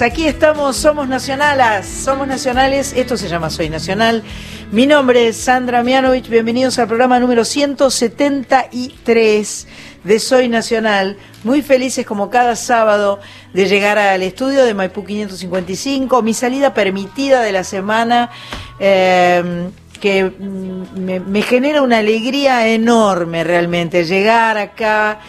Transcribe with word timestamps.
tardes. 0.00 0.12
Aquí 0.12 0.26
estamos, 0.26 0.76
somos 0.76 1.08
nacionalas, 1.08 1.86
somos 1.86 2.26
nacionales. 2.26 2.92
Esto 2.94 3.16
se 3.16 3.28
llama 3.28 3.50
Soy 3.50 3.68
Nacional. 3.68 4.22
Mi 4.72 4.86
nombre 4.86 5.28
es 5.28 5.36
Sandra 5.36 5.82
Mianovich. 5.82 6.28
Bienvenidos 6.28 6.78
al 6.78 6.88
programa 6.88 7.20
número 7.20 7.44
173 7.44 9.68
de 10.04 10.18
Soy 10.18 10.48
Nacional. 10.48 11.18
Muy 11.44 11.60
felices 11.62 12.06
como 12.06 12.30
cada 12.30 12.56
sábado 12.56 13.20
de 13.52 13.66
llegar 13.66 13.98
al 13.98 14.22
estudio 14.22 14.64
de 14.64 14.72
Maipú 14.74 15.04
555. 15.04 16.22
Mi 16.22 16.34
salida 16.34 16.74
permitida 16.74 17.42
de 17.42 17.52
la 17.52 17.64
semana. 17.64 18.30
eh, 18.78 19.70
que 20.00 20.24
mm, 20.24 21.30
me 21.30 21.42
genera 21.42 21.82
una 21.82 21.98
alegría 21.98 22.66
enorme 22.68 23.44
realmente 23.44 24.04
llegar 24.04 24.56
acá, 24.56 25.20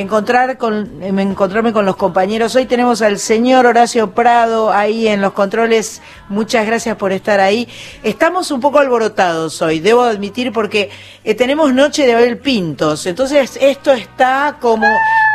encontrar 0.00 0.58
con, 0.58 1.02
em, 1.02 1.18
encontrarme 1.18 1.72
con 1.72 1.84
los 1.84 1.96
compañeros. 1.96 2.54
Hoy 2.54 2.66
tenemos 2.66 3.02
al 3.02 3.18
señor 3.18 3.66
Horacio 3.66 4.12
Prado 4.12 4.72
ahí 4.72 5.08
en 5.08 5.20
los 5.20 5.32
controles. 5.32 6.00
Muchas 6.28 6.66
gracias 6.66 6.96
por 6.96 7.12
estar 7.12 7.40
ahí. 7.40 7.68
Estamos 8.02 8.50
un 8.50 8.60
poco 8.60 8.78
alborotados 8.78 9.60
hoy, 9.60 9.80
debo 9.80 10.02
admitir, 10.02 10.52
porque 10.52 10.90
eh, 11.24 11.34
tenemos 11.34 11.74
noche 11.74 12.06
de 12.06 12.14
Abel 12.14 12.38
Pintos. 12.38 13.06
Entonces 13.06 13.58
esto 13.60 13.92
está 13.92 14.58
como, 14.60 14.86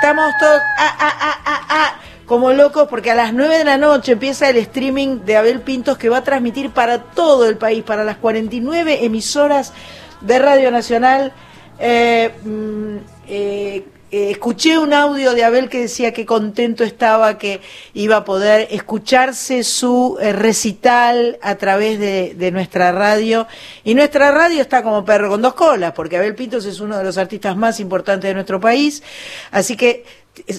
estamos 0.02 0.32
todos, 0.40 0.62
ah, 0.80 0.96
ah, 1.00 1.14
ah, 1.20 1.40
ah, 1.46 1.62
ah, 1.70 2.00
como 2.26 2.54
locos 2.54 2.88
porque 2.88 3.12
a 3.12 3.16
las 3.16 3.34
9 3.34 3.58
de 3.58 3.64
la 3.66 3.78
noche 3.78 4.14
empieza 4.14 4.50
el 4.50 4.58
streaming 4.58 5.20
de 5.26 5.36
Abel 5.36 5.60
Pintos 5.62 5.98
que 5.98 6.10
va 6.10 6.18
a 6.18 6.24
transmitir 6.24 6.70
para 6.72 7.00
todo 7.00 7.48
el 7.50 7.58
país, 7.58 7.84
para 7.84 8.04
las 8.04 8.18
49 8.18 9.04
emisoras 9.04 9.74
de 10.22 10.40
Radio 10.40 10.72
Nacional. 10.72 11.34
Eh, 11.80 12.32
mm, 12.44 12.98
eh, 13.28 13.86
eh, 14.14 14.30
escuché 14.30 14.78
un 14.78 14.94
audio 14.94 15.34
de 15.34 15.44
Abel 15.44 15.70
que 15.70 15.80
decía 15.80 16.14
que 16.14 16.24
contento 16.24 16.84
estaba 16.84 17.40
que 17.40 17.62
iba 17.96 18.18
a 18.18 18.24
poder 18.24 18.68
escucharse 18.70 19.64
su 19.64 20.20
eh, 20.22 20.34
recital 20.34 21.40
a 21.42 21.56
través 21.56 22.00
de, 22.00 22.36
de 22.36 22.52
nuestra 22.52 22.92
radio. 22.92 23.48
Y 23.84 23.96
nuestra 23.96 24.30
radio 24.30 24.62
está 24.62 24.84
como 24.84 25.04
perro 25.04 25.30
con 25.30 25.42
dos 25.42 25.56
colas, 25.56 25.94
porque 25.94 26.18
Abel 26.18 26.36
Pintos 26.36 26.66
es 26.66 26.80
uno 26.80 26.96
de 26.96 27.04
los 27.04 27.18
artistas 27.18 27.58
más 27.58 27.80
importantes 27.80 28.30
de 28.30 28.36
nuestro 28.36 28.60
país. 28.60 29.02
Así 29.50 29.76
que 29.76 30.06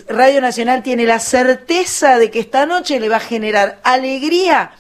Radio 0.09 0.41
Nacional 0.41 0.82
tiene 0.82 1.04
la 1.04 1.21
certeza 1.21 2.19
de 2.19 2.32
que 2.32 2.41
esta 2.41 2.66
noche 2.66 2.98
le 2.98 3.09
va 3.09 3.19
a 3.19 3.21
generar 3.21 3.78
alegría 3.84 4.72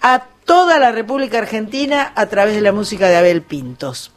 a 0.00 0.24
toda 0.46 0.78
la 0.78 0.90
República 0.90 1.36
Argentina 1.36 2.14
a 2.16 2.26
través 2.28 2.54
de 2.54 2.62
la 2.62 2.72
música 2.72 3.08
de 3.08 3.16
Abel 3.16 3.42
Pintos. 3.42 4.15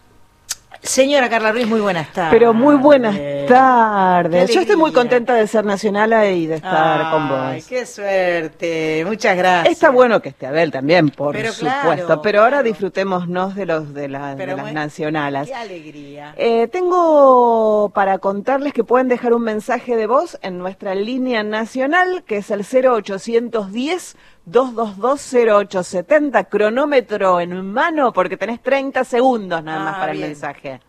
Señora 0.81 1.29
Carla 1.29 1.51
Ruiz, 1.51 1.67
muy 1.67 1.81
buenas 1.81 2.11
tardes. 2.13 2.31
Pero 2.31 2.53
muy 2.53 2.75
buenas 2.75 3.15
tardes. 3.47 4.49
Yo 4.49 4.61
estoy 4.61 4.77
muy 4.77 4.93
contenta 4.93 5.33
de 5.33 5.45
ser 5.45 5.65
nacional 5.65 6.13
y 6.33 6.47
de 6.47 6.55
estar 6.55 7.11
con 7.11 7.23
Ay, 7.29 7.57
vos. 7.59 7.67
qué 7.67 7.85
suerte. 7.85 9.03
Muchas 9.05 9.35
gracias. 9.35 9.73
Está 9.73 9.89
bueno 9.89 10.21
que 10.21 10.29
esté 10.29 10.47
Abel 10.47 10.71
también, 10.71 11.09
por 11.09 11.35
Pero 11.35 11.51
supuesto. 11.51 12.05
claro, 12.05 12.21
pero 12.21 12.39
ahora 12.39 12.49
claro. 12.57 12.63
disfrutémonos 12.63 13.55
de 13.55 13.65
los 13.65 13.93
de, 13.93 14.07
la- 14.07 14.35
de 14.35 14.47
las 14.47 14.57
muy- 14.61 14.71
nacionales. 14.71 15.47
Qué 15.49 15.53
alegría. 15.55 16.33
Eh, 16.37 16.69
tengo 16.71 17.91
para 17.93 18.19
contarles 18.19 18.71
que 18.71 18.85
pueden 18.85 19.09
dejar 19.09 19.33
un 19.33 19.43
mensaje 19.43 19.97
de 19.97 20.07
voz 20.07 20.39
en 20.41 20.57
nuestra 20.59 20.95
línea 20.95 21.43
nacional, 21.43 22.23
que 22.25 22.37
es 22.37 22.51
el 22.51 22.63
0810 22.63 24.15
2220870, 24.51 26.47
cronómetro 26.49 27.39
en 27.39 27.71
mano, 27.71 28.11
porque 28.13 28.37
tenés 28.37 28.61
30 28.61 29.03
segundos 29.03 29.63
nada 29.63 29.79
más 29.83 29.95
Ah, 29.95 29.99
para 29.99 30.11
bien. 30.13 30.23
el 30.25 30.29
mensaje. 30.31 30.79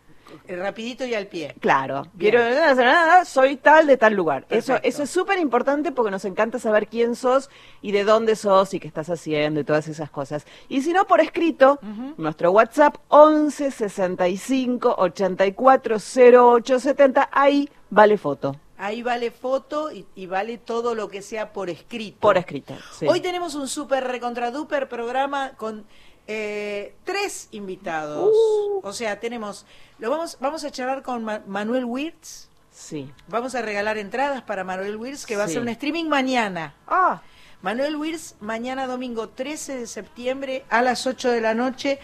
Eh, 0.47 0.57
Rapidito 0.57 1.05
y 1.05 1.15
al 1.15 1.27
pie. 1.27 1.55
Claro, 1.61 2.03
Bien. 2.15 2.35
quiero 2.37 2.75
nada, 2.85 3.25
soy 3.25 3.57
tal 3.57 3.87
de 3.89 3.97
tal 3.97 4.15
lugar. 4.15 4.45
Eso, 4.49 4.69
Perfecto. 4.75 4.89
eso 4.89 5.03
es 5.05 5.11
súper 5.11 5.39
importante 5.39 5.91
porque 5.93 6.11
nos 6.11 6.25
encanta 6.25 6.59
saber 6.59 6.87
quién 6.89 7.15
sos 7.17 7.51
y 7.83 7.91
de 7.93 8.05
dónde 8.05 8.37
sos 8.37 8.73
y 8.75 8.81
qué 8.81 8.87
estás 8.89 9.11
haciendo 9.11 9.61
y 9.61 9.65
todas 9.65 9.89
esas 9.89 10.11
cosas. 10.11 10.47
Y 10.69 10.83
si 10.83 10.93
no, 10.93 11.05
por 11.07 11.21
escrito, 11.21 11.79
nuestro 12.17 12.53
WhatsApp 12.53 12.97
11 13.09 13.71
65 13.73 14.95
84 14.99 15.97
08 15.99 16.81
70, 16.81 17.29
ahí 17.33 17.69
vale 17.91 18.17
foto. 18.17 18.57
Ahí 18.83 19.03
vale 19.03 19.31
foto 19.31 19.93
y, 19.93 20.07
y 20.15 20.25
vale 20.27 20.57
todo 20.57 20.95
lo 20.95 21.09
que 21.09 21.21
sea 21.23 21.53
por 21.53 21.69
escrito. 21.69 22.19
Por 22.21 22.39
escrito. 22.39 22.75
sí. 22.99 23.07
Hoy 23.07 23.21
tenemos 23.21 23.55
un 23.55 23.69
super 23.69 24.05
recontraduper 24.05 24.89
programa 24.89 25.53
con 25.59 25.85
eh, 26.27 26.95
tres 27.05 27.49
invitados. 27.51 28.31
Uh. 28.35 28.81
O 28.83 28.93
sea, 28.93 29.21
tenemos, 29.21 29.67
lo 29.99 30.09
vamos, 30.11 30.39
vamos 30.41 30.65
a 30.65 30.71
charlar 30.71 31.03
con 31.03 31.25
Ma- 31.25 31.43
Manuel 31.47 31.85
Wirtz. 31.85 32.49
Sí. 32.73 33.13
Vamos 33.29 33.55
a 33.55 33.63
regalar 33.63 33.99
entradas 33.99 34.41
para 34.43 34.65
Manuel 34.65 34.97
Wirtz, 34.97 35.27
que 35.27 35.37
va 35.37 35.43
a 35.43 35.47
hacer 35.47 35.61
un 35.61 35.69
streaming 35.69 36.07
mañana. 36.07 36.75
Ah, 36.87 37.21
Manuel 37.63 37.97
Wirtz, 37.97 38.37
mañana 38.41 38.87
domingo 38.87 39.29
13 39.29 39.77
de 39.81 39.87
septiembre 39.87 40.65
a 40.71 40.81
las 40.81 41.07
8 41.07 41.31
de 41.31 41.41
la 41.43 41.53
noche. 41.53 41.99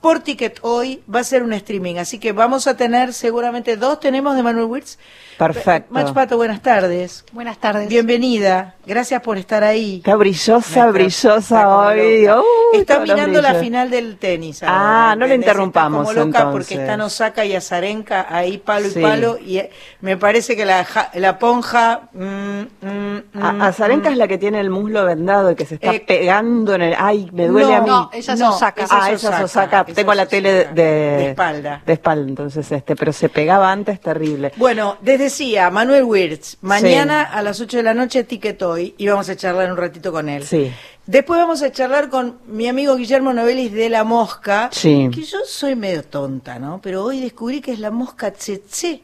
Por 0.00 0.20
Ticket 0.20 0.60
Hoy 0.62 1.02
va 1.12 1.20
a 1.20 1.24
ser 1.24 1.42
un 1.42 1.52
streaming, 1.52 1.96
así 1.96 2.20
que 2.20 2.30
vamos 2.32 2.68
a 2.68 2.76
tener 2.76 3.12
seguramente 3.12 3.76
dos. 3.76 3.98
Tenemos 3.98 4.36
de 4.36 4.44
Manuel 4.44 4.66
Wirtz. 4.66 4.96
Perfecto. 5.36 5.92
Mach 5.92 6.12
Pato, 6.12 6.36
buenas 6.36 6.62
tardes. 6.62 7.24
Buenas 7.32 7.58
tardes. 7.58 7.88
Bienvenida. 7.88 8.74
Gracias 8.86 9.20
por 9.22 9.38
estar 9.38 9.62
ahí. 9.64 9.96
está 9.98 10.14
brillosa, 10.16 10.52
Nuestra- 10.86 10.90
brillosa 10.92 11.68
hoy. 11.78 12.28
Uy, 12.28 12.80
está 12.80 13.00
mirando 13.00 13.40
la 13.42 13.54
final 13.54 13.90
del 13.90 14.18
tenis. 14.18 14.62
Ah, 14.64 15.14
no 15.18 15.24
¿entendés? 15.26 15.46
interrumpamos, 15.48 16.02
Está 16.08 16.14
como 16.14 16.26
loca 16.26 16.38
porque 16.50 16.74
entonces. 16.74 16.78
están 16.80 17.00
Osaka 17.00 17.44
y 17.44 17.54
Azarenka 17.56 18.26
ahí 18.30 18.58
palo 18.58 18.88
Sí. 18.88 18.98
y 18.98 19.02
palo. 19.02 19.38
Y 19.38 19.58
eh, 19.58 19.70
me 20.00 20.16
parece 20.16 20.56
que 20.56 20.64
la, 20.64 20.86
la 21.14 21.38
ponja. 21.38 22.02
mm, 22.12 22.60
mm, 22.82 23.22
mm, 23.34 23.62
Azarenka 23.62 24.10
mm. 24.10 24.12
es 24.12 24.18
la 24.18 24.28
que 24.28 24.38
tiene 24.38 24.60
el 24.60 24.70
muslo 24.70 25.04
vendado 25.04 25.50
y 25.52 25.54
que 25.56 25.66
se 25.66 25.74
está 25.74 25.92
Eh, 25.94 26.00
pegando 26.06 26.74
en 26.74 26.82
el... 26.82 26.94
Ay, 26.98 27.28
me 27.32 27.46
duele 27.48 27.68
no, 27.68 27.76
a 27.76 27.80
mí. 27.80 27.86
No, 27.88 28.10
ella 28.12 28.32
es 28.34 28.40
No, 28.40 28.54
Osaka. 28.54 28.84
esa 28.84 28.96
ah, 29.04 29.10
es 29.10 29.14
esa 29.22 29.28
es 29.28 29.34
Osaka, 29.34 29.44
Osaka. 29.44 29.80
esa 29.82 29.87
Tengo 29.94 30.14
la 30.14 30.26
tele 30.26 30.66
de, 30.74 31.30
espalda. 31.30 31.82
De 31.86 31.92
espalda, 31.94 32.28
entonces 32.28 32.70
este, 32.72 32.94
pero 32.96 33.12
se 33.12 33.28
pegaba 33.28 33.70
antes 33.72 34.00
terrible. 34.00 34.52
Bueno, 34.56 34.96
les 35.02 35.18
decía, 35.18 35.70
Manuel 35.70 36.04
Wirtz, 36.04 36.56
mañana 36.62 37.22
a 37.22 37.42
las 37.42 37.60
8 37.60 37.78
de 37.78 37.82
la 37.82 37.94
noche 37.94 38.24
Ticket 38.24 38.60
Hoy 38.62 38.94
y 38.98 39.06
vamos 39.08 39.28
a 39.28 39.36
charlar 39.36 39.70
un 39.70 39.76
ratito 39.76 40.12
con 40.12 40.28
él. 40.28 40.44
Sí. 40.44 40.72
Después 41.06 41.40
vamos 41.40 41.62
a 41.62 41.72
charlar 41.72 42.10
con 42.10 42.38
mi 42.46 42.68
amigo 42.68 42.94
Guillermo 42.96 43.32
Novelis 43.32 43.72
de 43.72 43.88
La 43.88 44.04
Mosca, 44.04 44.68
Sí. 44.72 45.08
que 45.14 45.22
yo 45.22 45.38
soy 45.46 45.74
medio 45.74 46.02
tonta, 46.04 46.58
¿no? 46.58 46.80
Pero 46.82 47.04
hoy 47.04 47.20
descubrí 47.20 47.60
que 47.60 47.72
es 47.72 47.78
la 47.78 47.90
mosca 47.90 48.30
tsetse. 48.32 49.02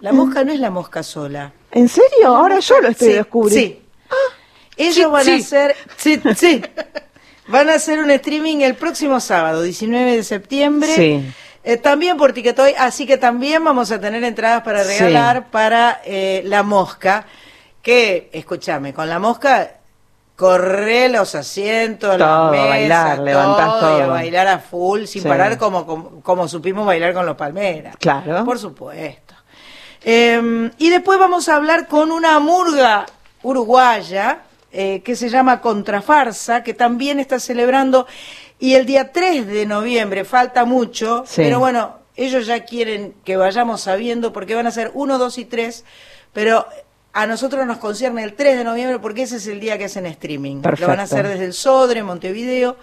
La 0.00 0.12
Mm. 0.12 0.16
mosca 0.16 0.44
no 0.44 0.52
es 0.52 0.60
la 0.60 0.70
mosca 0.70 1.02
sola. 1.02 1.52
¿En 1.72 1.88
serio? 1.88 2.28
Ahora 2.36 2.58
yo 2.60 2.80
lo 2.80 2.88
estoy 2.88 3.08
Sí, 3.08 3.14
descubriendo. 3.14 3.76
Sí. 3.76 3.82
Ellos 4.76 5.10
van 5.10 5.28
a 5.28 5.34
hacer... 5.36 5.74
Sí, 5.96 6.20
sí. 6.36 6.62
Van 7.48 7.68
a 7.70 7.74
hacer 7.74 7.98
un 8.00 8.10
streaming 8.10 8.58
el 8.62 8.74
próximo 8.74 9.20
sábado, 9.20 9.62
19 9.62 10.16
de 10.16 10.22
septiembre. 10.24 10.94
Sí. 10.94 11.32
Eh, 11.62 11.76
también 11.76 12.16
por 12.16 12.32
Ticketoy, 12.32 12.74
así 12.78 13.06
que 13.06 13.16
también 13.18 13.62
vamos 13.64 13.90
a 13.90 14.00
tener 14.00 14.22
entradas 14.24 14.62
para 14.62 14.84
Sí. 14.84 14.90
regalar 14.98 15.50
para 15.50 16.00
eh, 16.04 16.42
La 16.44 16.62
Mosca, 16.62 17.26
que, 17.82 18.30
escúchame, 18.32 18.92
con 18.94 19.08
La 19.08 19.18
Mosca 19.18 19.72
corre 20.36 21.08
los 21.08 21.34
asientos, 21.34 22.10
Todo, 22.10 22.18
las 22.18 22.28
a 22.28 22.50
mesas, 22.50 22.68
bailar, 22.68 23.18
levantás 23.20 23.66
y 23.66 23.70
a 23.70 23.80
todo. 23.80 24.08
bailar 24.10 24.48
a 24.48 24.58
full, 24.58 25.04
sin 25.06 25.22
Sí. 25.22 25.28
parar 25.28 25.56
como, 25.58 25.86
como, 25.86 26.20
como 26.20 26.46
supimos 26.46 26.84
bailar 26.86 27.14
con 27.14 27.26
los 27.26 27.36
Palmeras. 27.36 27.96
Claro. 27.98 28.44
Por 28.44 28.58
supuesto. 28.58 29.34
Eh, 30.04 30.70
y 30.78 30.90
después 30.90 31.18
vamos 31.18 31.48
a 31.48 31.56
hablar 31.56 31.88
con 31.88 32.12
una 32.12 32.38
murga 32.38 33.06
uruguaya 33.42 34.38
eh, 34.78 35.00
que 35.02 35.16
se 35.16 35.30
llama 35.30 35.60
Contrafarsa, 35.62 36.62
que 36.62 36.74
también 36.74 37.18
está 37.18 37.40
celebrando. 37.40 38.06
Y 38.58 38.74
el 38.74 38.84
día 38.84 39.10
3 39.12 39.46
de 39.46 39.64
noviembre, 39.64 40.24
falta 40.24 40.64
mucho, 40.66 41.24
Sí. 41.26 41.36
pero 41.42 41.58
bueno, 41.58 41.96
ellos 42.14 42.46
ya 42.46 42.64
quieren 42.64 43.14
que 43.24 43.36
vayamos 43.36 43.80
sabiendo 43.80 44.32
porque 44.32 44.54
van 44.54 44.66
a 44.66 44.70
ser 44.70 44.90
1, 44.94 45.18
2 45.18 45.38
y 45.38 45.44
3, 45.46 45.84
pero 46.32 46.66
a 47.14 47.26
nosotros 47.26 47.66
nos 47.66 47.78
concierne 47.78 48.22
el 48.22 48.34
3 48.34 48.58
de 48.58 48.64
noviembre 48.64 48.98
porque 48.98 49.22
ese 49.22 49.36
es 49.36 49.46
el 49.46 49.60
día 49.60 49.78
que 49.78 49.86
hacen 49.86 50.04
streaming. 50.04 50.60
Lo 50.78 50.86
van 50.88 51.00
a 51.00 51.04
hacer 51.04 51.26
desde 51.26 51.46
el 51.46 51.54
Sodre, 51.54 52.02
Montevideo. 52.02 52.76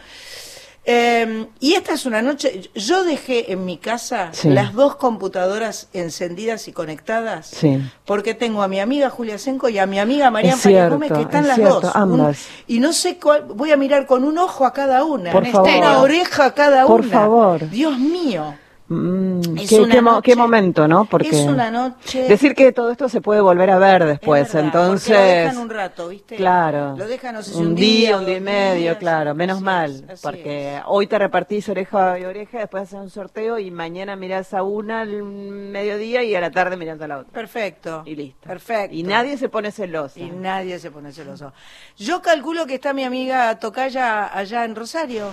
Eh, 0.85 1.47
y 1.61 1.75
esta 1.75 1.93
es 1.93 2.05
una 2.05 2.21
noche, 2.21 2.69
yo 2.75 3.05
dejé 3.05 3.53
en 3.53 3.63
mi 3.63 3.77
casa 3.77 4.29
Sí. 4.33 4.49
las 4.49 4.73
dos 4.73 4.97
computadoras 4.97 5.87
encendidas 5.93 6.67
y 6.67 6.73
conectadas, 6.73 7.47
Sí. 7.47 7.79
porque 8.05 8.33
tengo 8.33 8.61
a 8.63 8.67
mi 8.67 8.81
amiga 8.81 9.09
Julia 9.09 9.37
Senco 9.37 9.69
y 9.69 9.77
a 9.79 9.85
mi 9.85 9.97
amiga 9.99 10.27
Es 10.41 10.59
cierto, 10.61 10.95
Gómez 10.95 11.11
que 11.13 11.21
están 11.21 11.41
es 11.43 11.47
las 11.47 11.55
cierto, 11.55 11.79
dos. 11.81 11.95
ambas. 11.95 12.37
y 12.67 12.79
no 12.81 12.91
sé 12.91 13.17
cuál, 13.17 13.43
voy 13.43 13.71
a 13.71 13.77
mirar 13.77 14.05
con 14.05 14.25
un 14.25 14.37
ojo 14.37 14.65
a 14.65 14.73
cada 14.73 15.05
una, 15.05 15.31
Por 15.31 15.43
una 15.43 15.51
favor. 15.53 15.99
oreja 16.03 16.45
a 16.47 16.53
cada 16.53 16.85
Por 16.85 16.99
una. 17.01 17.09
favor. 17.11 17.69
Dios 17.69 17.97
mío. 17.97 18.55
Mm, 18.89 19.57
Es 19.59 19.69
qué, 19.69 19.79
una 19.79 19.93
qué 19.95 20.01
mo- 20.01 20.11
noche- 20.11 20.21
qué 20.31 20.35
momento, 20.35 20.87
¿no? 20.89 21.05
Porque 21.05 21.29
es 21.29 21.47
una 21.47 21.71
noche. 21.71 22.23
decir 22.23 22.53
que 22.53 22.73
todo 22.73 22.91
esto 22.91 23.07
se 23.07 23.21
puede 23.21 23.39
volver 23.39 23.69
a 23.69 23.77
ver 23.77 24.03
después, 24.03 24.47
Es 24.47 24.53
verdad, 24.53 24.65
entonces 24.67 25.09
lo 25.17 25.21
dejan 25.23 25.57
un 25.57 25.69
rato, 25.69 26.07
¿viste? 26.09 26.35
Claro. 26.35 26.93
Lo 26.97 27.07
dejan, 27.07 27.33
no 27.35 27.41
sé 27.41 27.51
si 27.53 27.57
un, 27.59 27.67
un 27.67 27.75
día, 27.75 28.09
día, 28.09 28.17
un 28.17 28.25
día 28.25 28.37
y 28.37 28.41
medio, 28.41 28.81
días. 28.81 28.97
claro, 28.97 29.33
menos 29.33 29.55
Así 29.57 29.63
mal, 29.65 29.91
es, 29.91 30.09
así 30.09 30.21
porque 30.21 30.81
hoy 30.85 31.07
te 31.07 31.17
repartís 31.17 31.69
oreja 31.69 32.19
y 32.19 32.25
oreja, 32.25 32.59
después 32.59 32.83
haces 32.83 32.99
un 32.99 33.09
sorteo 33.09 33.57
y 33.57 33.71
mañana 33.71 34.17
mirás 34.17 34.53
a 34.53 34.63
una 34.63 35.01
al 35.01 35.23
mediodía 35.23 36.21
y 36.23 36.35
a 36.35 36.41
la 36.41 36.51
tarde 36.51 36.75
mirás 36.75 36.99
a 36.99 37.07
la 37.07 37.19
otra. 37.19 37.31
Perfecto. 37.31 38.03
Y 38.05 38.15
listo. 38.17 38.45
Perfecto. 38.47 38.93
Y 38.93 39.03
nadie 39.03 39.37
se 39.37 39.47
pone 39.47 39.71
celoso. 39.71 40.19
Y 40.19 40.29
nadie 40.29 40.77
se 40.77 40.91
pone 40.91 41.13
celoso. 41.13 41.53
Yo 41.97 42.21
calculo 42.21 42.65
que 42.65 42.75
está 42.75 42.91
mi 42.93 43.05
amiga 43.05 43.57
Tocaya 43.59 44.25
allá 44.37 44.65
en 44.65 44.75
Rosario. 44.75 45.27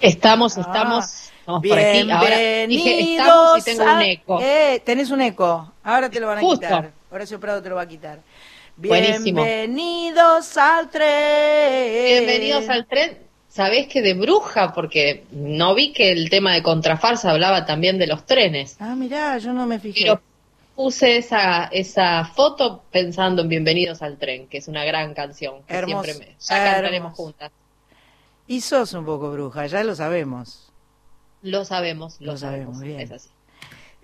Estamos, 0.00 0.56
Ah, 0.56 0.60
estamos, 0.60 1.04
estamos 1.44 1.62
por 1.66 1.78
aquí. 1.78 2.10
Ahora 2.10 2.36
dije 2.66 2.66
Bienvenidos. 2.96 3.26
estamos 3.26 3.58
y 3.58 3.62
tengo 3.64 3.82
a- 3.88 3.94
un 3.94 4.02
eco. 4.02 4.40
Eh, 4.42 4.82
tenés 4.84 5.10
un 5.10 5.20
eco. 5.20 5.72
Ahora 5.82 6.10
te 6.10 6.20
lo 6.20 6.26
van 6.28 6.38
a 6.38 6.40
Justo. 6.40 6.60
quitar. 6.60 6.90
Horacio 7.10 7.38
Prado 7.40 7.62
te 7.62 7.68
lo 7.68 7.74
va 7.76 7.82
a 7.82 7.88
quitar. 7.88 8.18
Buenísimo. 8.76 9.44
Bienvenidos 9.44 10.56
al 10.56 10.90
tren. 10.90 12.04
Bienvenidos 12.24 12.68
al 12.68 12.86
tren. 12.86 13.18
Sabés 13.48 13.86
que 13.86 14.02
de 14.02 14.14
bruja, 14.14 14.72
porque 14.72 15.24
no 15.30 15.74
vi 15.76 15.92
que 15.92 16.10
el 16.10 16.28
tema 16.28 16.52
de 16.54 16.62
contrafarsa 16.62 17.30
hablaba 17.30 17.64
también 17.66 17.98
de 17.98 18.08
los 18.08 18.26
trenes, 18.26 18.76
Ah, 18.80 18.96
mirá, 18.96 19.38
yo 19.38 19.52
no 19.52 19.64
me 19.66 19.78
fijé. 19.78 20.00
pero 20.02 20.20
puse 20.74 21.18
esa, 21.18 21.66
esa 21.66 22.24
foto 22.24 22.82
pensando 22.90 23.42
en 23.42 23.48
Bienvenidos 23.48 24.02
al 24.02 24.18
tren, 24.18 24.48
que 24.48 24.58
es 24.58 24.66
una 24.66 24.84
gran 24.84 25.14
canción 25.14 25.62
que 25.68 25.74
Hermoso, 25.74 26.02
siempre 26.02 26.26
me, 26.26 26.34
ya 26.40 26.64
cantaremos 26.64 26.94
hermoso. 27.12 27.14
juntas. 27.22 27.52
Y 28.48 28.60
sos 28.60 28.92
un 28.94 29.04
poco 29.06 29.30
bruja, 29.30 29.66
ya 29.68 29.84
lo 29.84 29.94
sabemos. 29.94 30.63
Lo 31.44 31.64
sabemos, 31.64 32.16
lo, 32.20 32.32
Lo 32.32 32.38
sabemos, 32.38 32.78
sabemos, 32.78 32.80
bien. 32.82 33.00
es 33.00 33.12
así. 33.12 33.28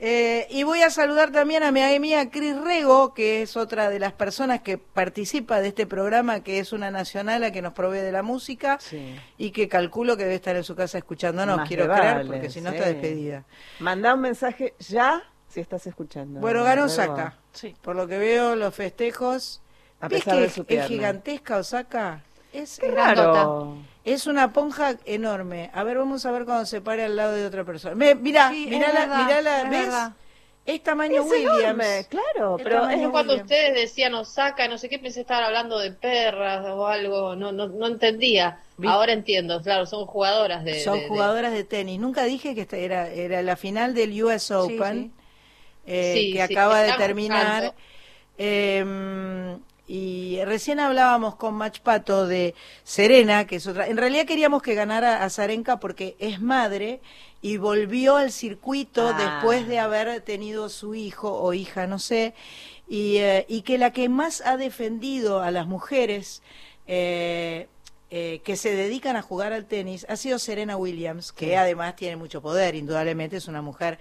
Eh, 0.02 0.46
y 0.48 0.62
voy 0.62 0.80
a 0.80 0.88
saludar 0.88 1.30
también 1.30 1.62
a 1.62 1.72
mi 1.72 1.82
amiga 1.82 2.30
Cris 2.30 2.56
Rego, 2.58 3.12
que 3.12 3.42
es 3.42 3.54
otra 3.58 3.90
de 3.90 3.98
las 3.98 4.12
personas 4.14 4.62
que 4.62 4.78
participa 4.78 5.60
de 5.60 5.68
este 5.68 5.86
programa, 5.86 6.40
que 6.42 6.58
es 6.58 6.72
una 6.72 6.90
nacional 6.90 7.44
a 7.44 7.50
que 7.52 7.60
nos 7.60 7.74
provee 7.74 7.98
de 8.00 8.10
la 8.12 8.22
música 8.22 8.78
Sí. 8.80 9.14
y 9.36 9.50
que 9.50 9.68
calculo 9.68 10.16
que 10.16 10.22
debe 10.22 10.36
estar 10.36 10.56
en 10.56 10.64
su 10.64 10.74
casa 10.74 10.96
escuchándonos, 10.96 11.58
Más 11.58 11.68
quiero 11.68 11.84
creer, 11.84 12.14
vale, 12.14 12.30
porque 12.30 12.48
si 12.48 12.62
no 12.62 12.70
sí. 12.70 12.76
está 12.76 12.88
despedida. 12.88 13.44
Mandá 13.80 14.14
un 14.14 14.20
mensaje 14.22 14.72
ya 14.78 15.22
si 15.48 15.60
estás 15.60 15.86
escuchando. 15.86 16.40
Bueno, 16.40 16.62
ganó. 16.64 16.84
Osaka. 16.84 17.36
Por 17.82 17.94
lo 17.96 18.06
que 18.06 18.16
veo, 18.16 18.56
los 18.56 18.74
festejos. 18.74 19.60
A 20.00 20.08
¿Ves 20.08 20.22
pesar 20.24 20.38
de 20.40 20.46
es, 20.46 20.52
su 20.54 20.60
es 20.62 20.66
pierna. 20.66 20.88
gigantesca 20.88 21.58
Osaka? 21.58 22.22
Es, 22.54 22.78
Qué 22.78 22.90
grandota. 22.90 23.32
raro. 23.32 23.76
Es 24.12 24.26
una 24.26 24.52
ponja 24.52 24.96
enorme. 25.04 25.70
A 25.74 25.84
ver, 25.84 25.98
vamos 25.98 26.24
a 26.26 26.30
ver 26.30 26.44
cuando 26.44 26.66
se 26.66 26.80
pare 26.80 27.04
al 27.04 27.16
lado 27.16 27.32
de 27.32 27.46
otra 27.46 27.64
persona. 27.64 27.94
Me, 27.94 28.14
mirá, 28.14 28.50
Sí, 28.50 28.66
mirá 28.68 28.92
la, 28.92 29.00
verdad, 29.02 29.24
mirá 29.24 29.42
la- 29.42 29.62
es 29.64 29.70
¿ves? 29.70 29.86
verdad. 29.86 30.12
Es 30.66 30.82
tamaño 30.82 31.22
Es 31.22 31.30
Williams. 31.30 31.62
enorme, 31.62 32.06
claro, 32.08 32.56
Es 32.56 32.64
pero 32.64 32.88
es 32.88 33.08
cuando 33.10 33.32
Williams. 33.32 33.42
ustedes 33.42 33.74
decían 33.74 34.14
Osaka, 34.14 34.68
no 34.68 34.78
sé 34.78 34.88
qué, 34.88 34.98
pensé 34.98 35.20
estaban 35.22 35.44
hablando 35.44 35.78
de 35.78 35.90
perras 35.92 36.64
o 36.66 36.86
algo, 36.86 37.34
no, 37.36 37.50
no, 37.52 37.68
no 37.68 37.86
entendía. 37.86 38.60
Ahora 38.82 39.12
entiendo, 39.12 39.60
claro, 39.62 39.86
son 39.86 40.06
jugadoras 40.06 40.64
de... 40.64 40.72
Son 40.74 40.98
de- 40.98 41.08
jugadoras 41.08 41.52
de 41.52 41.64
tenis. 41.64 41.98
Nunca 41.98 42.24
dije 42.24 42.54
que 42.54 42.62
esta 42.62 42.76
era, 42.76 43.08
era 43.10 43.42
la 43.42 43.56
final 43.56 43.94
del 43.94 44.22
US 44.22 44.54
Open, 44.54 45.04
sí. 45.04 45.10
eh, 45.86 46.12
Sí, 46.14 46.32
que 46.32 46.42
sí, 46.42 46.54
acaba 46.54 46.82
de 46.82 46.92
terminar. 46.94 47.74
Eh, 48.38 49.56
y 49.92 50.38
recién 50.44 50.78
hablábamos 50.78 51.34
con 51.34 51.54
Mach 51.54 51.80
Pato 51.80 52.28
de 52.28 52.54
Serena, 52.84 53.48
que 53.48 53.56
es 53.56 53.66
otra. 53.66 53.88
En 53.88 53.96
realidad 53.96 54.24
queríamos 54.24 54.62
que 54.62 54.74
ganara 54.76 55.24
a 55.24 55.30
Zarenka 55.30 55.80
porque 55.80 56.14
es 56.20 56.40
madre 56.40 57.00
y 57.42 57.56
volvió 57.56 58.14
al 58.16 58.30
circuito 58.30 59.08
Ah. 59.08 59.18
después 59.18 59.66
de 59.66 59.80
haber 59.80 60.20
tenido 60.20 60.68
su 60.68 60.94
hijo 60.94 61.32
o 61.32 61.54
hija, 61.54 61.88
no 61.88 61.98
sé, 61.98 62.34
y, 62.88 63.16
eh, 63.16 63.46
y 63.48 63.62
que 63.62 63.78
la 63.78 63.92
que 63.92 64.08
más 64.08 64.42
ha 64.46 64.56
defendido 64.56 65.42
a 65.42 65.50
las 65.50 65.66
mujeres 65.66 66.40
eh, 66.86 67.66
eh, 68.12 68.42
que 68.44 68.56
se 68.56 68.72
dedican 68.76 69.16
a 69.16 69.22
jugar 69.22 69.52
al 69.52 69.64
tenis 69.66 70.06
ha 70.08 70.14
sido 70.14 70.38
Serena 70.38 70.76
Williams, 70.76 71.32
que 71.32 71.56
además 71.56 71.96
tiene 71.96 72.14
mucho 72.14 72.40
poder, 72.40 72.76
indudablemente 72.76 73.38
es 73.38 73.48
una 73.48 73.60
mujer 73.60 73.98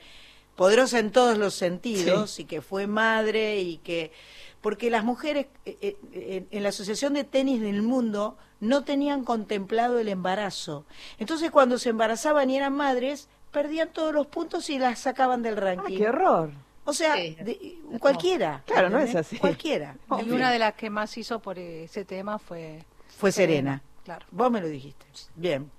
poderosa 0.56 1.00
en 1.00 1.10
todos 1.12 1.40
los 1.40 1.56
sentidos 1.56 2.40
y 2.40 2.46
que 2.46 2.62
fue 2.62 2.86
madre 2.86 3.60
y 3.62 3.78
que 3.78 4.12
porque 4.62 4.90
las 4.90 5.04
mujeres 5.04 5.48
eh, 5.66 5.96
eh, 6.12 6.46
en- 6.52 6.64
la 6.64 6.70
Asociación 6.70 7.14
de 7.14 7.24
Tenis 7.24 7.62
del 7.62 7.82
Mundo 7.82 8.38
no 8.60 8.84
tenían 8.84 9.24
contemplado 9.24 10.00
el 10.00 10.08
embarazo. 10.10 10.86
Entonces 11.18 11.50
cuando 11.52 11.78
se 11.78 11.90
embarazaban 11.90 12.50
y 12.50 12.58
eran 12.58 12.74
madres, 12.74 13.30
perdían 13.52 13.90
todos 13.94 14.14
los 14.14 14.28
puntos 14.28 14.70
y 14.70 14.78
las 14.80 15.00
sacaban 15.00 15.42
del 15.42 15.58
Ah, 15.58 15.62
ranking. 15.62 15.98
qué 15.98 16.10
horror. 16.10 16.52
O 16.86 16.94
sea, 16.94 17.16
Sí. 17.16 17.36
de- 17.42 17.78
cualquiera. 18.00 18.64
Claro, 18.66 18.90
no 18.90 19.00
es 19.00 19.16
así. 19.16 19.38
Cualquiera. 19.38 19.96
Y 20.26 20.30
una 20.32 20.52
de 20.52 20.60
las 20.60 20.74
que 20.74 20.90
más 20.90 21.18
hizo 21.18 21.40
por 21.40 21.58
ese 21.60 22.04
tema 22.06 22.40
fue 22.40 22.84
Fue 23.18 23.32
Serena. 23.32 23.82
Claro. 24.04 24.26
Vos 24.32 24.50
me 24.52 24.60
lo 24.62 24.68
dijiste. 24.68 25.06
Bien. 25.36 25.70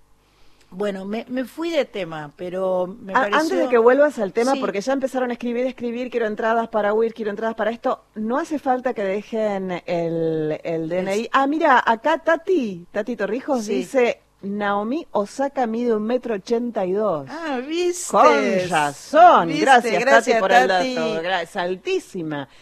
Bueno, 0.73 1.05
me, 1.05 1.27
me 1.29 1.45
fui 1.45 1.71
de 1.71 1.85
tema, 1.85 2.33
pero 2.37 2.87
me 3.01 3.13
Ah, 3.13 3.23
pareció... 3.23 3.39
Antes 3.41 3.59
de 3.59 3.69
que 3.69 3.79
vuelvas 3.79 4.19
al 4.21 4.33
tema, 4.33 4.53
Sí. 4.53 4.61
porque 4.61 4.81
ya 4.81 4.93
empezaron 4.93 5.31
a 5.31 5.33
escribir, 5.33 5.67
escribir, 5.67 6.11
quiero 6.11 6.27
entradas 6.27 6.69
para 6.69 6.95
huir, 6.95 7.13
quiero 7.13 7.31
entradas 7.33 7.57
para 7.57 7.73
esto, 7.73 8.05
no 8.15 8.39
hace 8.39 8.59
falta 8.61 8.95
que 8.95 9.03
dejen 9.03 9.83
el, 9.85 10.61
el 10.63 10.89
DNI. 10.89 11.29
Ah, 11.33 11.47
mira, 11.49 11.83
acá 11.85 12.19
Tati, 12.19 12.87
Tati 12.93 13.17
Torrijos 13.17 13.65
Sí. 13.65 13.75
dice, 13.75 14.21
Naomi 14.43 15.07
Osaka 15.11 15.67
mide 15.67 15.93
un 15.95 16.05
metro 16.05 16.37
ochenta 16.37 16.87
y 16.87 16.93
dos. 16.93 17.29
Ah, 17.29 17.59
viste. 17.67 18.13
Con 18.13 18.71
razón, 18.71 19.49
Viste, 19.49 19.63
gracias, 19.65 20.01
gracias, 20.01 20.27
Tati 20.37 20.41
por 20.41 20.51
Tati. 20.51 20.89
el 20.89 20.95
dato, 20.95 21.23
gra- 21.23 21.43
es 21.43 21.57
altísima. 21.57 22.49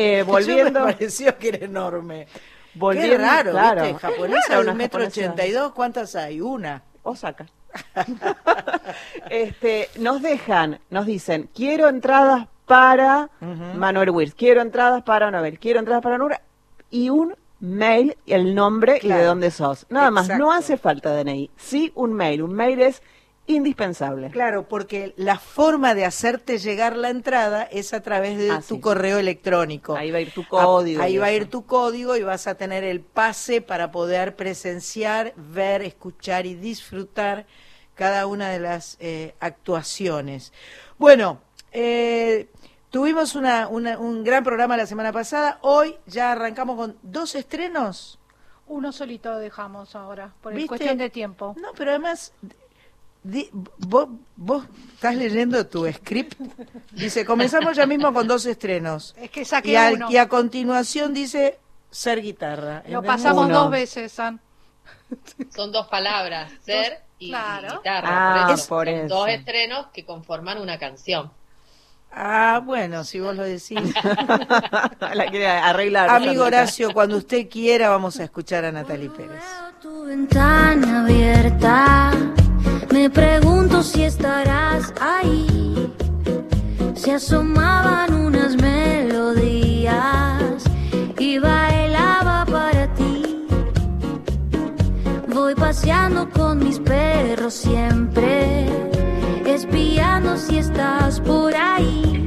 Eh, 0.00 0.18
Yo 0.20 0.26
volviendo, 0.26 0.80
me 0.84 0.92
pareció 0.92 1.36
que 1.38 1.48
era 1.48 1.64
enorme. 1.64 2.28
volviendo, 2.74 3.16
Qué 3.16 3.18
raro, 3.20 3.50
claro, 3.50 3.82
¿viste? 3.82 3.96
es 3.96 4.00
Japonesa 4.02 4.60
un 4.60 4.76
metro 4.76 5.02
ochenta 5.04 5.44
y 5.44 5.50
dos, 5.50 5.72
¿cuántas 5.72 6.14
hay? 6.14 6.40
Una. 6.40 6.84
Osaka. 7.08 7.46
este, 9.30 9.88
nos 9.98 10.22
dejan, 10.22 10.80
nos 10.90 11.06
dicen, 11.06 11.48
quiero 11.54 11.88
entradas 11.88 12.48
para. 12.66 13.30
Manuel 13.76 14.10
Wirtz, 14.10 14.34
quiero 14.34 14.60
entradas 14.60 15.02
para 15.02 15.30
Nobel, 15.30 15.58
quiero 15.58 15.78
entradas 15.78 16.02
para 16.02 16.18
Nura 16.18 16.42
y 16.90 17.08
un 17.08 17.34
mail, 17.60 18.16
el 18.26 18.54
nombre 18.54 19.00
y 19.02 19.08
de 19.08 19.24
dónde 19.24 19.50
sos. 19.50 19.86
Nada 19.88 20.10
más, 20.10 20.28
no 20.28 20.52
hace 20.52 20.76
falta 20.76 21.14
DNI, 21.14 21.50
sí 21.56 21.92
un 21.94 22.12
mail, 22.12 22.42
un 22.42 22.54
mail 22.54 22.80
es 22.80 23.02
indispensable. 23.48 24.30
Claro, 24.30 24.68
porque 24.68 25.14
la 25.16 25.38
forma 25.38 25.94
de 25.94 26.04
hacerte 26.04 26.58
llegar 26.58 26.96
la 26.96 27.10
entrada 27.10 27.64
es 27.64 27.92
a 27.92 28.00
través 28.02 28.38
de 28.38 28.50
Ah, 28.50 28.62
tu 28.66 28.76
sí. 28.76 28.80
correo 28.80 29.18
electrónico. 29.18 29.96
Ahí 29.96 30.10
va 30.12 30.18
a 30.18 30.20
ir 30.20 30.32
tu 30.32 30.42
A- 30.42 30.48
código. 30.48 31.02
Ahí 31.02 31.16
va 31.18 31.26
a 31.26 31.32
ir 31.32 31.48
tu 31.50 31.64
código 31.66 32.16
y 32.16 32.22
vas 32.22 32.46
a 32.46 32.54
tener 32.54 32.84
el 32.84 33.00
pase 33.00 33.60
para 33.60 33.90
poder 33.90 34.36
presenciar, 34.36 35.32
ver, 35.36 35.82
escuchar 35.82 36.46
y 36.46 36.54
disfrutar 36.54 37.46
cada 37.94 38.26
una 38.26 38.48
de 38.50 38.60
las 38.60 38.96
eh, 39.00 39.34
actuaciones. 39.40 40.52
Bueno, 40.98 41.40
eh, 41.72 42.48
tuvimos 42.90 43.34
una- 43.34 43.66
una- 43.68 43.98
un 43.98 44.24
gran 44.24 44.44
programa 44.44 44.76
la 44.76 44.86
semana 44.86 45.12
pasada. 45.12 45.58
Hoy 45.62 45.96
ya 46.06 46.32
arrancamos 46.32 46.76
con 46.76 46.96
dos 47.02 47.34
estrenos. 47.34 48.18
uno 48.70 48.92
solito 48.92 49.34
dejamos 49.38 49.96
ahora, 49.96 50.34
por 50.42 50.52
cuestión 50.66 50.98
de 50.98 51.08
tiempo. 51.08 51.56
No, 51.58 51.68
pero 51.74 51.92
además, 51.92 52.34
di- 53.22 53.50
vos, 53.78 54.08
vos 54.36 54.64
estás 54.94 55.14
leyendo 55.14 55.66
tu 55.66 55.90
script. 55.92 56.34
Dice, 56.92 57.24
comenzamos 57.24 57.76
ya 57.76 57.86
mismo 57.86 58.12
con 58.12 58.26
dos 58.26 58.46
estrenos. 58.46 59.14
Es 59.18 59.30
que 59.30 59.44
saqué 59.44 59.72
Y, 59.72 59.94
uno. 59.94 60.10
y 60.10 60.16
a 60.16 60.28
continuación 60.28 61.12
dice 61.14 61.58
ser 61.90 62.20
guitarra. 62.22 62.82
Lo 62.88 63.02
pasamos 63.02 63.46
Uno. 63.46 63.60
dos 63.62 63.70
veces, 63.70 64.12
San. 64.12 64.40
Son 65.54 65.72
dos 65.72 65.86
palabras, 65.88 66.52
ser 66.64 67.02
y, 67.18 67.26
y 67.26 67.30
claro. 67.30 67.78
guitarra. 67.78 68.08
Ah, 68.10 68.46
por 68.46 68.54
eso. 68.58 68.68
por 68.68 68.86
Son 68.86 68.94
eso. 68.94 69.14
dos 69.14 69.28
estrenos 69.28 69.86
que 69.92 70.04
conforman 70.04 70.58
una 70.60 70.78
canción. 70.78 71.30
Ah, 72.10 72.62
bueno, 72.64 73.04
si 73.04 73.20
vos 73.20 73.36
lo 73.36 73.42
decís. 73.44 73.78
La 75.14 75.26
quiere 75.30 75.46
arreglar. 75.46 76.08
Amigo. 76.10 76.44
Horacio, 76.44 76.92
cuando 76.92 77.16
usted 77.18 77.48
quiera 77.50 77.90
vamos 77.90 78.18
a 78.18 78.24
escuchar 78.24 78.64
a 78.64 78.72
Natalie 78.72 79.10
Pérez. 79.10 79.42
Tu 79.82 80.04
ventana 80.04 81.02
abierta, 81.02 82.12
me 82.92 83.10
pregunto 83.10 83.82
si 83.82 84.04
estarás 84.04 84.92
ahí. 85.00 85.92
Se 86.94 87.12
asomaban 87.12 88.14
unas 88.14 88.56
melodías 88.56 89.94
y 91.18 91.38
bailaba 91.38 92.44
para 92.46 92.92
ti. 92.94 93.46
Voy 95.28 95.54
paseando 95.54 96.28
con 96.30 96.58
mis 96.58 96.78
perros 96.80 97.54
siempre, 97.54 98.66
espiando 99.46 100.36
si 100.36 100.58
estás 100.58 101.20
por 101.20 101.54
ahí. 101.54 102.26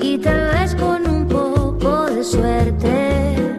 Y 0.00 0.18
tal 0.18 0.50
vez 0.54 0.74
con 0.74 1.08
un 1.08 1.26
poco 1.26 2.06
de 2.06 2.22
suerte, 2.24 3.56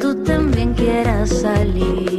tú 0.00 0.14
también 0.24 0.74
quieras 0.74 1.30
salir. 1.30 2.16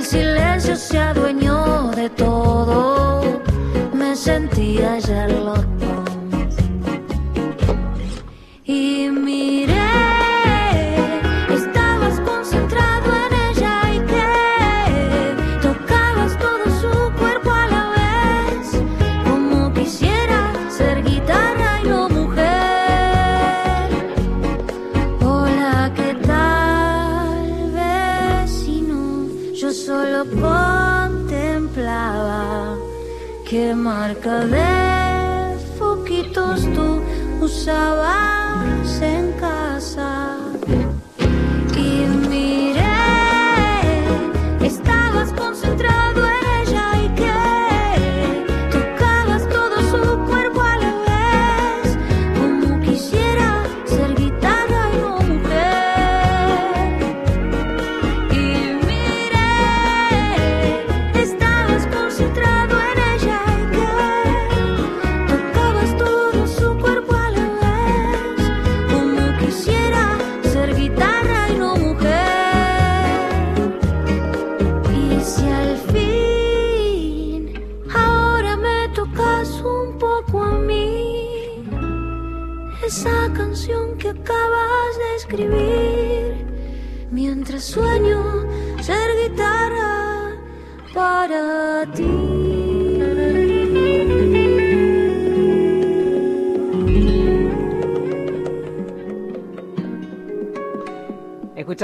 El 0.00 0.06
silencio 0.06 0.76
se 0.76 0.98
adueñó 0.98 1.90
de 1.90 2.08
todo, 2.08 3.20
me 3.92 4.16
sentía 4.16 4.98
Sherlock 4.98 5.58
Holmes. 5.58 5.69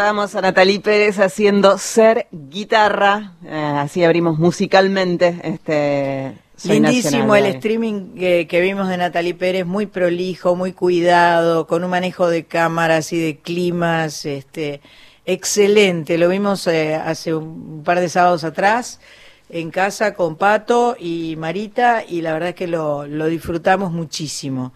Escuchábamos 0.07 0.37
a 0.37 0.41
Natalie 0.41 0.79
Pérez 0.79 1.19
haciendo 1.19 1.79
Ser 1.79 2.29
Guitarra, 2.31 3.33
eh, 3.45 3.73
así 3.77 4.05
abrimos 4.05 4.39
musicalmente 4.39 5.41
este... 5.43 6.39
Soy 6.57 6.75
Lindísimo 6.75 7.35
Nacional 7.35 7.47
el 7.47 7.55
streaming 7.57 8.15
que, 8.15 8.47
que 8.47 8.61
vimos 8.61 8.89
de 8.89 8.99
Natalie 8.99 9.35
Pérez, 9.35 9.67
muy 9.67 9.87
prolijo, 9.87 10.55
muy 10.55 10.73
cuidado, 10.73 11.67
con 11.67 11.83
un 11.83 11.91
manejo 11.91 12.29
de 12.29 12.45
cámaras 12.45 13.13
y 13.13 13.19
de 13.19 13.39
climas, 13.39 14.25
este, 14.27 14.81
excelente. 15.25 16.19
Lo 16.19 16.29
vimos 16.29 16.69
eh, 16.69 16.95
hace 16.95 17.35
un 17.35 17.83
par 17.83 17.99
de 17.99 18.09
sábados 18.09 18.45
atrás 18.45 19.01
en 19.49 19.73
casa 19.73 20.15
con 20.15 20.37
Pato 20.37 20.97
y 21.01 21.35
Marita 21.37 22.05
y 22.09 22.21
la 22.21 22.33
verdad 22.33 22.51
es 22.51 22.55
que 22.55 22.69
lo, 22.69 23.09
lo 23.09 23.27
disfrutamos 23.27 23.91
muchísimo. 23.91 24.73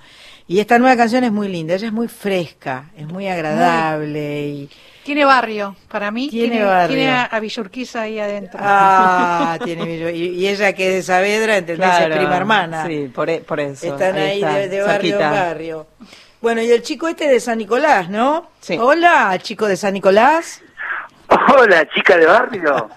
Y 0.50 0.59
esta 0.59 0.80
nueva 0.80 0.97
canción 0.97 1.23
es 1.23 1.30
muy 1.30 1.47
linda, 1.47 1.75
ella 1.76 1.87
es 1.87 1.92
muy 1.92 2.09
fresca, 2.09 2.87
es 2.97 3.07
muy 3.07 3.28
agradable 3.28 4.49
y 4.49 4.71
Tiene 5.04 5.25
barrio, 5.25 5.76
para 5.88 6.11
mí. 6.11 6.28
Tiene 6.28 6.64
barrio. 6.64 6.97
Tiene 6.97 7.09
a, 7.12 7.23
a 7.26 7.38
Villurquiza 7.38 8.00
ahí 8.02 8.19
adentro. 8.19 8.59
ah, 8.61 9.57
tiene 9.62 10.11
y, 10.11 10.40
y 10.40 10.49
ella 10.49 10.73
que 10.73 10.88
es 10.88 10.95
de 10.95 11.02
Saavedra, 11.04 11.57
¿entendés? 11.59 11.88
Claro, 11.88 12.14
es 12.14 12.19
prima 12.19 12.37
hermana. 12.37 12.85
Sí, 12.85 13.09
por, 13.14 13.30
e- 13.30 13.42
por 13.42 13.61
eso. 13.61 13.87
Están 13.87 14.16
ahí, 14.16 14.40
está, 14.42 14.54
de, 14.57 14.69
de 14.69 14.80
barrio 14.83 14.90
en 14.95 15.00
cerquita. 15.21 15.30
barrio. 15.30 15.87
Bueno, 16.40 16.62
y 16.62 16.71
el 16.73 16.83
chico 16.83 17.07
este 17.07 17.28
de 17.28 17.38
San 17.38 17.59
Nicolás, 17.59 18.09
¿no? 18.11 18.50
Sí. 18.61 18.76
Hola, 18.76 19.38
chico 19.40 19.69
de 19.69 19.76
San 19.76 19.92
Nicolás. 19.95 20.62
Hola, 21.57 21.88
chica 21.95 22.16
de 22.16 22.26
barrio. 22.26 22.90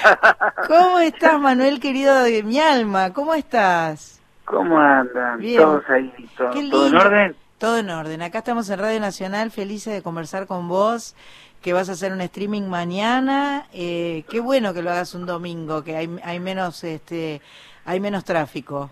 ¿Cómo 0.66 0.98
estás, 1.00 1.38
Manuel, 1.38 1.78
querido 1.78 2.22
de 2.22 2.42
mi 2.42 2.58
alma? 2.58 3.12
¿Cómo 3.12 3.34
estás? 3.34 4.15
¿Cómo 4.46 4.78
andan? 4.78 5.38
Bien. 5.38 5.60
Todos 5.60 5.90
ahí, 5.90 6.12
todo, 6.36 6.50
todo 6.70 6.86
en 6.86 6.96
orden. 6.96 7.36
Todo 7.58 7.78
en 7.78 7.90
orden. 7.90 8.22
Acá 8.22 8.38
estamos 8.38 8.70
en 8.70 8.78
Radio 8.78 9.00
Nacional, 9.00 9.50
felices 9.50 9.92
de 9.92 10.02
conversar 10.02 10.46
con 10.46 10.68
vos, 10.68 11.16
que 11.62 11.72
vas 11.72 11.88
a 11.88 11.92
hacer 11.92 12.12
un 12.12 12.20
streaming 12.20 12.62
mañana. 12.62 13.66
Eh, 13.72 14.24
qué 14.30 14.38
bueno 14.40 14.72
que 14.72 14.82
lo 14.82 14.90
hagas 14.90 15.14
un 15.14 15.26
domingo, 15.26 15.82
que 15.82 15.96
hay, 15.96 16.20
hay 16.22 16.38
menos, 16.38 16.84
este, 16.84 17.42
hay 17.84 17.98
menos 17.98 18.24
tráfico. 18.24 18.90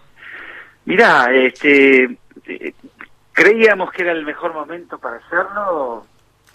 Mirá, 0.87 1.33
este, 1.33 2.19
eh, 2.47 2.75
creíamos 3.33 3.93
que 3.93 4.03
era 4.03 4.13
el 4.13 4.25
mejor 4.25 4.53
momento 4.53 4.99
para 4.99 5.19
hacerlo, 5.19 6.05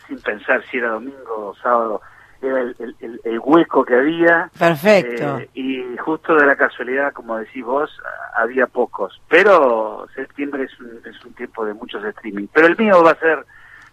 sin 0.07 0.19
pensar 0.19 0.61
si 0.69 0.77
era 0.77 0.89
domingo 0.89 1.47
o 1.47 1.55
sábado. 1.55 2.01
Era 2.41 2.61
el, 2.61 2.75
el- 2.79 2.95
el- 3.01 3.21
el 3.23 3.39
hueco 3.39 3.83
que 3.83 3.95
había. 3.95 4.49
Perfecto. 4.57 5.39
eh, 5.39 5.49
y 5.53 5.97
justo 5.97 6.35
de 6.35 6.45
la 6.45 6.55
casualidad, 6.55 7.11
como 7.13 7.37
decís 7.37 7.63
vos, 7.65 7.91
había 8.37 8.65
pocos. 8.67 9.21
Pero 9.27 10.07
septiembre 10.15 10.63
es 10.63 10.79
un, 10.79 10.89
es 11.05 11.25
un 11.25 11.33
tiempo 11.33 11.65
de 11.65 11.73
muchos 11.73 12.03
streaming. 12.05 12.47
Pero 12.53 12.67
el 12.67 12.77
mío 12.77 13.03
va 13.03 13.11
a 13.11 13.15
ser 13.19 13.45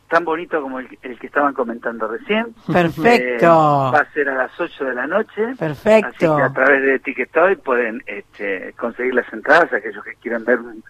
tan 0.08 0.24
bonito 0.24 0.62
como 0.62 0.78
el, 0.78 0.86
el 1.02 1.18
que 1.18 1.26
estaban 1.26 1.52
comentando 1.54 2.06
recién. 2.06 2.54
Perfecto. 2.72 3.44
Eh, 3.44 3.92
va 3.92 3.98
a 3.98 4.12
ser 4.12 4.28
a 4.28 4.36
las 4.36 4.60
8 4.60 4.84
de 4.84 4.94
la 4.94 5.06
noche. 5.08 5.54
Perfecto. 5.58 6.08
Así 6.08 6.18
que 6.36 6.42
a 6.42 6.52
través 6.52 6.82
de 6.82 6.98
Ticketoy 7.00 7.56
pueden 7.56 8.02
este, 8.06 8.72
conseguir 8.78 9.14
las 9.14 9.32
entradas, 9.32 9.72
aquellos 9.72 10.04
que 10.04 10.14
quieran 10.14 10.44
ver 10.44 10.60
un, 10.60 10.84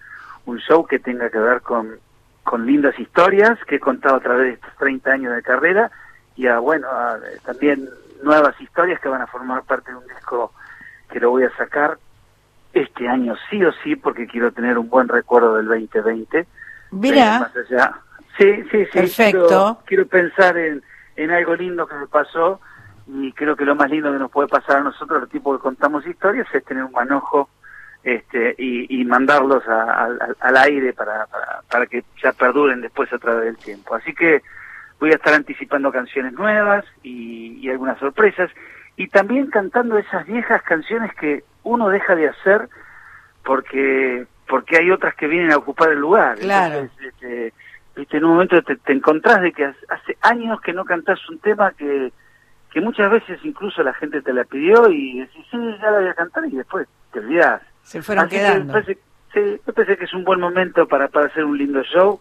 un 0.45 0.59
show 0.59 0.85
que 0.87 0.99
tenga 0.99 1.31
que 1.31 1.39
ver 1.39 1.63
con, 1.63 1.97
con 2.45 2.67
lindas 2.67 2.99
historias 3.01 3.59
que 3.67 3.77
he 3.77 3.81
contado 3.81 4.17
a 4.17 4.21
través 4.21 4.49
de 4.49 4.53
estos 4.53 4.75
30 4.79 5.11
años 5.11 5.35
de 5.35 5.43
carrera 5.43 5.91
y 6.37 6.47
a, 6.47 6.59
bueno, 6.59 6.89
a, 6.89 7.19
también 7.45 7.89
nuevas 8.23 8.59
historias 8.61 9.01
que 9.01 9.09
van 9.09 9.23
a 9.23 9.27
formar 9.27 9.65
parte 9.65 9.91
de 9.91 9.97
un 9.97 10.07
disco 10.07 10.53
que 11.11 11.21
lo 11.21 11.31
voy 11.31 11.45
a 11.45 11.57
sacar 11.57 11.99
este 12.73 13.09
año 13.09 13.35
sí 13.51 13.65
o 13.65 13.73
sí 13.83 13.97
porque 13.97 14.27
quiero 14.27 14.53
tener 14.53 14.77
un 14.79 14.89
buen 14.89 15.09
recuerdo 15.09 15.57
del 15.57 15.67
2020. 15.67 16.29
Pero 16.29 16.47
Mira, 16.91 17.41
más 17.41 17.53
allá. 17.57 17.93
Sí, 18.39 18.63
sí, 18.71 18.85
sí. 18.87 18.91
Perfecto. 18.93 19.47
Quiero, 19.49 19.79
quiero 19.87 20.07
pensar 20.07 20.57
en, 20.59 20.83
en 21.17 21.31
algo 21.31 21.55
lindo 21.57 21.87
que 21.87 21.95
me 21.95 22.07
pasó 22.07 22.61
y 23.07 23.33
creo 23.33 23.57
que 23.57 23.65
lo 23.65 23.75
más 23.77 23.89
lindo 23.91 24.13
que 24.13 24.19
nos 24.19 24.31
puede 24.31 24.49
pasar 24.49 24.77
a 24.77 24.81
nosotros, 24.83 25.23
el 25.23 25.29
tipo 25.29 25.57
que 25.57 25.63
contamos 25.63 26.07
historias, 26.07 26.47
es 26.53 26.65
tener 26.65 26.85
un 26.85 26.93
manojo 26.93 27.49
este, 28.03 28.55
y, 28.59 29.01
y 29.01 29.05
mandarlos 29.05 29.67
a- 29.69 30.05
al- 30.05 30.37
al 30.39 30.57
aire 30.59 30.93
para, 30.93 31.27
para, 31.27 31.63
para 31.71 31.87
que 31.87 32.05
ya 32.23 32.33
perduren 32.33 32.81
después 32.81 33.11
a 33.13 33.19
través 33.19 33.45
del 33.45 33.59
tiempo. 33.59 33.95
Así 33.95 34.13
que 34.15 34.43
voy 35.01 35.11
a 35.13 35.17
estar 35.17 35.35
anticipando 35.35 35.93
canciones 35.93 36.33
nuevas 36.33 36.85
y, 37.03 37.59
y 37.61 37.69
algunas 37.71 37.99
sorpresas. 37.99 38.51
y 38.97 39.09
también 39.09 39.49
cantando 39.51 39.99
esas 39.99 40.27
viejas 40.27 40.63
canciones 40.63 41.13
que 41.17 41.45
uno 41.65 41.89
deja 41.91 42.15
de 42.15 42.29
hacer 42.29 42.69
porque 43.45 44.27
porque 44.49 44.77
hay 44.79 44.91
otras 44.93 45.15
que 45.17 45.27
vienen 45.27 45.51
a 45.53 45.57
ocupar 45.57 45.91
el 45.91 45.99
lugar. 45.99 46.39
Claro. 46.39 46.77
Entonces, 46.79 47.13
este, 47.97 48.17
en 48.17 48.25
un 48.25 48.31
momento 48.35 48.63
te, 48.63 48.77
te 48.77 48.93
encontrás 48.93 49.41
de 49.41 49.51
que 49.53 49.65
hace- 49.65 50.17
años 50.23 50.61
que 50.61 50.73
no 50.73 50.85
cantás 50.85 51.19
un 51.29 51.41
tema 51.41 51.73
que, 51.73 52.13
que 52.73 52.81
muchas 52.81 53.11
veces 53.11 53.41
incluso 53.43 53.83
la 53.83 53.93
gente 53.95 54.23
te 54.23 54.33
la 54.33 54.45
pidió 54.45 54.89
y 54.89 55.19
decís, 55.21 55.45
sí, 55.51 55.59
ya 55.83 55.91
la 55.91 55.99
voy 55.99 56.09
a 56.09 56.15
cantar 56.15 56.45
y 56.47 56.51
después 56.57 56.87
te 57.13 57.19
olvidás. 57.19 57.61
Se 57.83 58.01
fueron 58.03 58.27
Así 58.27 58.37
que 58.37 58.41
quedando. 58.43 58.65
me 58.67 58.73
parece, 58.73 58.99
sí, 59.35 59.61
me 59.67 59.73
parece 59.73 59.97
que 59.97 60.05
es 60.05 60.15
un 60.15 60.23
buen 60.25 60.39
momento 60.39 60.87
para, 60.87 61.09
para 61.09 61.27
hacer 61.27 61.45
un 61.45 61.59
lindo 61.59 61.83
show 61.83 62.21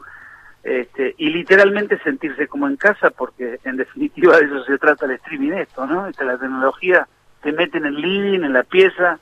este, 0.65 1.13
y 1.19 1.29
literalmente 1.29 2.00
sentirse 2.00 2.48
como 2.48 2.67
en 2.67 2.75
casa 2.75 3.12
porque 3.12 3.60
en 3.63 3.77
definitiva 3.77 4.38
de 4.38 4.45
eso 4.45 4.63
se 4.65 4.79
trata 4.79 5.05
el 5.05 5.12
streaming 5.12 5.51
esto, 5.51 5.86
¿no? 5.86 6.07
Esta, 6.07 6.24
la 6.25 6.39
tecnología 6.39 7.07
te 7.43 7.51
mete 7.51 7.77
en 7.77 7.86
el 7.86 8.01
living, 8.01 8.43
en 8.43 8.53
la 8.53 8.63
pieza, 8.63 9.19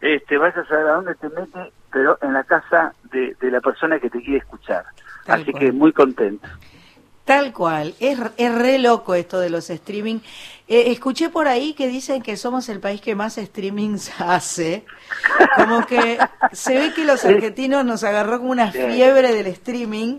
este, 0.00 0.38
vas 0.38 0.56
a 0.56 0.64
saber 0.64 0.86
a 0.86 0.92
dónde 0.92 1.16
te 1.16 1.28
mete, 1.28 1.72
pero 1.92 2.16
en 2.22 2.32
la 2.32 2.44
casa 2.44 2.94
de, 3.10 3.34
de 3.40 3.50
la 3.50 3.60
persona 3.60 3.98
que 3.98 4.08
te 4.08 4.22
quiere 4.22 4.38
escuchar. 4.38 4.84
Tal 5.24 5.42
Así 5.42 5.50
cual. 5.50 5.64
que 5.64 5.72
muy 5.72 5.92
contento. 5.92 6.46
Tal 7.24 7.52
cual, 7.52 7.96
es, 7.98 8.20
es 8.36 8.54
re 8.54 8.78
loco 8.78 9.16
esto 9.16 9.40
de 9.40 9.50
los 9.50 9.68
streaming. 9.68 10.20
Eh, 10.68 10.92
escuché 10.92 11.30
por 11.30 11.48
ahí 11.48 11.74
que 11.74 11.88
dicen 11.88 12.22
que 12.22 12.36
somos 12.36 12.68
el 12.68 12.78
país 12.78 13.00
que 13.00 13.16
más 13.16 13.34
streamings 13.34 14.12
hace. 14.20 14.84
Como 15.56 15.84
que 15.84 16.18
se 16.52 16.78
ve 16.78 16.94
que 16.94 17.04
los 17.04 17.24
argentinos 17.24 17.84
nos 17.84 18.04
agarró 18.04 18.38
como 18.38 18.52
una 18.52 18.70
fiebre 18.70 19.32
del 19.34 19.48
streaming. 19.48 20.18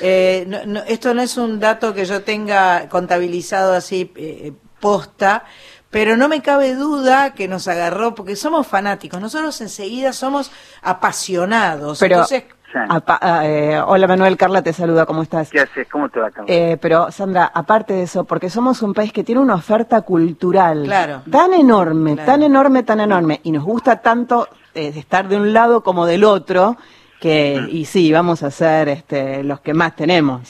Eh, 0.00 0.44
no- 0.48 0.64
no- 0.66 0.80
esto 0.86 1.14
no 1.14 1.22
es 1.22 1.36
un 1.36 1.60
dato 1.60 1.94
que 1.94 2.04
yo 2.04 2.22
tenga 2.22 2.88
contabilizado 2.88 3.74
así 3.74 4.12
eh, 4.16 4.52
posta, 4.80 5.44
pero 5.90 6.16
no 6.16 6.28
me 6.28 6.42
cabe 6.42 6.74
duda 6.74 7.34
que 7.34 7.48
nos 7.48 7.66
agarró 7.68 8.14
porque 8.14 8.36
somos 8.36 8.66
fanáticos. 8.66 9.20
Nosotros 9.20 9.60
enseguida 9.60 10.12
somos 10.12 10.50
apasionados. 10.82 11.98
Pero, 11.98 12.16
Entonces, 12.16 12.44
apa- 12.88 13.18
ah, 13.20 13.46
eh, 13.46 13.80
hola 13.84 14.06
Manuel, 14.06 14.36
Carla 14.36 14.62
te 14.62 14.72
saluda, 14.72 15.06
¿cómo 15.06 15.22
estás? 15.22 15.48
¿Qué 15.50 15.60
haces? 15.60 15.88
¿Cómo 15.90 16.08
te 16.10 16.20
va? 16.20 16.30
Eh, 16.46 16.76
pero 16.80 17.10
Sandra, 17.10 17.50
aparte 17.52 17.94
de 17.94 18.02
eso, 18.02 18.24
porque 18.24 18.50
somos 18.50 18.82
un 18.82 18.92
país 18.92 19.12
que 19.12 19.24
tiene 19.24 19.40
una 19.40 19.54
oferta 19.54 20.02
cultural 20.02 20.82
Claro. 20.84 21.22
tan 21.30 21.54
enorme, 21.54 22.14
Claro. 22.14 22.30
tan 22.32 22.42
enorme, 22.42 22.82
tan 22.82 23.00
enorme, 23.00 23.40
y 23.42 23.52
nos 23.52 23.64
gusta 23.64 24.00
tanto 24.02 24.48
eh, 24.74 24.92
estar 24.94 25.26
de 25.28 25.36
un 25.36 25.52
lado 25.52 25.82
como 25.82 26.04
del 26.06 26.22
otro, 26.24 26.76
que, 27.20 27.66
y 27.70 27.84
sí, 27.84 28.12
vamos 28.12 28.42
a 28.42 28.50
ser 28.50 28.88
este, 28.88 29.42
los 29.42 29.60
que 29.60 29.74
más 29.74 29.96
tenemos. 29.96 30.48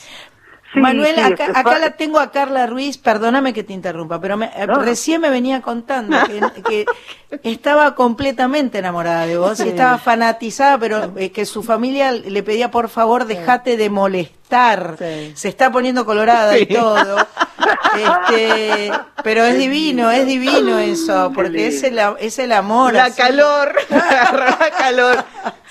Sí, 0.71 0.79
Manuel, 0.79 1.15
sí, 1.15 1.21
acá, 1.21 1.45
es- 1.47 1.57
acá 1.57 1.79
la 1.79 1.89
tengo 1.97 2.19
a 2.19 2.29
Carla 2.29 2.67
Ruiz, 2.67 2.99
perdóname 2.99 3.53
que 3.53 3.63
te 3.63 3.73
interrumpa, 3.73 4.21
pero 4.21 4.37
me- 4.37 4.51
eh, 4.55 4.67
No. 4.67 4.75
recién 4.75 5.19
me 5.19 5.31
venía 5.31 5.61
contando 5.63 6.15
que, 6.27 6.39
que 6.63 6.85
estaba 7.41 7.95
completamente 7.95 8.77
enamorada 8.77 9.25
de 9.25 9.35
vos, 9.39 9.59
y 9.61 9.69
estaba 9.69 9.97
fanatizada, 9.97 10.77
pero 10.77 11.11
eh, 11.17 11.31
que 11.31 11.47
su 11.47 11.63
familia 11.63 12.11
le 12.11 12.43
pedía 12.43 12.69
por 12.69 12.87
favor 12.89 13.25
dejate 13.25 13.77
de 13.77 13.89
molestar, 13.89 14.95
Sí. 14.99 15.31
se 15.35 15.47
está 15.49 15.71
poniendo 15.71 16.05
colorada 16.05 16.55
y 16.59 16.67
todo. 16.67 17.17
Este, 17.97 18.91
pero 19.23 19.43
es 19.45 19.57
divino, 19.57 20.11
es 20.11 20.25
divino 20.27 20.77
eso, 20.79 21.31
porque 21.33 21.67
es 21.67 21.83
el, 21.83 21.99
es 22.19 22.37
el 22.39 22.51
amor. 22.51 22.93
La 22.93 23.05
así. 23.05 23.17
calor, 23.21 23.75
la 23.89 24.71
calor. 24.77 25.23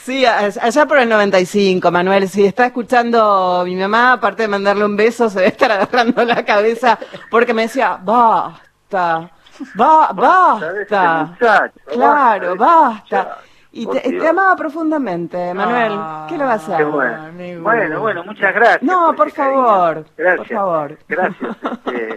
Sí, 0.09 0.25
allá 0.25 0.87
por 0.87 0.97
el 0.97 1.07
95, 1.07 1.91
Manuel, 1.91 2.31
si 2.31 2.43
está 2.47 2.65
escuchando 2.65 3.61
mi 3.67 3.77
mamá, 3.77 4.15
aparte 4.15 4.45
de 4.45 4.49
mandarle 4.49 4.87
un 4.87 4.97
beso, 4.97 5.29
se 5.29 5.41
debe 5.41 5.51
estar 5.51 5.71
agarrando 5.71 6.25
la 6.25 6.47
cabeza 6.47 6.99
porque 7.31 7.53
me 7.53 7.63
decía, 7.65 7.99
basta, 8.03 9.31
va, 9.79 10.11
Basta 10.15 11.25
muchacho, 11.27 11.75
Claro, 11.93 12.57
basta. 12.57 13.37
Y 13.71 13.87
te, 13.87 14.01
te 14.01 14.27
amaba 14.27 14.57
profundamente, 14.57 15.53
Manuel. 15.53 15.93
Ah, 15.95 16.27
¿Qué 16.27 16.39
le 16.39 16.45
va 16.45 16.53
a 16.53 16.55
hacer? 16.55 16.87
Bueno. 16.87 17.61
Bueno, 17.61 18.01
bueno, 18.01 18.25
muchas 18.25 18.55
gracias. 18.55 18.83
No, 18.83 19.15
por 19.15 19.31
favor, 19.31 20.07
Gracias. 20.17 20.39
por 20.39 20.57
favor. 20.57 20.99
Gracias. 21.07 21.57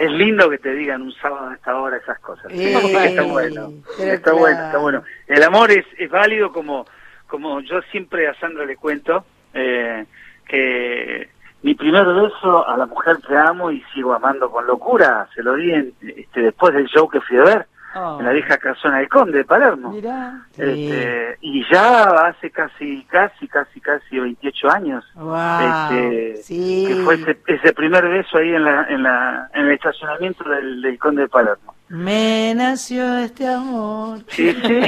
Este, 0.00 0.06
es 0.06 0.10
lindo 0.10 0.50
que 0.50 0.58
te 0.58 0.72
digan 0.72 1.02
un 1.02 1.12
sábado 1.12 1.50
a 1.50 1.54
esta 1.54 1.76
hora 1.76 1.96
esas 1.96 2.18
cosas. 2.18 2.46
Eh, 2.50 3.06
está 3.06 3.22
bueno. 3.22 3.72
Está 4.00 4.32
bueno, 4.32 4.64
está 4.64 4.78
bueno. 4.78 5.02
El 5.28 5.42
amor 5.44 5.70
es, 5.70 5.84
es 5.96 6.10
válido 6.10 6.52
como, 6.52 6.86
como 7.30 7.60
yo 7.60 7.80
siempre 7.92 8.28
a 8.28 8.34
Sandra 8.34 8.64
le 8.66 8.76
cuento, 8.76 9.24
eh, 9.54 10.04
que 10.46 11.30
mi 11.62 11.74
primer 11.74 12.04
beso 12.06 12.66
a 12.68 12.76
la 12.76 12.86
mujer 12.86 13.18
que 13.26 13.36
amo 13.36 13.70
y 13.70 13.80
sigo 13.94 14.12
amando 14.12 14.50
con 14.50 14.66
locura, 14.66 15.28
se 15.34 15.42
lo 15.42 15.54
di 15.54 15.72
en, 15.72 15.94
este, 16.02 16.40
después 16.42 16.74
del 16.74 16.86
show 16.88 17.08
que 17.08 17.20
fui 17.20 17.38
a 17.38 17.44
ver, 17.44 17.66
Oh, 17.92 18.20
en 18.20 18.26
la 18.26 18.30
vieja 18.30 18.56
casona 18.56 18.98
del 18.98 19.08
Conde 19.08 19.38
de 19.38 19.44
Palermo. 19.44 19.90
mirá. 19.90 20.46
Sí. 20.52 20.62
Este, 20.62 21.38
y 21.40 21.64
ya 21.72 22.04
hace 22.28 22.48
casi, 22.52 23.02
casi, 23.10 23.48
casi, 23.48 23.80
casi 23.80 24.16
28 24.16 24.70
años. 24.70 25.04
Wow, 25.16 25.90
Este, 25.90 26.36
sí. 26.44 26.84
que 26.86 26.94
fue 27.02 27.16
ese, 27.16 27.36
ese 27.48 27.72
primer 27.72 28.08
beso 28.08 28.38
ahí 28.38 28.54
en, 28.54 28.62
la, 28.64 28.84
en, 28.88 29.02
la, 29.02 29.50
en 29.54 29.66
el 29.66 29.72
estacionamiento 29.72 30.48
del, 30.48 30.80
del 30.80 31.00
Conde 31.00 31.22
de 31.22 31.28
Palermo. 31.30 31.74
Me 31.92 32.54
nació 32.54 33.18
este 33.18 33.48
amor. 33.48 34.24
Sí, 34.28 34.52
sí. 34.52 34.58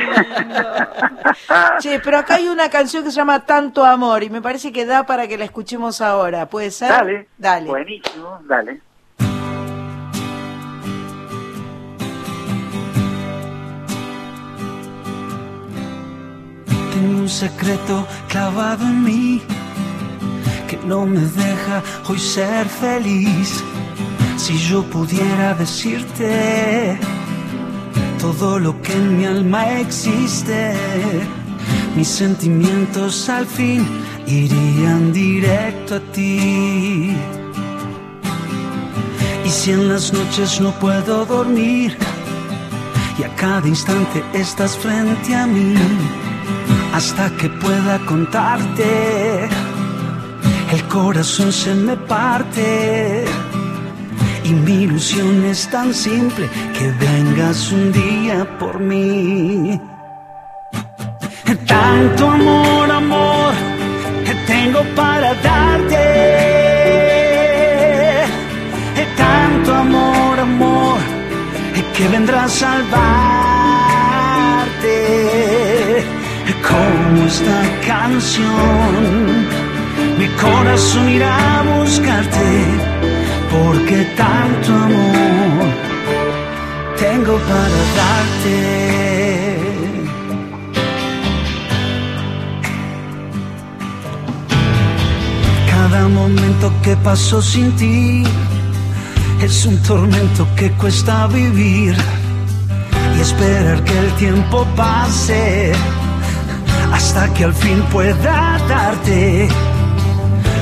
Che, 1.80 1.98
pero 1.98 2.18
acá 2.18 2.36
hay 2.36 2.46
una 2.46 2.70
canción 2.70 3.02
que 3.02 3.10
se 3.10 3.16
llama 3.16 3.44
Tanto 3.44 3.84
Amor 3.84 4.22
y 4.22 4.30
me 4.30 4.40
parece 4.40 4.70
que 4.70 4.86
da 4.86 5.04
para 5.04 5.26
que 5.26 5.36
la 5.36 5.44
escuchemos 5.44 6.00
ahora. 6.00 6.48
¿Puede 6.48 6.70
ser? 6.70 6.90
dale, 6.90 7.28
Dale. 7.36 7.66
buenísimo, 7.66 8.38
dale. 8.46 8.80
Tengo 16.92 17.20
un 17.22 17.28
secreto 17.28 18.06
clavado 18.28 18.84
en 18.84 19.02
mí 19.02 19.42
que 20.68 20.76
no 20.86 21.04
me 21.06 21.20
deja 21.20 21.82
hoy 22.08 22.18
ser 22.18 22.66
feliz. 22.66 23.62
Si 24.42 24.59
yo 24.59 24.83
pudiera 24.83 25.55
decirte 25.55 26.98
todo 28.18 28.59
lo 28.59 28.83
que 28.83 28.92
en 28.92 29.16
mi 29.16 29.24
alma 29.24 29.78
existe, 29.78 30.74
mis 31.94 32.09
sentimientos 32.09 33.28
al 33.28 33.46
fin 33.46 33.87
irían 34.26 35.12
directo 35.12 35.94
a 35.94 36.00
ti. 36.12 37.14
Y 39.44 39.48
si 39.48 39.70
en 39.70 39.88
las 39.88 40.12
noches 40.12 40.61
no 40.61 40.72
puedo 40.72 41.24
dormir 41.24 41.96
y 43.20 43.22
a 43.22 43.33
cada 43.37 43.68
instante 43.68 44.24
estás 44.33 44.76
frente 44.76 45.37
a 45.37 45.46
mí, 45.46 45.76
hasta 46.92 47.31
que 47.37 47.48
pueda 47.48 48.00
contarte. 48.07 49.48
El 50.72 50.83
corazón 50.88 51.52
se 51.52 51.76
me 51.76 51.96
parte 51.96 53.24
y 54.44 54.50
mi 54.50 54.83
ilusión 54.83 55.44
es 55.44 55.68
tan 55.68 55.94
simple 55.94 56.48
que 56.76 56.90
vengas 57.05 57.70
un 57.72 57.92
día 57.92 58.46
por 58.59 58.81
mí. 58.81 59.81
Tanto 61.66 62.28
amor, 62.28 62.90
amor, 62.90 63.55
que 64.24 64.35
tengo 64.52 64.83
para 64.96 65.35
darte. 65.35 66.07
Tanto 69.16 69.74
amor, 69.74 70.40
amor, 70.40 70.98
que 71.96 72.09
vendrá 72.09 72.44
a 72.44 72.48
salvarte 72.48 73.12
como 76.68 77.26
esta 77.26 77.62
canción. 77.87 79.46
Mi 80.18 80.28
corazón 80.28 81.09
irá 81.09 81.61
a 81.61 81.62
buscarte 81.62 83.01
porque 83.52 84.04
tanto 84.16 84.72
amor 84.72 85.68
tengo 86.98 87.34
para 87.48 87.80
darte. 87.98 89.58
Cada 95.70 96.08
momento 96.08 96.72
que 96.82 96.96
paso 96.96 97.42
sin 97.42 97.72
ti 97.76 98.24
es 99.42 99.66
un 99.66 99.76
tormento 99.82 100.46
que 100.56 100.70
cuesta 100.72 101.26
vivir 101.26 101.96
y 103.16 103.20
esperar 103.20 103.82
que 103.84 103.98
el 103.98 104.10
tiempo 104.12 104.66
pase 104.76 105.72
hasta 106.92 107.32
que 107.34 107.44
al 107.44 107.54
fin 107.54 107.82
pueda 107.90 108.58
darte 108.68 109.48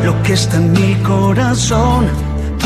lo 0.05 0.23
que 0.23 0.33
está 0.33 0.57
en 0.57 0.73
mi 0.73 0.95
corazón, 1.03 2.07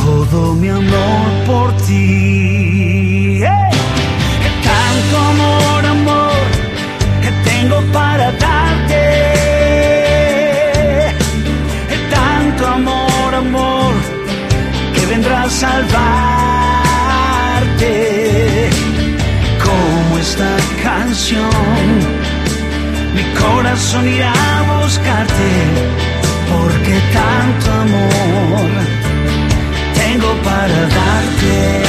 todo 0.04 0.54
mi 0.54 0.68
amor 0.68 1.26
por 1.46 1.72
ti. 1.86 3.40
¡Hey! 3.42 3.70
Tanto 4.70 5.14
amor, 5.32 5.80
amor 5.96 6.42
que 7.22 7.30
tengo 7.48 7.76
para 7.92 8.26
darte. 8.32 9.04
Que 11.90 11.98
tanto 12.16 12.62
amor, 12.78 13.30
amor 13.44 13.92
que 14.94 15.02
vendrá 15.06 15.38
a 15.44 15.50
salvarte. 15.50 16.32
Como 19.66 20.12
esta 20.18 20.52
canción, 20.82 21.84
mi 23.16 23.24
corazón 23.42 24.04
irá 24.16 24.32
a 24.32 24.60
buscarte. 24.82 25.50
Porque 26.50 26.94
tanto 27.18 27.66
amor 27.84 28.70
para 30.44 30.88
darte. 30.88 31.84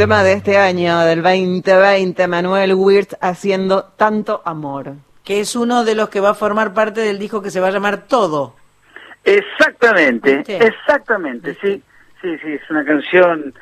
Tema 0.00 0.22
de 0.22 0.32
este 0.32 0.56
año, 0.56 1.00
del 1.00 1.22
2020, 1.22 2.26
Manuel 2.26 2.72
Wirtz 2.72 3.18
haciendo 3.20 3.84
tanto 3.98 4.40
amor. 4.46 4.94
Que 5.22 5.40
es 5.40 5.54
uno 5.54 5.84
de 5.84 5.94
los 5.94 6.08
que 6.08 6.20
va 6.20 6.30
a 6.30 6.34
formar 6.34 6.72
parte 6.72 7.02
del 7.02 7.18
disco 7.18 7.42
que 7.42 7.50
se 7.50 7.60
va 7.60 7.68
a 7.68 7.70
llamar 7.70 8.06
Todo. 8.06 8.54
Exactamente, 9.24 10.42
exactamente, 10.48 11.54
sí, 11.60 11.82
sí, 12.22 12.38
sí, 12.38 12.52
es 12.54 12.70
una 12.70 12.82
canción 12.82 13.52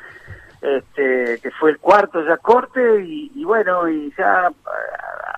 este, 0.61 1.39
que 1.43 1.51
fue 1.59 1.71
el 1.71 1.77
cuarto 1.79 2.25
ya 2.25 2.37
corte 2.37 3.01
y, 3.05 3.33
y 3.35 3.43
bueno, 3.43 3.89
y 3.89 4.13
ya 4.17 4.47
eh, 4.47 4.51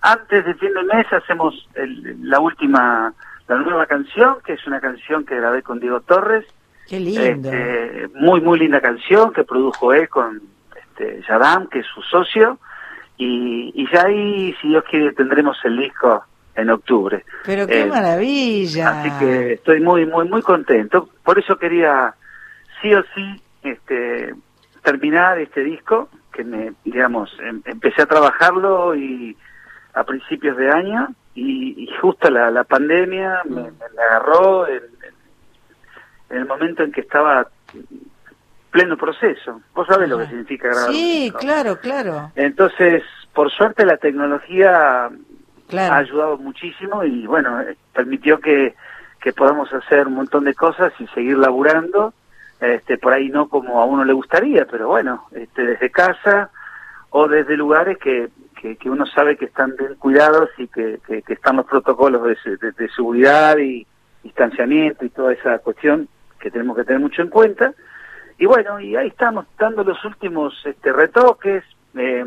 antes 0.04 0.46
de 0.46 0.54
fin 0.54 0.72
de 0.76 0.84
mes 0.84 1.08
hacemos 1.12 1.68
el- 1.74 2.30
la 2.30 2.40
última, 2.40 3.12
la 3.48 3.56
nueva 3.56 3.88
canción, 3.88 4.36
que 4.46 4.54
es 4.54 4.68
una 4.68 4.80
canción 4.80 5.26
que 5.26 5.36
grabé 5.36 5.64
con 5.64 5.80
Diego 5.80 6.02
Torres, 6.02 6.46
Qué 6.88 7.00
lindo. 7.00 7.52
este, 7.52 8.08
muy, 8.14 8.40
muy 8.42 8.60
linda 8.60 8.80
canción 8.82 9.34
que 9.34 9.44
produjo 9.44 9.94
él 9.94 10.08
con 10.08 10.51
este, 11.02 11.22
Yadam, 11.28 11.68
que 11.68 11.80
es 11.80 11.86
su 11.88 12.02
socio, 12.04 12.60
y, 13.18 13.72
y 13.76 13.88
ya 13.94 14.04
ahí, 14.06 14.56
si 14.62 14.70
Dios 14.70 14.84
quiere, 14.90 15.12
tendremos 15.14 15.58
el 15.64 15.78
disco 15.78 16.24
en 16.56 16.70
octubre. 16.70 17.24
Pero 17.46 17.68
qué 17.68 17.84
Eh, 17.84 17.86
maravilla. 17.88 18.90
Así 18.92 19.12
que 19.18 19.54
estoy 19.54 19.80
muy, 19.82 20.06
muy, 20.06 20.28
muy 20.28 20.42
contento. 20.42 21.10
Por 21.24 21.38
eso 21.40 21.58
quería, 21.58 22.14
sí 22.82 22.94
o 22.94 23.04
sí, 23.16 23.42
este, 23.64 24.34
terminar 24.84 25.40
este 25.40 25.64
disco, 25.64 26.10
que 26.34 26.44
me, 26.44 26.74
digamos, 26.84 27.36
em- 27.42 27.62
empecé 27.66 28.02
a 28.02 28.06
trabajarlo 28.08 28.96
y 28.96 29.38
a 29.94 30.04
principios 30.04 30.58
de 30.58 30.72
año, 30.72 31.10
y, 31.36 31.84
y 31.84 31.88
justo 32.02 32.30
la, 32.30 32.50
la 32.52 32.64
pandemia 32.64 33.42
me, 33.46 33.64
me 33.64 34.04
agarró 34.10 34.68
en, 34.68 34.82
en 36.30 36.38
el 36.38 36.46
momento 36.46 36.84
en 36.84 36.92
que 36.92 37.02
estaba 37.02 37.48
pleno 38.72 38.98
proceso. 38.98 39.62
Vos 39.76 39.86
sabés 39.88 40.10
lo 40.10 40.18
que 40.18 40.24
Ajá. 40.24 40.32
significa 40.32 40.68
grabar 40.70 40.92
Sí, 40.92 41.34
claro, 41.40 41.80
claro. 41.80 42.32
Entonces, 42.36 43.04
por 43.34 43.52
suerte 43.52 43.86
la 43.86 43.98
tecnología 43.98 45.10
Claro. 45.68 45.94
ha 45.94 45.98
ayudado 45.98 46.38
muchísimo 46.38 47.04
y 47.04 47.26
bueno, 47.28 47.62
eh, 47.62 47.78
permitió 47.94 48.40
que, 48.40 48.76
que 49.22 49.32
podamos 49.34 49.72
hacer 49.74 50.08
un 50.08 50.16
montón 50.16 50.44
de 50.44 50.54
cosas 50.54 50.92
y 51.00 51.08
seguir 51.08 51.38
laburando, 51.38 52.14
este, 52.60 52.98
por 52.98 53.14
ahí 53.14 53.30
no 53.30 53.48
como 53.48 53.80
a 53.82 53.86
uno 53.86 54.04
le 54.04 54.12
gustaría, 54.14 54.66
pero 54.66 54.88
bueno, 54.90 55.28
este, 55.32 55.66
desde 55.66 55.90
casa 55.90 56.50
o 57.10 57.28
desde 57.28 57.56
lugares 57.58 57.98
que, 58.00 58.30
que, 58.62 58.76
que 58.76 58.90
uno 58.90 59.06
sabe 59.06 59.38
que 59.38 59.46
están 59.46 59.74
bien 59.78 59.96
cuidados 59.96 60.50
y 60.58 60.68
que, 60.68 61.00
que, 61.08 61.22
que 61.22 61.34
están 61.34 61.56
los 61.58 61.66
protocolos 61.66 62.22
de- 62.24 62.58
de 62.78 62.90
seguridad 62.90 63.58
y 63.58 63.88
distanciamiento 64.24 65.06
y 65.06 65.10
toda 65.10 65.34
esa 65.34 65.60
cuestión 65.60 66.08
que 66.40 66.52
tenemos 66.52 66.76
que 66.78 66.84
tener 66.84 67.00
mucho 67.02 67.22
en 67.22 67.30
cuenta. 67.30 67.74
Y 68.42 68.48
bueno, 68.48 68.80
y 68.80 68.96
ahí 68.96 69.10
estamos 69.10 69.46
dando 69.60 69.84
los 69.84 70.04
últimos 70.04 70.60
este, 70.66 70.92
retoques, 70.92 71.64
eh, 71.96 72.26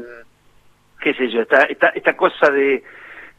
qué 1.00 1.12
sé 1.12 1.28
yo, 1.28 1.40
esta, 1.40 1.64
esta, 1.64 1.88
esta 1.88 2.16
cosa 2.16 2.52
de, 2.52 2.84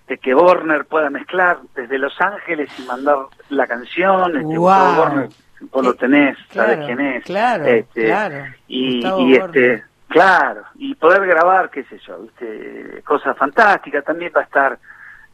de 0.10 0.18
que 0.18 0.36
Warner 0.36 0.84
pueda 0.84 1.10
mezclar 1.10 1.60
desde 1.74 1.98
Los 1.98 2.20
Ángeles 2.20 2.70
y 2.78 2.82
mandar 2.82 3.16
la 3.48 3.66
canción, 3.66 4.36
este. 4.36 4.58
Gustavo 4.58 5.00
Warner, 5.02 5.30
vos 5.72 5.86
lo 5.86 5.94
tenés, 5.94 6.38
sabés 6.54 6.80
Claro, 6.80 6.86
quién 6.86 7.00
es. 7.00 7.24
claro, 7.24 7.64
Este, 7.66 8.04
claro. 8.08 8.44
Y, 8.68 9.08
y 9.08 9.36
este, 9.38 9.84
claro, 10.10 10.64
y 10.76 10.96
poder 10.96 11.26
grabar, 11.26 11.70
qué 11.70 11.86
sé 11.86 11.98
yo, 12.06 12.24
viste, 12.24 13.02
cosas 13.06 13.38
fantásticas, 13.38 14.04
también 14.04 14.34
va 14.36 14.42
a 14.42 14.44
estar 14.44 14.80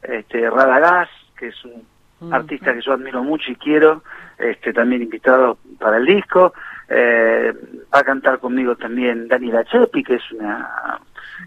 este, 0.00 0.48
Radagás, 0.48 1.08
que 1.36 1.48
es 1.48 1.64
un 1.64 1.90
Mm. 2.22 2.32
artista 2.34 2.72
que 2.72 2.82
yo 2.82 2.92
admiro 2.92 3.24
mucho 3.24 3.50
y 3.50 3.56
quiero, 3.56 4.04
este, 4.38 4.72
también 4.72 5.02
invitado 5.02 5.58
para 5.80 5.96
el 5.96 6.06
disco. 6.06 6.54
Eh, 6.88 7.52
va 7.94 8.00
a 8.00 8.04
cantar 8.04 8.38
conmigo 8.38 8.76
también 8.76 9.28
Daniela 9.28 9.64
Chepi, 9.64 10.02
que 10.02 10.16
es 10.16 10.32
una 10.32 10.98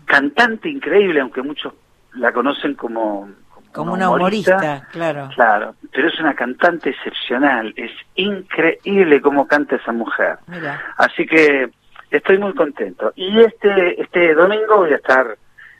cantante 0.05 0.69
increíble, 0.69 1.19
aunque 1.21 1.41
muchos 1.41 1.73
la 2.15 2.31
conocen 2.31 2.75
como, 2.75 3.29
Como 3.71 3.93
una 3.93 4.09
humorista, 4.09 4.87
claro. 4.91 5.29
Claro, 5.35 5.75
pero 5.91 6.07
es 6.07 6.19
una 6.19 6.33
cantante 6.33 6.89
excepcional, 6.91 7.73
es 7.75 7.91
increíble 8.15 9.21
cómo 9.21 9.47
canta 9.47 9.75
esa 9.75 9.91
mujer. 9.91 10.37
Mira. 10.47 10.81
Así 10.97 11.25
que 11.25 11.69
estoy 12.09 12.37
muy 12.37 12.53
contento. 12.53 13.11
Y 13.15 13.39
este 13.41 14.01
este 14.01 14.33
domingo 14.33 14.77
voy 14.77 14.93
a 14.93 14.97
estar 14.97 15.37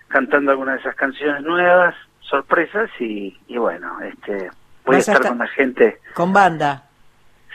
cantando 0.09 0.51
algunas 0.51 0.75
de 0.75 0.81
esas 0.81 0.95
canciones 0.95 1.41
nuevas, 1.43 1.95
sorpresas 2.19 2.89
y, 2.99 3.37
y 3.47 3.57
bueno, 3.57 3.97
este 4.01 4.49
voy 4.85 4.97
a 4.97 4.99
estar- 4.99 5.21
con 5.27 5.37
la 5.37 5.47
gente. 5.47 5.99
Con 6.13 6.33
banda. 6.33 6.83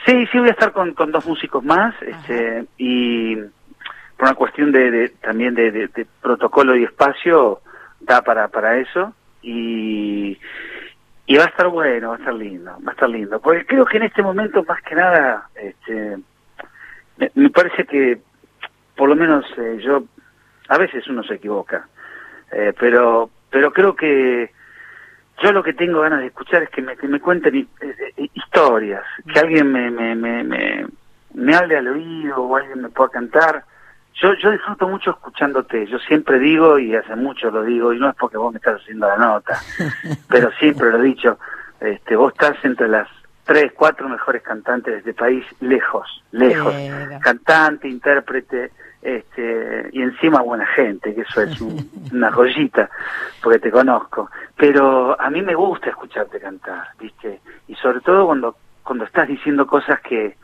Sí, 0.05 0.25
sí 0.31 0.39
voy 0.39 0.49
a 0.49 0.51
estar 0.51 0.71
con, 0.71 0.93
con 0.93 1.11
dos 1.11 1.25
músicos 1.25 1.63
más, 1.63 1.93
este 2.01 2.65
y 2.77 3.35
por 3.35 4.27
una 4.27 4.33
cuestión 4.35 4.71
de, 4.71 4.89
de- 4.91 5.09
también 5.09 5.53
de, 5.55 5.71
de- 5.71 5.87
de 5.87 6.07
protocolo 6.21 6.75
y 6.75 6.83
espacio 6.83 7.61
da 7.99 8.21
para 8.21 8.47
para 8.47 8.77
eso 8.77 9.13
y 9.43 10.39
y 11.27 11.37
va 11.37 11.43
a 11.43 11.47
estar 11.47 11.67
bueno, 11.67 12.09
va 12.09 12.15
a 12.15 12.17
estar 12.19 12.33
lindo, 12.33 12.71
va 12.85 12.91
a 12.91 12.93
estar 12.93 13.09
lindo, 13.09 13.39
porque 13.39 13.65
creo 13.65 13.85
que 13.85 13.97
en 13.97 14.03
este 14.03 14.23
momento 14.23 14.63
más 14.67 14.81
que 14.81 14.95
nada 14.95 15.49
este 15.55 16.17
me, 17.17 17.31
me 17.35 17.49
parece 17.51 17.85
que 17.85 18.19
por 18.95 19.07
lo 19.07 19.15
menos 19.15 19.45
eh, 19.57 19.79
yo 19.83 20.03
a 20.67 20.77
veces 20.77 21.07
uno 21.07 21.23
se 21.23 21.35
equivoca 21.35 21.87
eh, 22.51 22.73
pero 22.79 23.29
pero 23.51 23.71
creo 23.71 23.95
que 23.95 24.51
yo 25.41 25.51
lo 25.51 25.63
que 25.63 25.73
tengo 25.73 26.01
ganas 26.01 26.19
de 26.19 26.27
escuchar 26.27 26.63
es 26.63 26.69
que 26.69 26.81
me, 26.81 26.95
que 26.97 27.07
me 27.07 27.19
cuenten 27.19 27.55
eh, 27.55 27.67
eh, 28.17 28.29
historias 28.33 29.03
que 29.31 29.39
alguien 29.39 29.71
me, 29.71 29.89
me, 29.91 30.15
me, 30.15 30.43
me, 30.43 30.85
me 31.33 31.55
hable 31.55 31.77
al 31.77 31.87
oído 31.87 32.37
o 32.37 32.55
alguien 32.55 32.81
me 32.81 32.89
pueda 32.89 33.09
cantar. 33.09 33.63
Yo 34.15 34.33
yo 34.35 34.51
disfruto 34.51 34.87
mucho 34.87 35.11
escuchándote 35.11 35.87
yo 35.87 35.97
siempre 35.99 36.37
digo 36.37 36.77
y 36.77 36.93
hace 36.95 37.15
mucho 37.15 37.49
lo 37.49 37.63
digo 37.63 37.93
y 37.93 37.99
no 37.99 38.09
es 38.09 38.15
porque 38.15 38.37
vos 38.37 38.51
me 38.51 38.57
estás 38.57 38.81
haciendo 38.81 39.07
la 39.07 39.15
nota 39.17 39.57
pero 40.29 40.51
siempre 40.59 40.91
lo 40.91 40.99
he 40.99 41.03
dicho 41.03 41.39
este 41.79 42.17
vos 42.17 42.33
estás 42.33 42.57
entre 42.65 42.89
las 42.89 43.07
tres 43.45 43.71
cuatro 43.73 44.09
mejores 44.09 44.43
cantantes 44.43 44.93
de 44.93 44.99
este 44.99 45.13
país 45.13 45.45
lejos 45.61 46.23
lejos. 46.31 46.73
Pero- 46.73 47.19
cantante, 47.21 47.87
intérprete, 47.87 48.71
este, 49.01 49.89
y 49.91 50.01
encima 50.01 50.41
buena 50.41 50.65
gente, 50.67 51.13
que 51.15 51.21
eso 51.21 51.41
es 51.41 51.59
un- 51.61 51.89
una 52.11 52.31
joyita, 52.31 52.89
porque 53.41 53.59
te 53.59 53.71
conozco. 53.71 54.29
Pero 54.55 55.19
a 55.19 55.29
mí 55.29 55.41
me 55.41 55.55
gusta 55.55 55.89
escucharte 55.89 56.39
cantar, 56.39 56.87
¿viste? 56.99 57.39
Y 57.67 57.75
sobre 57.75 58.01
todo 58.01 58.25
cuando, 58.27 58.55
cuando 58.83 59.05
estás 59.05 59.27
diciendo 59.27 59.65
cosas 59.65 59.99
que, 60.01 60.35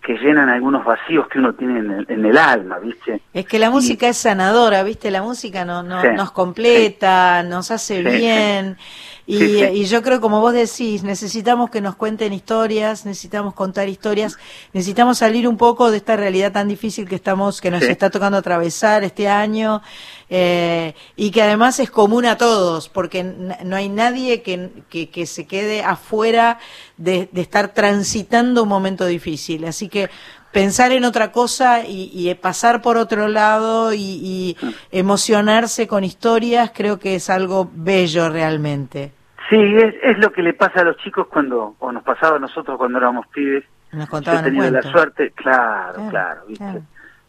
que 0.00 0.14
llenan 0.18 0.48
algunos 0.48 0.84
vacíos 0.84 1.28
que 1.28 1.38
uno 1.38 1.52
tiene 1.54 1.78
en 1.78 1.90
el, 1.92 2.06
en 2.08 2.24
el 2.26 2.36
alma, 2.36 2.78
¿viste? 2.80 3.20
Es 3.32 3.46
que 3.46 3.58
la 3.60 3.70
música 3.70 4.08
es 4.08 4.16
sanadora, 4.16 4.82
¿viste? 4.82 5.10
La 5.12 5.22
música 5.22 5.64
no, 5.64 5.82
no, 5.84 6.00
Sí, 6.02 6.08
nos 6.16 6.32
completa, 6.32 7.42
nos 7.44 7.70
hace 7.70 7.98
Sí, 7.98 8.02
bien. 8.18 8.76
Y, 9.24 9.38
Sí, 9.38 9.58
sí. 9.60 9.64
y 9.74 9.84
yo 9.84 10.02
creo, 10.02 10.20
como 10.20 10.40
vos 10.40 10.52
decís, 10.52 11.04
necesitamos 11.04 11.70
que 11.70 11.80
nos 11.80 11.94
cuenten 11.94 12.32
historias, 12.32 13.06
necesitamos 13.06 13.54
contar 13.54 13.88
historias, 13.88 14.36
necesitamos 14.72 15.18
salir 15.18 15.46
un 15.46 15.56
poco 15.56 15.90
de 15.92 15.98
esta 15.98 16.16
realidad 16.16 16.50
tan 16.52 16.66
difícil 16.66 17.08
que 17.08 17.14
estamos, 17.14 17.60
que 17.60 17.70
nos 17.70 17.84
Sí. 17.84 17.90
está 17.90 18.10
tocando 18.10 18.36
atravesar 18.38 19.04
este 19.04 19.28
año, 19.28 19.80
eh, 20.28 20.94
y 21.14 21.30
que 21.30 21.40
además 21.42 21.78
es 21.78 21.90
común 21.90 22.26
a 22.26 22.36
todos, 22.36 22.88
porque 22.88 23.22
no 23.22 23.76
hay 23.76 23.88
nadie 23.88 24.42
que, 24.42 24.70
que, 24.90 25.08
que 25.08 25.26
se 25.26 25.46
quede 25.46 25.82
afuera 25.84 26.58
de, 26.96 27.28
de 27.30 27.40
estar 27.42 27.72
transitando 27.74 28.64
un 28.64 28.68
momento 28.68 29.06
difícil. 29.06 29.64
Así 29.66 29.88
que 29.88 30.10
pensar 30.52 30.92
en 30.92 31.04
otra 31.04 31.32
cosa 31.32 31.84
y, 31.86 32.10
y 32.12 32.32
pasar 32.34 32.82
por 32.82 32.96
otro 32.96 33.28
lado 33.28 33.92
y, 33.92 33.98
y 34.00 34.56
emocionarse 34.90 35.86
con 35.86 36.04
historias 36.04 36.72
creo 36.74 36.98
que 36.98 37.14
es 37.16 37.30
algo 37.30 37.70
bello 37.74 38.28
realmente. 38.28 39.12
Sí, 39.50 39.56
es, 39.58 39.94
es 40.02 40.18
lo 40.18 40.32
que 40.32 40.42
le 40.42 40.54
pasa 40.54 40.80
a 40.80 40.84
los 40.84 40.96
chicos 40.98 41.26
cuando, 41.28 41.74
o 41.78 41.92
nos 41.92 42.02
pasaba 42.02 42.36
a 42.36 42.38
nosotros 42.38 42.78
cuando 42.78 42.98
éramos 42.98 43.26
pibes. 43.28 43.64
Nos 43.92 44.00
Yo 44.00 44.04
he 44.04 44.08
contaban 44.08 44.44
tenido 44.44 44.70
la 44.70 44.82
suerte, 44.82 45.30
claro, 45.32 45.94
Claro, 45.94 46.10
claro, 46.10 46.40
¿viste? 46.48 46.64
claro. 46.64 46.80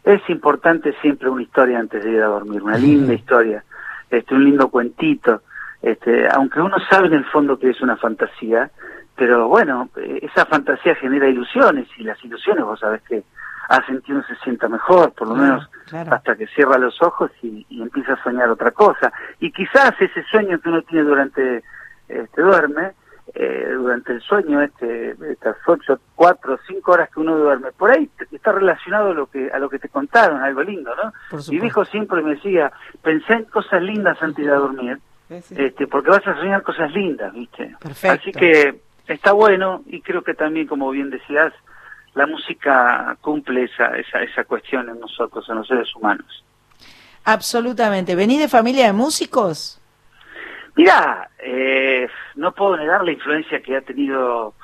Es 0.04 0.30
importante 0.30 0.94
siempre 1.02 1.28
una 1.28 1.42
historia 1.42 1.78
antes 1.78 2.02
de 2.02 2.10
ir 2.10 2.22
a 2.22 2.26
dormir, 2.26 2.62
una 2.62 2.78
linda 2.86 3.12
historia, 3.12 3.64
este, 4.10 4.34
un 4.34 4.44
lindo 4.44 4.68
cuentito, 4.68 5.42
este, 5.82 6.26
aunque 6.34 6.60
uno 6.60 6.76
sabe 6.88 7.08
en 7.08 7.14
el 7.14 7.24
fondo 7.26 7.58
que 7.58 7.70
es 7.70 7.80
una 7.82 7.96
fantasía, 7.96 8.70
pero 9.16 9.48
bueno, 9.48 9.88
esa 10.22 10.46
fantasía 10.46 10.94
genera 10.96 11.28
ilusiones 11.28 11.88
y 11.98 12.02
las 12.04 12.22
ilusiones 12.24 12.64
vos 12.64 12.80
sabés 12.80 13.02
que 13.02 13.22
hacen 13.68 14.00
que 14.02 14.12
uno 14.12 14.22
se 14.28 14.36
sienta 14.36 14.68
mejor, 14.68 15.12
por 15.12 15.28
lo 15.28 15.34
menos 15.36 15.68
claro. 15.88 16.12
hasta 16.14 16.36
que 16.36 16.46
cierra 16.48 16.76
los 16.78 17.00
ojos 17.02 17.30
y, 17.42 17.64
y 17.70 17.80
empieza 17.82 18.12
a 18.14 18.22
soñar 18.22 18.50
otra 18.50 18.72
cosa. 18.72 19.12
Y 19.40 19.50
quizás 19.52 19.92
ese 20.00 20.22
sueño 20.24 20.58
que 20.60 20.68
uno 20.68 20.82
tiene 20.82 21.04
durante, 21.04 21.62
este, 22.08 22.42
duerme, 22.42 22.92
eh, 23.34 23.70
durante 23.74 24.12
el 24.12 24.20
sueño, 24.20 24.60
este, 24.60 25.16
estas 25.30 25.56
ocho, 25.66 25.98
cuatro, 26.14 26.58
cinco 26.66 26.92
horas 26.92 27.08
que 27.10 27.20
uno 27.20 27.36
duerme, 27.38 27.72
por 27.72 27.90
ahí 27.90 28.08
está 28.30 28.52
relacionado 28.52 29.10
a 29.12 29.14
lo 29.14 29.26
que, 29.28 29.50
a 29.50 29.58
lo 29.58 29.70
que 29.70 29.78
te 29.78 29.88
contaron, 29.88 30.42
algo 30.42 30.62
lindo, 30.62 30.92
¿no? 30.94 31.12
Mi 31.50 31.58
viejo 31.58 31.84
siempre 31.86 32.22
me 32.22 32.34
decía, 32.34 32.70
pensé 33.02 33.32
en 33.32 33.44
cosas 33.44 33.82
lindas 33.82 34.22
antes 34.22 34.44
de 34.44 34.52
dormir, 34.52 34.98
Sí, 35.28 35.40
sí. 35.40 35.54
este, 35.56 35.86
porque 35.86 36.10
vas 36.10 36.26
a 36.26 36.36
soñar 36.36 36.62
cosas 36.62 36.92
lindas, 36.92 37.32
¿viste? 37.32 37.74
Perfecto. 37.80 38.20
Así 38.20 38.30
que 38.32 38.82
está 39.08 39.32
bueno 39.32 39.82
y 39.86 40.00
creo 40.00 40.22
que 40.22 40.34
también, 40.34 40.66
como 40.66 40.90
bien 40.90 41.10
decías, 41.10 41.52
la 42.14 42.26
música 42.26 43.16
cumple 43.20 43.64
esa, 43.64 43.96
esa, 43.98 44.22
esa 44.22 44.44
cuestión 44.44 44.88
en 44.88 45.00
nosotros, 45.00 45.48
en 45.48 45.56
los 45.56 45.66
seres 45.66 45.94
humanos. 45.96 46.44
Absolutamente. 47.24 48.14
¿Venís 48.14 48.38
de 48.40 48.48
familia 48.48 48.86
de 48.86 48.92
músicos? 48.92 49.80
Mira, 50.76 51.28
eh, 51.38 52.08
no 52.34 52.52
puedo 52.52 52.76
negar 52.76 53.04
la 53.04 53.12
influencia 53.12 53.62
que 53.62 53.76
ha 53.76 53.80
tenido 53.80 54.54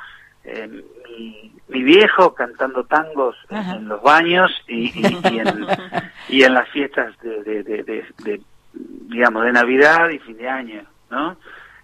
eh, 0.45 0.69
mi, 1.09 1.53
mi 1.69 1.83
viejo 1.83 2.35
cantando 2.35 2.85
tangos 2.85 3.37
en, 3.49 3.57
Ajá. 3.57 3.75
en 3.77 3.89
los 3.89 4.03
baños 4.03 4.51
y, 4.69 4.89
y- 4.99 5.19
y 5.33 5.39
en, 5.39 5.67
y 6.29 6.43
en 6.43 6.55
las 6.55 6.69
fiestas 6.71 7.17
de, 7.21 7.43
de- 7.43 7.63
de- 7.63 7.83
de- 7.85 8.07
de, 8.25 8.41
digamos, 8.73 9.45
de 9.45 9.53
Navidad 9.53 10.09
y 10.11 10.19
fin 10.19 10.37
de 10.37 10.49
año, 10.49 10.83
¿no? 11.11 11.37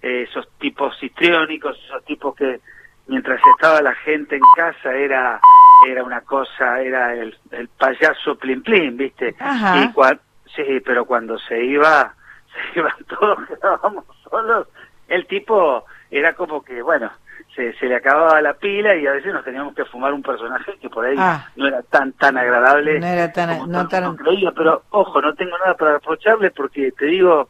Eh, 0.06 0.22
esos 0.22 0.46
tipos 0.58 0.96
histriónicos, 1.02 1.76
esos 1.88 2.04
tipos 2.04 2.34
que 2.36 2.60
mientras 3.08 3.40
estaba 3.56 3.80
la 3.82 3.94
gente 3.94 4.36
en 4.36 4.42
casa 4.56 4.92
era 4.94 5.40
era 5.88 6.02
una 6.04 6.20
cosa, 6.22 6.80
era 6.80 7.12
el, 7.14 7.36
el 7.50 7.68
payaso 7.68 8.36
plin 8.36 8.62
plin, 8.62 8.96
¿viste? 8.96 9.34
Ajá. 9.40 9.82
Y 9.82 9.92
cua- 9.92 10.18
sí, 10.54 10.80
pero 10.84 11.04
cuando 11.04 11.36
se 11.38 11.62
iba, 11.64 12.14
se 12.72 12.78
iban 12.78 12.92
todos, 13.08 13.38
quedábamos 13.48 14.04
solos. 14.30 14.68
El 15.08 15.26
tipo 15.26 15.84
era 16.10 16.34
como 16.34 16.62
que, 16.64 16.80
bueno, 16.82 17.10
se, 17.54 17.72
se 17.78 17.86
le 17.86 17.96
acababa 17.96 18.40
la 18.40 18.54
pila 18.54 18.94
y 18.96 19.06
a 19.06 19.12
veces 19.12 19.32
nos 19.34 19.44
teníamos 19.44 19.74
que 19.74 19.84
fumar 19.86 20.12
un 20.12 20.22
personaje 20.22 20.78
que 20.80 20.88
por 20.88 21.04
ahí 21.04 21.16
Ah. 21.18 21.46
no 21.56 21.66
era 21.68 21.82
tan 21.82 22.12
tan 22.12 22.36
agradable 22.38 22.98
No 23.00 23.06
era 23.06 23.32
tan- 23.32 23.58
como 23.58 23.66
no 23.72 23.88
tan- 23.88 24.16
creía. 24.16 24.52
Pero 24.52 24.82
ojo, 24.90 25.20
no 25.20 25.34
tengo 25.34 25.58
nada 25.58 25.74
para 25.74 25.94
reprocharle 25.94 26.50
porque 26.52 26.92
te 26.92 27.06
digo, 27.06 27.48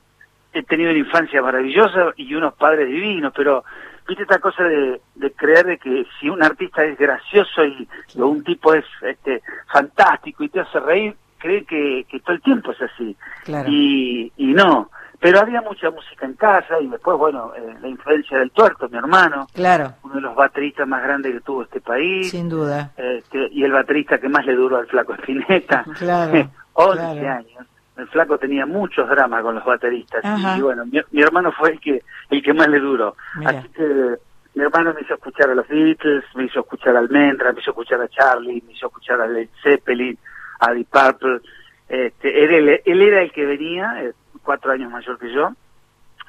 he 0.58 0.62
tenido 0.64 0.90
una 0.90 0.98
infancia 0.98 1.42
maravillosa 1.42 2.12
y 2.16 2.34
unos 2.34 2.54
padres 2.54 2.88
divinos, 2.88 3.32
pero 3.36 3.64
viste 4.08 4.22
esta 4.22 4.38
cosa 4.38 4.62
de, 4.64 5.00
de 5.14 5.32
creer 5.32 5.66
de 5.66 5.78
que 5.78 6.04
si 6.20 6.28
un 6.28 6.42
artista 6.42 6.84
es 6.84 6.96
gracioso 6.98 7.64
y 7.64 7.88
o 8.18 8.26
un 8.26 8.44
tipo 8.44 8.72
es 8.74 8.84
este 9.02 9.42
fantástico 9.72 10.44
y 10.44 10.48
te 10.48 10.60
hace 10.60 10.78
reír, 10.80 11.16
cree 11.38 11.64
que, 11.64 12.06
que 12.08 12.20
todo 12.20 12.34
el 12.36 12.42
tiempo 12.42 12.72
es 12.72 12.82
así. 12.82 13.16
Claro. 13.44 13.68
Y, 13.70 14.32
y 14.36 14.46
no, 14.54 14.90
pero 15.20 15.40
había 15.40 15.60
mucha 15.62 15.90
música 15.90 16.24
en 16.26 16.34
casa 16.34 16.78
y 16.80 16.86
después, 16.88 17.16
bueno, 17.18 17.52
eh, 17.56 17.74
la 17.80 17.88
influencia 17.88 18.38
del 18.38 18.50
tuerto, 18.50 18.88
mi 18.88 18.98
hermano, 18.98 19.46
Claro, 19.54 19.92
uno 20.02 20.14
de 20.14 20.20
los 20.20 20.34
bateristas 20.34 20.86
más 20.86 21.02
grandes 21.02 21.32
que 21.32 21.40
tuvo 21.40 21.62
este 21.62 21.80
país, 21.80 22.30
sin 22.30 22.48
duda. 22.48 22.92
este, 22.96 23.48
y 23.50 23.64
el 23.64 23.72
baterista 23.72 24.18
que 24.18 24.28
más 24.28 24.44
le 24.46 24.54
duró 24.54 24.76
al 24.78 24.86
flaco 24.86 25.14
Espineta, 25.14 25.84
Claro, 25.98 26.32
11 26.74 26.98
claro. 26.98 27.30
años. 27.30 27.66
El 27.96 28.08
flaco 28.08 28.38
tenía 28.38 28.66
muchos 28.66 29.08
dramas 29.08 29.42
con 29.42 29.54
los 29.54 29.64
bateristas 29.64 30.24
Ajá. 30.24 30.58
y 30.58 30.60
bueno, 30.60 30.84
mi, 30.86 31.00
mi 31.12 31.22
hermano 31.22 31.52
fue 31.52 31.72
el 31.72 31.80
que 31.80 32.02
el 32.30 32.42
que 32.42 32.52
más 32.52 32.68
le 32.68 32.78
duró. 32.78 33.16
Mira. 33.36 33.50
Así 33.50 33.68
que 33.70 34.16
mi 34.54 34.62
hermano 34.62 34.94
me 34.94 35.02
hizo 35.02 35.14
escuchar 35.14 35.50
a 35.50 35.54
los 35.54 35.68
Beatles, 35.68 36.24
me 36.34 36.44
hizo 36.44 36.60
escuchar 36.60 36.96
a 36.96 37.00
Almendra, 37.00 37.52
me 37.52 37.60
hizo 37.60 37.70
escuchar 37.70 38.00
a 38.00 38.08
Charlie, 38.08 38.62
me 38.66 38.72
hizo 38.72 38.86
escuchar 38.86 39.20
a 39.20 39.26
Led 39.26 39.48
Zeppelin, 39.62 40.18
a 40.60 40.72
Deep 40.72 40.88
Purple. 40.88 41.40
Este, 41.88 42.44
él, 42.44 42.68
él, 42.68 42.80
él 42.84 43.02
era 43.02 43.22
el 43.22 43.32
que 43.32 43.44
venía, 43.44 44.02
eh, 44.02 44.12
cuatro 44.42 44.72
años 44.72 44.90
mayor 44.90 45.18
que 45.18 45.32
yo, 45.32 45.52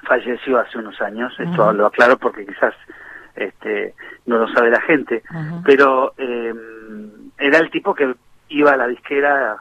falleció 0.04 0.60
hace 0.60 0.78
unos 0.78 1.00
años, 1.02 1.34
esto 1.40 1.74
lo 1.74 1.88
aclaro 1.88 2.18
porque 2.18 2.46
quizás 2.46 2.74
este, 3.36 3.94
no 4.26 4.38
lo 4.38 4.48
sabe 4.50 4.72
la 4.72 4.82
gente, 4.82 5.24
pero 5.64 6.14
eh, 6.18 6.54
era 7.38 7.60
el 7.60 7.70
tipo 7.70 7.94
que 7.94 8.14
iba 8.50 8.72
a 8.72 8.78
la 8.78 8.88
disquera, 8.88 9.58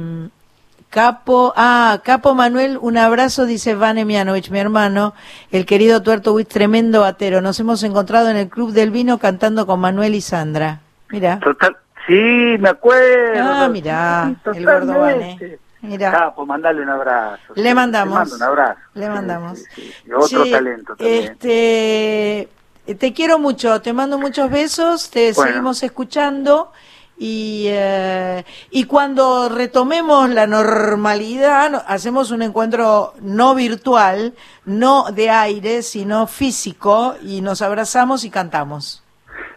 Capo, 0.91 1.53
ah, 1.57 2.01
Capo 2.05 2.35
Manuel, 2.35 2.79
un 2.81 2.99
abrazo, 2.99 3.47
dice 3.47 3.75
Vane 3.75 4.05
Mianovich, 4.05 4.51
mi 4.51 4.59
hermano, 4.59 5.15
el 5.51 5.65
querido 5.65 6.03
Tuerto 6.03 6.35
Witt, 6.35 6.49
tremendo 6.49 7.01
batero. 7.01 7.41
Nos 7.41 7.59
hemos 7.61 7.83
encontrado 7.83 8.29
en 8.29 8.37
el 8.37 8.49
Club 8.49 8.73
del 8.73 8.91
Vino 8.91 9.19
cantando 9.19 9.67
con 9.67 9.81
Manuel 9.81 10.15
y 10.15 10.21
Sandra. 10.21 10.81
Mira. 11.11 11.39
Total, 11.41 11.77
sí, 12.07 12.13
me 12.59 12.69
acuerdo. 12.69 13.41
Ah, 13.43 13.69
mirá, 13.71 14.35
Sí, 14.53 14.59
el 14.59 14.65
gordo 14.67 14.99
Vane. 14.99 15.59
Mira. 15.81 16.11
Capo, 16.13 16.47
mandale 16.47 16.81
un 16.83 16.91
abrazo. 16.91 17.43
Le 17.55 17.71
Sí, 17.71 17.75
mandamos. 17.75 18.13
te 18.15 18.19
mando 18.19 18.37
un 18.37 18.43
abrazo. 18.43 18.81
Le 18.95 19.09
mandamos. 19.09 19.59
sí, 19.59 19.65
sí. 19.75 19.95
Y 20.07 20.13
otro 20.13 20.45
talento 20.51 20.95
también. 20.97 21.23
Este, 21.25 22.49
te 22.87 23.13
quiero 23.13 23.39
mucho, 23.39 23.81
te 23.81 23.93
mando 23.93 24.19
muchos 24.19 24.51
besos, 24.51 25.11
te 25.11 25.33
Bueno. 25.33 25.51
seguimos 25.51 25.83
escuchando 25.83 26.73
y, 27.19 27.67
eh, 27.69 28.45
y 28.71 28.85
cuando 28.85 29.49
retomemos 29.49 30.29
la 30.31 30.47
normalidad, 30.47 31.71
no- 31.71 31.83
hacemos 31.87 32.31
un 32.31 32.43
encuentro 32.43 33.15
no 33.21 33.55
virtual, 33.55 34.35
no 34.65 35.13
de 35.13 35.31
aire, 35.31 35.83
sino 35.83 36.27
físico 36.27 37.15
y 37.23 37.41
nos 37.41 37.63
abrazamos 37.63 38.25
y 38.25 38.31
cantamos. 38.31 39.03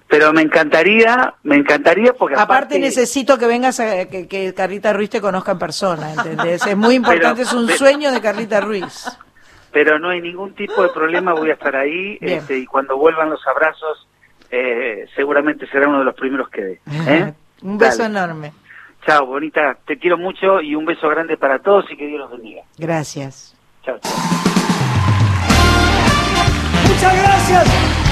Pero 0.07 0.31
me 0.31 0.43
encantaría, 0.43 1.33
me 1.41 1.55
encantaría 1.55 2.13
porque 2.13 2.35
Aparte, 2.37 2.77
necesito 2.77 3.39
que 3.39 3.47
vengas 3.47 3.79
a 3.79 4.05
que, 4.05 4.27
que 4.27 4.53
Carlita 4.53 4.93
Ruiz 4.93 5.09
te 5.09 5.19
conozca 5.19 5.53
en 5.53 5.59
persona, 5.59 6.13
¿entendés? 6.13 6.65
Es 6.67 6.77
muy 6.77 6.93
importante, 6.95 7.43
Pero- 7.43 7.47
es 7.47 7.53
un 7.53 7.67
sueño 7.75 8.11
de 8.11 8.21
Carlita 8.21 8.61
Ruiz. 8.61 9.07
Pero 9.75 9.99
no 9.99 10.09
hay 10.09 10.21
ningún 10.21 10.53
tipo 10.53 10.83
de 10.83 10.87
problema, 10.87 11.33
voy 11.33 11.49
a 11.49 11.55
estar 11.55 11.75
ahí 11.75 12.17
este, 12.21 12.57
y 12.57 12.65
cuando 12.65 12.95
vuelvan 12.95 13.29
los 13.29 13.45
abrazos 13.45 14.07
eh, 14.49 15.05
seguramente 15.17 15.67
será 15.67 15.89
uno 15.89 15.99
de 15.99 16.05
los 16.05 16.15
primeros 16.15 16.47
que 16.47 16.61
dé. 16.61 16.79
¿eh? 17.09 17.33
Un 17.61 17.77
beso 17.77 18.03
Dale. 18.03 18.17
enorme. 18.17 18.53
Chao, 19.05 19.25
bonita, 19.25 19.77
te 19.85 19.97
quiero 19.97 20.17
mucho 20.17 20.61
y 20.61 20.75
un 20.75 20.85
beso 20.85 21.09
grande 21.09 21.35
para 21.35 21.59
todos 21.59 21.91
y 21.91 21.97
que 21.97 22.07
Dios 22.07 22.21
los 22.21 22.31
bendiga. 22.31 22.61
Gracias. 22.77 23.53
Chao, 23.83 23.99
chao. 23.99 24.13
Muchas 26.87 27.21
gracias. 27.21 28.05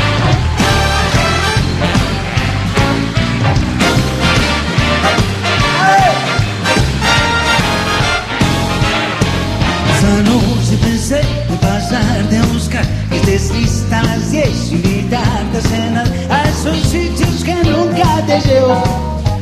Noche 10.74 10.78
pensé 10.86 11.22
en 11.50 11.58
pasarte 11.58 12.38
a 12.38 12.46
buscar 12.54 12.86
que 13.10 13.36
estés 13.36 13.86
a 13.92 14.04
las 14.04 14.32
10 14.32 14.72
y 14.72 14.76
invitarte 14.76 15.58
a 15.58 15.62
cenar 15.62 16.08
a 16.30 16.50
esos 16.50 16.78
sitios 16.78 17.44
que 17.44 17.56
nunca 17.56 18.22
te 18.26 18.40
llevo 18.42 18.82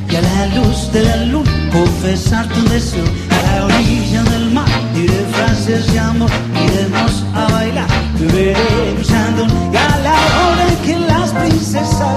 y 0.10 0.16
a 0.16 0.22
la 0.22 0.46
luz 0.56 0.92
de 0.92 1.04
la 1.04 1.18
luna 1.26 1.52
confesar 1.72 2.48
tu 2.48 2.62
deseo 2.70 3.04
a 3.30 3.60
la 3.60 3.66
orilla 3.66 4.24
del 4.24 4.52
mar 4.52 4.68
diré 4.94 5.26
frases 5.34 5.92
de 5.92 6.00
amor 6.00 6.30
iremos 6.66 7.24
a 7.34 7.52
bailar 7.52 7.88
beberé 8.20 8.96
usando 9.00 9.46
y 9.72 9.78
a 9.78 9.98
la 10.00 10.14
hora 10.14 10.68
en 10.68 10.78
que 10.86 11.00
las 11.00 11.32
princesas 11.32 12.16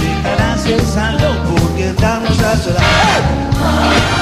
gritarás 0.00 0.66
el 0.66 0.80
salón 0.80 1.36
porque 1.50 1.90
estamos 1.90 2.38
a 2.40 2.56
solas 2.56 2.82
¡Hey! 3.60 4.17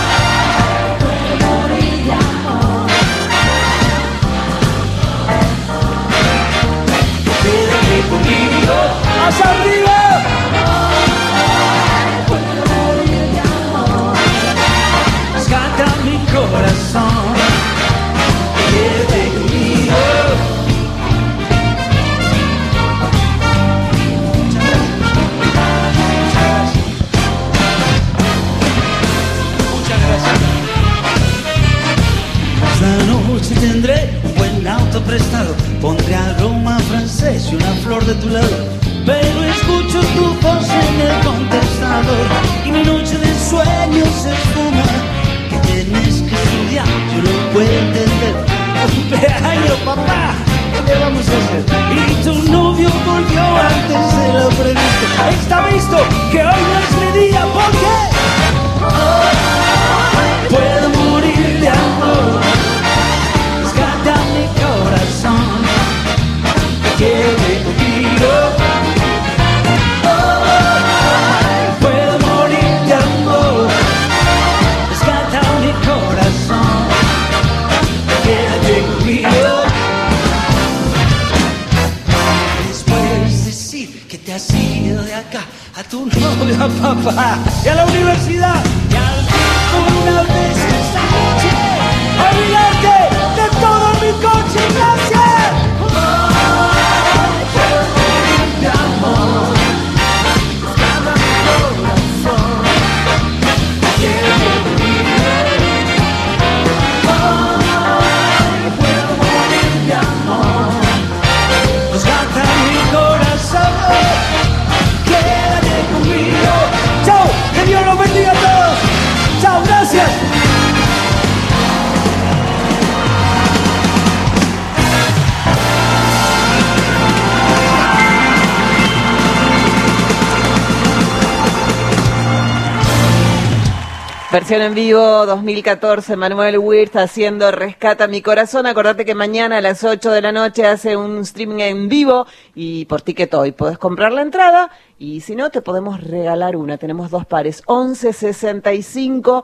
Versión 134.47 134.62
en 134.62 134.74
vivo 134.76 135.26
2014, 135.26 136.14
Manuel 136.14 136.59
Wirtz 136.59 136.94
haciendo 136.94 137.51
Rescata 137.51 138.07
mi 138.07 138.22
corazón. 138.22 138.66
Acordate 138.66 139.05
que 139.05 139.16
mañana 139.16 139.57
a 139.57 139.61
las 139.61 139.82
8 139.82 140.09
de 140.12 140.22
la 140.22 140.30
noche 140.30 140.64
hace 140.64 140.97
un 140.97 141.22
streaming 141.22 141.59
en 141.59 141.88
vivo 141.88 142.28
y 142.55 142.84
por 142.84 143.03
Ticket 143.03 143.34
Hoy 143.34 143.51
podés 143.51 143.76
comprar 143.76 144.12
la 144.12 144.22
entrada 144.22 144.70
y 145.01 145.22
si 145.22 145.34
no 145.34 145.51
te 145.51 145.62
podemos 145.62 146.01
regalar 146.01 146.55
una. 146.55 146.78
Tenemos 146.78 147.11
dos 147.11 147.26
pares, 147.26 147.64
11.65, 147.64 149.42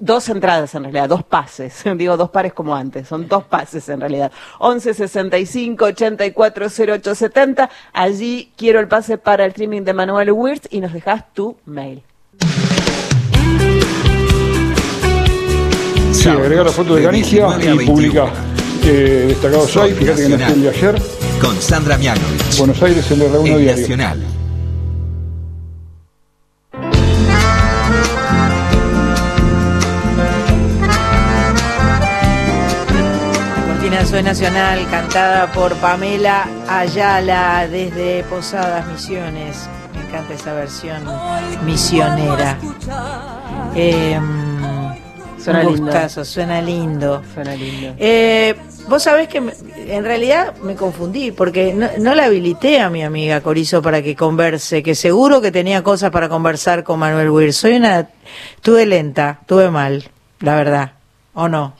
dos 0.00 0.28
entradas 0.28 0.74
en 0.74 0.82
realidad, 0.82 1.08
dos 1.08 1.22
pases. 1.22 1.84
Digo 1.96 2.16
dos 2.16 2.30
pares 2.30 2.52
como 2.52 2.74
antes, 2.74 3.06
son 3.06 3.28
dos 3.28 3.44
pases 3.44 3.88
en 3.88 4.00
realidad. 4.00 4.32
11.65, 4.58 5.80
840870. 5.80 7.70
Allí 7.92 8.50
quiero 8.56 8.80
el 8.80 8.88
pase 8.88 9.16
para 9.16 9.44
el 9.44 9.50
streaming 9.50 9.82
de 9.82 9.94
Manuel 9.94 10.32
Wirtz 10.32 10.66
y 10.72 10.80
nos 10.80 10.92
dejas 10.92 11.32
tu 11.34 11.56
mail. 11.66 12.02
Sí, 16.12 16.28
agregar 16.28 16.66
la 16.66 16.72
foto 16.72 16.94
de 16.94 17.04
Canigia 17.04 17.48
y 17.62 17.86
publica. 17.86 18.26
Eh, 18.84 19.26
destacado 19.28 19.66
soy, 19.68 19.92
fíjate 19.92 20.22
que 20.22 20.28
nací 20.30 20.52
el 20.52 20.62
de 20.62 20.68
ayer. 20.70 21.02
Con 21.40 21.60
Sandra 21.60 21.96
Mianovich. 21.96 22.58
Buenos 22.58 22.82
Aires, 22.82 23.10
el 23.10 23.22
R1 23.22 23.46
en 23.46 23.58
diario. 23.58 23.76
Nacional. 23.82 24.20
Cortina 33.66 34.06
Soy 34.06 34.22
Nacional, 34.22 34.86
cantada 34.90 35.52
por 35.52 35.74
Pamela 35.76 36.46
Ayala 36.68 37.66
desde 37.70 38.24
Posadas 38.24 38.86
Misiones. 38.86 39.68
Me 39.94 40.06
encanta 40.06 40.34
esa 40.34 40.54
versión 40.54 41.02
misionera. 41.64 42.58
Eh, 43.74 44.18
Suena 45.42 45.60
un 45.60 45.66
lindo. 45.66 45.82
gustazo, 45.84 46.24
suena 46.24 46.60
lindo. 46.60 47.22
Suena 47.34 47.54
lindo. 47.54 47.94
Eh, 47.98 48.54
Vos 48.88 49.04
sabés 49.04 49.28
que 49.28 49.40
me- 49.40 49.52
en 49.88 50.02
realidad 50.04 50.56
me 50.64 50.74
confundí 50.74 51.30
porque 51.30 51.72
no, 51.74 51.88
no 51.98 52.14
la 52.16 52.24
habilité 52.24 52.80
a 52.80 52.90
mi 52.90 53.04
amiga 53.04 53.40
Corizo 53.40 53.80
para 53.82 54.02
que 54.02 54.16
converse, 54.16 54.82
que 54.82 54.96
seguro 54.96 55.40
que 55.40 55.52
tenía 55.52 55.82
cosas 55.84 56.10
para 56.10 56.28
conversar 56.28 56.82
con 56.82 56.98
Manuel 56.98 57.30
Weir. 57.30 57.52
Soy 57.52 57.76
una... 57.76 58.08
Tuve 58.62 58.86
lenta, 58.86 59.40
tuve 59.46 59.70
mal, 59.70 60.04
la 60.40 60.56
verdad. 60.56 60.92
¿O 61.34 61.48
no? 61.48 61.74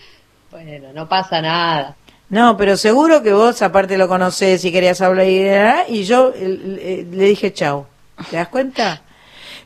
Bueno, 0.53 0.89
no 0.95 1.09
pasa 1.09 1.41
nada. 1.43 1.97
No, 2.29 2.57
pero 2.57 2.77
seguro 2.77 3.23
que 3.25 3.33
vos 3.33 3.61
aparte 3.63 3.99
lo 3.99 4.07
conocés 4.07 4.65
y 4.65 4.71
querías 4.71 5.01
hablar 5.01 5.27
y, 5.89 5.99
y 6.01 6.05
yo 6.05 6.33
eh, 6.37 6.61
eh, 6.81 7.07
le 7.11 7.25
dije 7.25 7.53
chau. 7.53 7.87
¿Te 8.31 8.37
das 8.37 8.49
cuenta? 8.49 9.03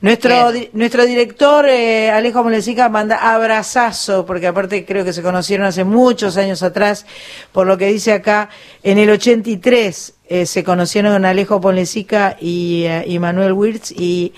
Nuestro, 0.00 0.52
di- 0.52 0.68
nuestro 0.72 1.06
director 1.06 1.66
eh, 1.68 2.10
Alejo 2.10 2.42
Molesica 2.44 2.88
manda 2.88 3.32
abrazazo, 3.34 4.26
porque 4.26 4.46
aparte 4.46 4.84
creo 4.84 5.04
que 5.04 5.12
se 5.12 5.22
conocieron 5.22 5.66
hace 5.66 5.84
muchos 5.84 6.36
años 6.36 6.62
atrás, 6.62 7.06
por 7.52 7.66
lo 7.66 7.78
que 7.78 7.86
dice 7.86 8.12
acá, 8.12 8.48
en 8.82 8.98
el 8.98 9.10
83 9.10 10.14
eh, 10.28 10.46
se 10.46 10.64
conocieron 10.64 11.24
Alejo 11.24 11.60
Ponlesica 11.60 12.36
y, 12.40 12.84
eh, 12.84 13.04
y 13.06 13.18
Manuel 13.18 13.52
Wirtz 13.52 13.92
y 13.92 14.32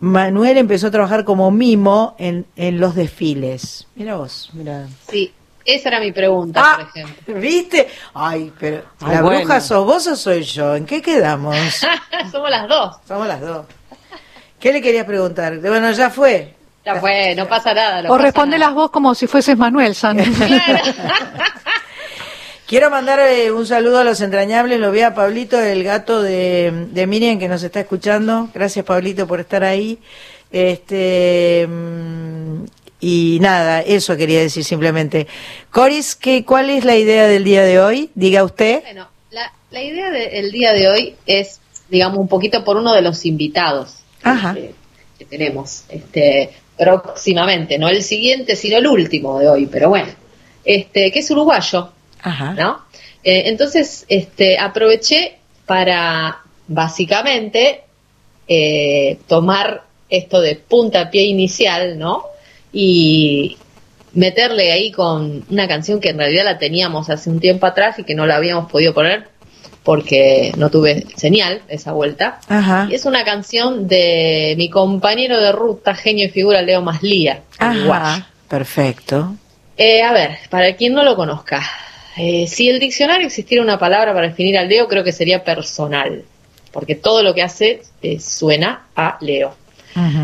Manuel 0.00 0.58
empezó 0.58 0.88
a 0.88 0.90
trabajar 0.90 1.24
como 1.24 1.50
mimo 1.50 2.14
en, 2.18 2.44
en 2.56 2.78
los 2.80 2.94
desfiles. 2.94 3.86
Mira 3.94 4.16
vos. 4.16 4.50
Mira. 4.52 4.86
Sí, 5.08 5.32
esa 5.64 5.88
era 5.88 6.00
mi 6.00 6.12
pregunta, 6.12 6.62
Ah, 6.62 6.76
por 6.78 6.88
ejemplo. 7.02 7.34
¿Viste? 7.40 7.88
Ay, 8.12 8.52
pero 8.60 8.82
Ay, 9.00 9.14
la 9.14 9.22
bueno. 9.22 9.38
bruja 9.40 9.60
sos 9.60 9.86
vos 9.86 10.06
o 10.06 10.14
soy 10.16 10.42
yo. 10.42 10.76
¿En 10.76 10.84
qué 10.84 11.00
quedamos? 11.00 11.56
Somos 12.30 12.50
las 12.50 12.68
dos. 12.68 12.96
Somos 13.08 13.26
las 13.26 13.40
dos. 13.40 13.64
¿Qué 14.60 14.72
le 14.72 14.82
querías 14.82 15.06
preguntar? 15.06 15.58
Bueno, 15.58 15.90
ya 15.92 16.10
fue. 16.10 16.54
Ya 16.84 16.96
fue, 16.96 17.34
no 17.34 17.48
pasa 17.48 17.74
nada. 17.74 18.02
no 18.02 18.12
O 18.12 18.18
nada. 18.18 18.70
vos 18.70 18.90
como 18.90 19.14
si 19.14 19.26
fueses 19.26 19.56
Manuel, 19.56 19.94
Sandra. 19.94 20.24
Quiero 22.66 22.90
mandar 22.90 23.20
eh, 23.20 23.52
un 23.52 23.66
saludo 23.66 24.00
a 24.00 24.04
los 24.04 24.20
entrañables. 24.20 24.80
Lo 24.80 24.90
vi 24.90 25.00
a 25.02 25.14
Pablito, 25.14 25.60
el 25.60 25.84
gato 25.84 26.22
de, 26.22 26.86
de 26.90 27.06
Miriam, 27.06 27.38
que 27.38 27.48
nos 27.48 27.62
está 27.62 27.80
escuchando. 27.80 28.48
Gracias, 28.54 28.84
Pablito, 28.84 29.26
por 29.26 29.40
estar 29.40 29.62
ahí. 29.62 29.98
Este. 30.50 31.66
mm, 31.68 32.64
Y 33.00 33.38
nada, 33.40 33.82
eso 33.82 34.16
quería 34.16 34.40
decir 34.40 34.64
simplemente. 34.64 35.28
Coris, 35.70 36.16
¿qué, 36.16 36.44
¿cuál 36.44 36.70
es 36.70 36.84
la 36.84 36.96
idea 36.96 37.28
del 37.28 37.44
día 37.44 37.62
de 37.62 37.78
hoy? 37.80 38.10
Diga 38.14 38.42
usted. 38.42 38.82
Bueno, 38.82 39.08
la, 39.30 39.52
la 39.70 39.82
idea 39.82 40.10
del 40.10 40.50
día 40.50 40.72
de 40.72 40.88
hoy 40.88 41.14
es, 41.26 41.60
digamos, 41.88 42.18
un 42.18 42.28
poquito 42.28 42.64
por 42.64 42.76
uno 42.76 42.94
de 42.94 43.02
los 43.02 43.24
invitados 43.26 43.98
Ajá. 44.30 44.54
que, 44.54 44.74
que 45.18 45.24
tenemos 45.24 45.84
este, 45.88 46.50
próximamente, 46.76 47.78
no 47.78 47.88
el 47.88 48.02
siguiente, 48.02 48.56
sino 48.56 48.78
el 48.78 48.86
último 48.86 49.38
de 49.38 49.48
hoy, 49.48 49.66
pero 49.66 49.88
bueno, 49.88 50.08
este, 50.64 51.10
que 51.10 51.20
es 51.20 51.30
uruguayo, 51.30 51.90
Ajá. 52.22 52.52
¿no? 52.52 52.86
Eh, 53.24 53.44
entonces, 53.46 54.04
este, 54.08 54.58
aproveché 54.58 55.38
para 55.64 56.38
básicamente 56.68 57.82
eh, 58.46 59.18
tomar 59.26 59.84
esto 60.08 60.40
de 60.40 60.56
puntapié 60.56 61.22
inicial, 61.24 61.98
¿no? 61.98 62.24
Y 62.72 63.56
meterle 64.12 64.72
ahí 64.72 64.92
con 64.92 65.44
una 65.50 65.66
canción 65.66 66.00
que 66.00 66.10
en 66.10 66.18
realidad 66.18 66.44
la 66.44 66.58
teníamos 66.58 67.10
hace 67.10 67.28
un 67.30 67.40
tiempo 67.40 67.66
atrás 67.66 67.98
y 67.98 68.04
que 68.04 68.14
no 68.14 68.26
la 68.26 68.36
habíamos 68.36 68.70
podido 68.70 68.94
poner 68.94 69.28
porque 69.86 70.52
no 70.56 70.68
tuve 70.68 71.06
señal 71.14 71.62
esa 71.68 71.92
vuelta. 71.92 72.40
Ajá. 72.48 72.88
Y 72.90 72.96
es 72.96 73.06
una 73.06 73.24
canción 73.24 73.86
de 73.86 74.54
mi 74.58 74.68
compañero 74.68 75.40
de 75.40 75.52
ruta, 75.52 75.94
genio 75.94 76.24
y 76.26 76.28
figura, 76.28 76.60
Leo 76.60 76.82
Maslía. 76.82 77.42
Ajá. 77.56 78.28
Perfecto. 78.48 79.36
Eh, 79.76 80.02
a 80.02 80.12
ver, 80.12 80.38
para 80.50 80.74
quien 80.74 80.92
no 80.92 81.04
lo 81.04 81.14
conozca, 81.14 81.62
eh, 82.16 82.48
si 82.48 82.68
el 82.68 82.80
diccionario 82.80 83.28
existiera 83.28 83.62
una 83.62 83.78
palabra 83.78 84.12
para 84.12 84.26
definir 84.26 84.58
al 84.58 84.68
Leo, 84.68 84.88
creo 84.88 85.04
que 85.04 85.12
sería 85.12 85.44
personal, 85.44 86.24
porque 86.72 86.96
todo 86.96 87.22
lo 87.22 87.32
que 87.32 87.42
hace 87.42 87.82
eh, 88.02 88.18
suena 88.18 88.86
a 88.96 89.18
Leo. 89.20 89.54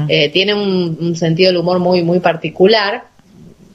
Eh, 0.08 0.28
tiene 0.30 0.52
un, 0.52 0.98
un 1.00 1.16
sentido 1.16 1.50
del 1.50 1.56
humor 1.58 1.78
muy, 1.78 2.02
muy 2.02 2.18
particular, 2.18 3.04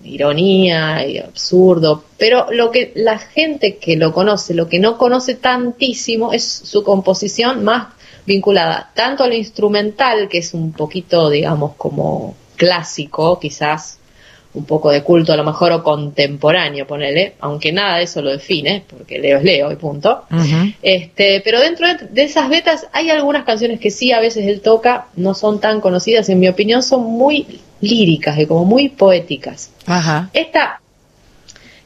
ironía 0.07 1.05
y 1.05 1.17
absurdo, 1.17 2.03
pero 2.17 2.47
lo 2.51 2.71
que 2.71 2.91
la 2.95 3.17
gente 3.17 3.77
que 3.77 3.95
lo 3.97 4.13
conoce, 4.13 4.53
lo 4.53 4.67
que 4.67 4.79
no 4.79 4.97
conoce 4.97 5.35
tantísimo 5.35 6.33
es 6.33 6.43
su 6.47 6.83
composición 6.83 7.63
más 7.63 7.87
vinculada 8.25 8.91
tanto 8.93 9.23
al 9.23 9.33
instrumental, 9.33 10.27
que 10.27 10.39
es 10.39 10.53
un 10.53 10.73
poquito, 10.73 11.29
digamos, 11.29 11.75
como 11.77 12.35
clásico, 12.55 13.39
quizás 13.39 13.99
un 14.53 14.65
poco 14.65 14.89
de 14.89 15.03
culto 15.03 15.33
a 15.33 15.37
lo 15.37 15.43
mejor 15.43 15.71
o 15.71 15.83
contemporáneo, 15.83 16.87
ponele, 16.87 17.33
aunque 17.39 17.71
nada 17.71 17.97
de 17.97 18.03
eso 18.03 18.21
lo 18.21 18.31
define, 18.31 18.83
porque 18.89 19.19
Leo 19.19 19.37
es 19.37 19.43
Leo 19.43 19.71
y 19.71 19.75
punto. 19.75 20.23
Este, 20.81 21.41
pero 21.41 21.59
dentro 21.59 21.87
de, 21.87 22.07
de 22.07 22.23
esas 22.23 22.49
betas 22.49 22.87
hay 22.91 23.09
algunas 23.09 23.45
canciones 23.45 23.79
que 23.79 23.91
sí 23.91 24.11
a 24.11 24.19
veces 24.19 24.47
él 24.47 24.61
toca, 24.61 25.07
no 25.15 25.35
son 25.35 25.59
tan 25.59 25.79
conocidas, 25.79 26.29
en 26.29 26.39
mi 26.39 26.47
opinión, 26.47 26.81
son 26.81 27.03
muy 27.03 27.59
líricas 27.81 28.37
y 28.39 28.45
como 28.45 28.65
muy 28.65 28.89
poéticas. 28.89 29.71
Ajá. 29.85 30.29
Esta, 30.33 30.81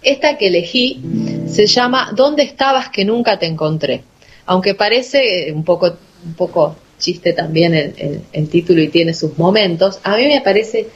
esta 0.01 0.37
que 0.37 0.47
elegí 0.47 1.01
se 1.47 1.67
llama 1.67 2.11
¿Dónde 2.15 2.43
estabas 2.43 2.89
que 2.89 3.05
nunca 3.05 3.37
te 3.37 3.45
encontré? 3.45 4.03
Aunque 4.45 4.73
parece 4.75 5.49
eh, 5.49 5.51
un 5.53 5.63
poco, 5.63 5.95
un 6.25 6.33
poco 6.33 6.75
chiste 6.97 7.33
también 7.33 7.73
el, 7.73 7.93
el- 7.97 8.21
el 8.31 8.49
título 8.49 8.81
y 8.81 8.87
tiene 8.89 9.13
sus 9.13 9.37
momentos, 9.37 9.99
a 10.03 10.15
mí 10.17 10.25
me 10.25 10.41
parece 10.41 10.87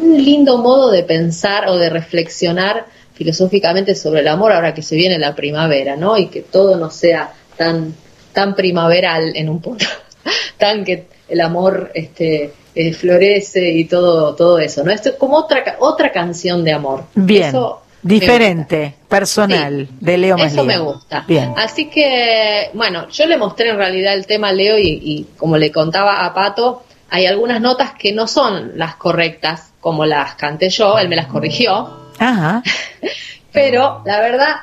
un 0.00 0.22
lindo 0.24 0.58
modo 0.58 0.90
de 0.90 1.02
pensar 1.02 1.68
o 1.68 1.76
de 1.76 1.90
reflexionar 1.90 2.86
filosóficamente 3.14 3.94
sobre 3.94 4.20
el 4.20 4.28
amor 4.28 4.52
ahora 4.52 4.74
que 4.74 4.82
se 4.82 4.96
viene 4.96 5.18
la 5.18 5.34
primavera, 5.34 5.96
¿no? 5.96 6.16
Y 6.18 6.26
que 6.26 6.42
todo 6.42 6.76
no 6.76 6.90
sea 6.90 7.32
tan, 7.56 7.94
tan 8.32 8.54
primaveral 8.54 9.32
en 9.36 9.48
un 9.48 9.60
punto, 9.60 9.86
tan 10.58 10.84
que 10.84 11.06
el 11.28 11.40
amor 11.40 11.90
este, 11.94 12.52
eh, 12.76 12.92
florece 12.92 13.70
y 13.70 13.86
todo, 13.86 14.34
todo 14.34 14.58
eso, 14.58 14.84
¿no? 14.84 14.92
Esto 14.92 15.08
es 15.08 15.14
como 15.16 15.38
otra, 15.38 15.76
otra 15.80 16.12
canción 16.12 16.62
de 16.62 16.72
amor. 16.72 17.04
Bien. 17.14 17.48
Eso 17.48 17.82
Diferente, 18.02 18.94
personal, 19.08 19.88
de 19.98 20.18
Leo 20.18 20.36
eso 20.36 20.44
Maslía. 20.44 20.62
me 20.62 20.78
gusta. 20.78 21.24
Bien. 21.26 21.54
Así 21.56 21.90
que, 21.90 22.70
bueno, 22.74 23.08
yo 23.08 23.26
le 23.26 23.36
mostré 23.36 23.70
en 23.70 23.78
realidad 23.78 24.14
el 24.14 24.26
tema 24.26 24.48
a 24.50 24.52
Leo 24.52 24.78
y, 24.78 25.00
y 25.02 25.26
como 25.36 25.56
le 25.56 25.72
contaba 25.72 26.24
a 26.24 26.32
Pato, 26.32 26.84
hay 27.10 27.26
algunas 27.26 27.60
notas 27.60 27.94
que 27.98 28.12
no 28.12 28.28
son 28.28 28.78
las 28.78 28.94
correctas 28.94 29.72
como 29.80 30.04
las 30.04 30.34
canté 30.34 30.68
yo, 30.68 30.98
él 30.98 31.08
me 31.08 31.16
las 31.16 31.26
corrigió, 31.26 32.10
Ajá. 32.18 32.62
pero 33.52 34.02
la 34.04 34.20
verdad 34.20 34.56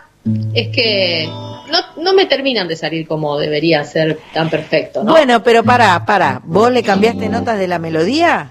es 0.53 0.69
que 0.69 1.25
no, 1.27 2.01
no 2.01 2.13
me 2.13 2.25
terminan 2.25 2.67
de 2.67 2.75
salir 2.75 3.07
como 3.07 3.37
debería 3.37 3.83
ser 3.83 4.19
tan 4.33 4.49
perfecto, 4.49 5.03
¿no? 5.03 5.11
Bueno, 5.11 5.43
pero 5.43 5.63
pará, 5.63 6.05
pará. 6.05 6.41
¿Vos 6.45 6.71
le 6.71 6.83
cambiaste 6.83 7.27
notas 7.29 7.57
de 7.59 7.67
la 7.67 7.79
melodía? 7.79 8.49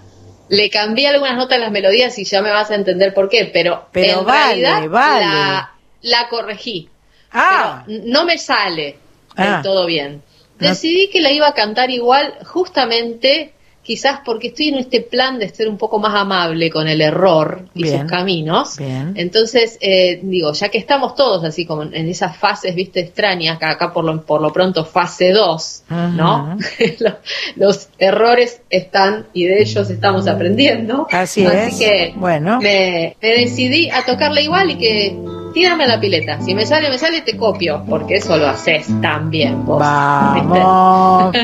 Le 0.49 0.69
cambié 0.69 1.09
algunas 1.09 1.37
notas 1.37 1.57
en 1.57 1.63
las 1.63 1.71
melodías 1.73 2.19
y 2.19 2.25
ya 2.25 2.43
me 2.43 2.51
vas 2.51 2.71
a 2.71 2.75
entender 2.75 3.15
por 3.15 3.29
qué, 3.29 3.47
pero, 3.53 3.87
Pero 3.93 4.21
en 4.21 4.27
vale, 4.27 4.63
realidad 4.63 4.89
vale. 4.91 5.25
La, 5.25 5.73
la 6.03 6.29
corregí. 6.29 6.89
Ah, 7.33 7.85
pero 7.87 8.01
no 8.07 8.25
me 8.25 8.37
sale 8.39 8.99
Ah. 9.35 9.45
del 9.55 9.63
todo 9.63 9.87
bien. 9.87 10.23
Decidí 10.59 11.09
que 11.09 11.23
la 11.23 11.33
iba 11.33 11.49
a 11.49 11.55
cantar 11.55 11.91
igual, 11.91 12.35
justamente, 12.45 13.55
quizás 13.83 14.21
porque 14.25 14.49
estoy 14.49 14.69
en 14.69 14.77
este 14.77 15.01
plan 15.01 15.39
de 15.39 15.49
ser 15.49 15.69
un 15.69 15.77
poco 15.77 15.99
más 15.99 16.15
amable 16.15 16.71
con 16.71 16.87
el 16.87 17.01
error 17.01 17.67
y 17.75 17.83
Bien. 17.83 18.01
sus 18.03 18.11
caminos. 18.11 18.77
Bien. 18.77 19.13
Entonces, 19.17 19.77
eh, 19.81 20.21
digo, 20.23 20.53
ya 20.53 20.69
que 20.69 20.79
estamos 20.79 21.15
todos 21.17 21.43
así 21.45 21.67
como 21.67 21.83
en 21.83 22.09
esas 22.09 22.37
fases, 22.37 22.75
viste, 22.75 23.01
extrañas, 23.01 23.59
que 23.59 23.65
acá 23.65 23.93
por 23.93 24.05
lo, 24.05 24.23
por 24.23 24.41
lo 24.41 24.53
pronto 24.53 24.85
fase 24.85 25.33
2, 25.33 25.83
¿no? 26.15 26.57
Los- 27.01 27.13
Los 27.57 27.89
errores 27.99 28.61
están 28.71 29.27
y 29.33 29.45
de 29.47 29.63
ellos 29.63 29.91
estamos 29.91 30.27
aprendiendo. 30.29 31.07
Así 31.11 31.45
es. 31.45 31.79
que 31.79 32.13
Bueno. 32.17 32.61
me, 32.61 33.17
me 33.21 33.29
decidí 33.31 33.91
a 33.91 34.05
tocarla 34.05 34.41
igual 34.41 34.71
y 34.71 34.79
que 34.79 35.17
tírame 35.53 35.85
a 35.85 35.89
la 35.89 36.01
pileta. 36.01 36.41
Si 36.41 36.55
me 36.55 36.67
sale, 36.67 36.89
me 36.89 36.99
sale, 36.99 37.23
te 37.23 37.37
copio, 37.37 37.85
porque 37.89 38.17
eso 38.17 38.37
lo 38.37 38.49
haces 38.49 38.87
también 39.01 39.65
vos. 39.65 39.79
Vamos. 39.79 41.37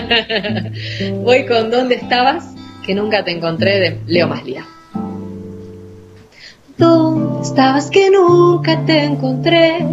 Voy 1.25 1.47
con 1.47 1.71
¿Dónde 1.71 1.97
estabas? 1.97 2.55
Que 2.85 2.95
nunca 2.95 3.25
te 3.25 3.33
encontré 3.33 3.79
de 3.79 4.01
Leo 4.07 4.29
Maslía. 4.29 4.65
¿Dónde 6.77 7.43
estabas 7.43 7.91
que 7.91 8.11
nunca 8.11 8.85
te 8.85 9.05
encontré? 9.05 9.85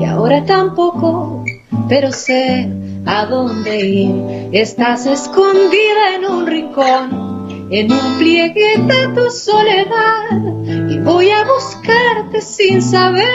Y 0.00 0.04
ahora 0.04 0.44
tampoco, 0.44 1.44
pero 1.88 2.12
sé 2.12 2.70
a 3.06 3.26
dónde 3.26 3.84
ir. 3.84 4.48
Estás 4.52 5.06
escondida 5.06 6.14
en 6.14 6.24
un 6.24 6.46
rincón, 6.46 7.27
en 7.70 7.92
un 7.92 8.18
pliegue 8.18 8.78
de 8.78 9.08
tu 9.14 9.30
soledad. 9.30 10.90
Y 10.90 10.98
voy 11.00 11.30
a 11.30 11.44
buscarte 11.44 12.40
sin 12.40 12.80
saber 12.82 13.28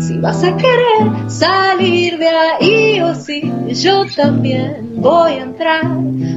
si 0.00 0.18
vas 0.18 0.42
a 0.44 0.56
querer 0.56 1.28
salir 1.28 2.18
de 2.18 2.28
ahí 2.28 3.00
o 3.00 3.14
sí, 3.14 3.52
yo 3.74 4.06
también 4.14 4.92
voy 4.96 5.32
a 5.32 5.42
entrar. 5.42 5.82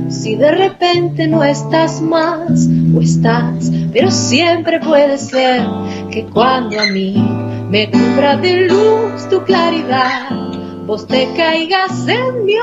Si 0.09 0.35
de 0.35 0.51
repente 0.51 1.27
no 1.27 1.43
estás 1.43 2.01
más 2.01 2.67
o 2.95 3.01
estás, 3.01 3.71
pero 3.93 4.11
siempre 4.11 4.79
puede 4.79 5.17
ser 5.17 5.63
que 6.11 6.25
cuando 6.25 6.79
a 6.79 6.85
mí 6.87 7.15
me 7.69 7.89
cubra 7.89 8.35
de 8.37 8.67
luz 8.67 9.29
tu 9.29 9.43
claridad, 9.43 10.29
vos 10.85 11.07
te 11.07 11.29
caigas 11.35 12.07
en 12.07 12.45
mi 12.45 12.57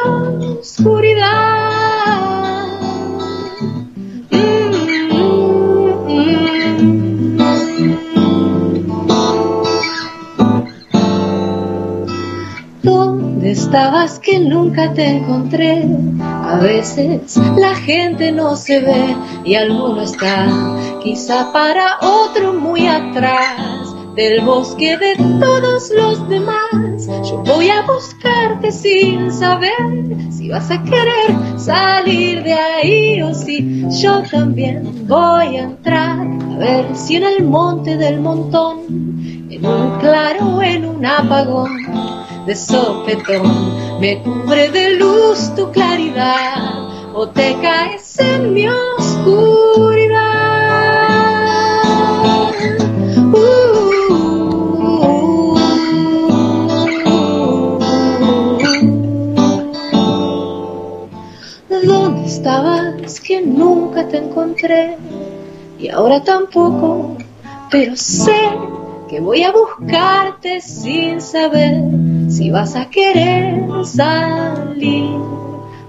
oscuridad. 0.59 2.28
¿Dónde 13.49 13.63
estabas 13.63 14.19
que 14.19 14.41
nunca 14.41 14.93
te 14.93 15.07
encontré? 15.07 15.83
A 16.21 16.59
veces 16.59 17.35
la 17.57 17.75
gente 17.77 18.31
no 18.31 18.55
se 18.57 18.81
ve 18.81 19.17
y 19.43 19.55
alguno 19.55 20.03
está 20.03 20.47
quizá 21.03 21.51
para 21.51 21.97
otro 22.03 22.53
muy 22.53 22.87
atrás 22.87 23.95
del 24.15 24.43
bosque 24.43 24.99
de 24.99 25.17
todos 25.41 25.91
los 25.97 26.29
demás. 26.29 27.07
Yo 27.27 27.43
voy 27.47 27.71
a 27.71 27.87
buscarte 27.87 28.71
sin 28.71 29.33
saber 29.33 29.73
si 30.31 30.51
vas 30.51 30.71
a 30.71 30.83
querer 30.83 31.59
salir 31.59 32.43
de 32.43 32.53
ahí 32.53 33.23
o 33.23 33.33
si 33.33 33.87
yo 34.03 34.25
también 34.31 35.07
voy 35.09 35.57
a 35.57 35.63
entrar 35.63 36.21
a 36.21 36.59
ver 36.59 36.95
si 36.95 37.17
en 37.17 37.25
el 37.25 37.45
monte 37.45 37.97
del 37.97 38.21
montón, 38.21 38.81
en 39.49 39.65
un 39.65 39.99
claro 40.01 40.61
en 40.61 40.85
un 40.85 41.07
apagón 41.07 42.18
de 42.49 42.57
sopetón 42.57 44.01
me 44.01 44.23
cubre 44.23 44.71
de 44.71 44.97
luz 44.97 45.55
tu 45.55 45.71
claridad 45.71 47.13
o 47.13 47.29
te 47.29 47.55
caes 47.61 48.19
en 48.21 48.55
mi 48.55 48.67
oscuridad. 48.67 49.29
¿Dónde 61.69 62.27
estabas 62.27 63.21
que 63.21 63.43
nunca 63.43 64.09
te 64.09 64.17
encontré? 64.17 64.97
Y 65.79 65.91
ahora 65.91 66.25
tampoco, 66.25 67.19
pero 67.71 67.95
sé 67.95 68.41
que 69.09 69.21
voy 69.21 69.43
a 69.43 69.53
buscarte 69.53 70.61
sin 70.61 71.21
saber 71.21 71.83
si 72.29 72.51
vas 72.51 72.77
a 72.77 72.91
querer 72.91 73.65
salir 73.85 75.11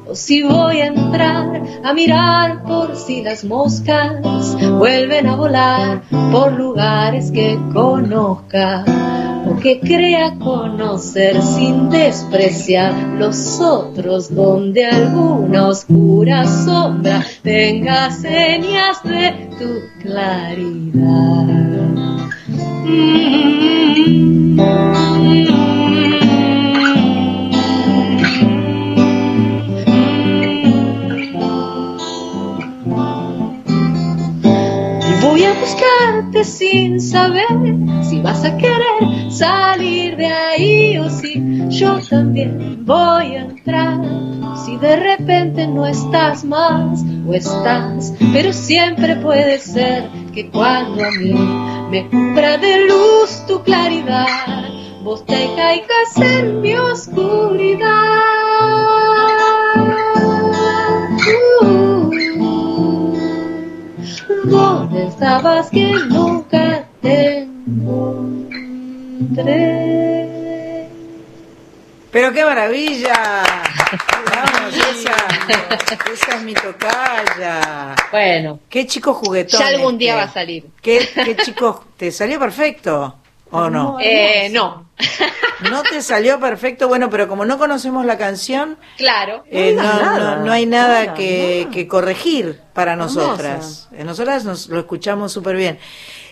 o 0.10 0.16
si 0.16 0.42
voy 0.42 0.80
a 0.80 0.88
entrar 0.88 1.62
a 1.84 1.94
mirar 1.94 2.64
por 2.64 2.96
si 2.96 3.22
las 3.22 3.44
moscas 3.44 4.24
vuelven 4.78 5.28
a 5.28 5.36
volar 5.36 6.04
por 6.32 6.54
lugares 6.54 7.32
que 7.32 7.60
conozca 7.74 8.86
o 9.46 9.58
que 9.58 9.80
crea 9.82 10.36
conocer 10.40 11.42
sin 11.42 11.90
despreciar 11.90 12.94
los 13.18 13.60
otros 13.60 14.34
donde 14.34 14.86
alguna 14.86 15.68
oscura 15.68 16.46
sombra 16.46 17.26
tenga 17.44 18.12
señas 18.12 19.04
de 19.04 19.50
tu 19.58 19.82
claridad. 20.02 21.50
Mm-hmm. 22.90 24.60
mmm. 24.60 26.19
Buscarte 35.60 36.44
sin 36.44 37.02
saber 37.02 37.48
si 38.04 38.22
vas 38.22 38.44
a 38.44 38.58
querer 38.58 39.32
salir 39.32 40.16
de 40.18 40.26
ahí 40.28 40.98
o 40.98 41.10
si 41.10 41.68
yo 41.70 42.00
también 42.10 42.86
voy 42.86 43.36
a 43.36 43.42
entrar. 43.42 44.00
Si 44.66 44.78
de 44.78 44.96
repente 44.96 45.68
no 45.68 45.86
estás 45.86 46.44
más 46.44 47.04
o 47.28 47.34
estás, 47.34 48.14
pero 48.34 48.52
siempre 48.52 49.16
puede 49.18 49.60
ser 49.60 50.10
que 50.34 50.50
cuando 50.50 51.06
a 51.06 51.12
mí 51.12 51.34
me 51.92 52.08
cubra 52.10 52.58
de 52.58 52.86
luz 52.88 53.46
tu 53.48 53.62
claridad, 53.64 54.26
vos 55.04 55.26
te 55.26 55.50
caigas 55.56 56.18
en 56.18 56.62
mi 56.62 56.76
oscuridad. 56.76 57.88
Uh, 61.62 61.70
¿Dónde 61.70 61.89
estabas 64.54 65.70
que 65.70 65.94
nunca 66.10 66.86
te 67.02 67.40
encontré? 69.30 70.88
Pero 72.12 72.34
qué 72.34 72.44
maravilla. 72.44 73.14
Vamos, 74.26 74.76
esa, 74.76 75.16
esa 76.12 76.36
es 76.36 76.42
mi 76.44 76.54
tocaya. 76.54 77.96
Bueno, 78.12 78.60
Qué 78.70 78.88
chico 78.88 79.14
juguetón. 79.14 79.60
ya 79.60 79.68
algún 79.68 79.98
día 79.98 80.14
este. 80.14 80.24
va 80.26 80.30
a 80.30 80.34
salir. 80.34 80.66
¿Qué, 80.82 81.08
qué 81.14 81.36
chico? 81.38 81.86
¿Te 81.98 82.12
salió 82.12 82.40
perfecto? 82.40 83.19
¿O 83.52 83.70
no? 83.70 83.98
Eh, 84.00 84.50
no, 84.52 84.90
No 85.72 85.82
te 85.84 86.02
salió 86.02 86.40
perfecto, 86.40 86.88
bueno, 86.88 87.10
pero 87.10 87.28
como 87.28 87.46
no 87.46 87.58
conocemos 87.58 88.06
la 88.06 88.18
canción, 88.18 88.78
claro. 88.98 89.44
eh, 89.50 89.74
no, 89.76 89.82
no, 89.84 90.02
nada. 90.02 90.36
no 90.38 90.52
hay 90.52 90.66
nada 90.66 91.06
Nada, 91.06 91.14
que, 91.16 91.62
nada. 91.64 91.72
que 91.74 91.88
corregir 91.88 92.60
para 92.74 92.96
nosotras. 92.96 93.90
Eh, 93.94 94.04
Nosotras 94.04 94.46
nos 94.46 94.68
lo 94.70 94.80
escuchamos 94.80 95.32
súper 95.34 95.56
bien. 95.56 95.80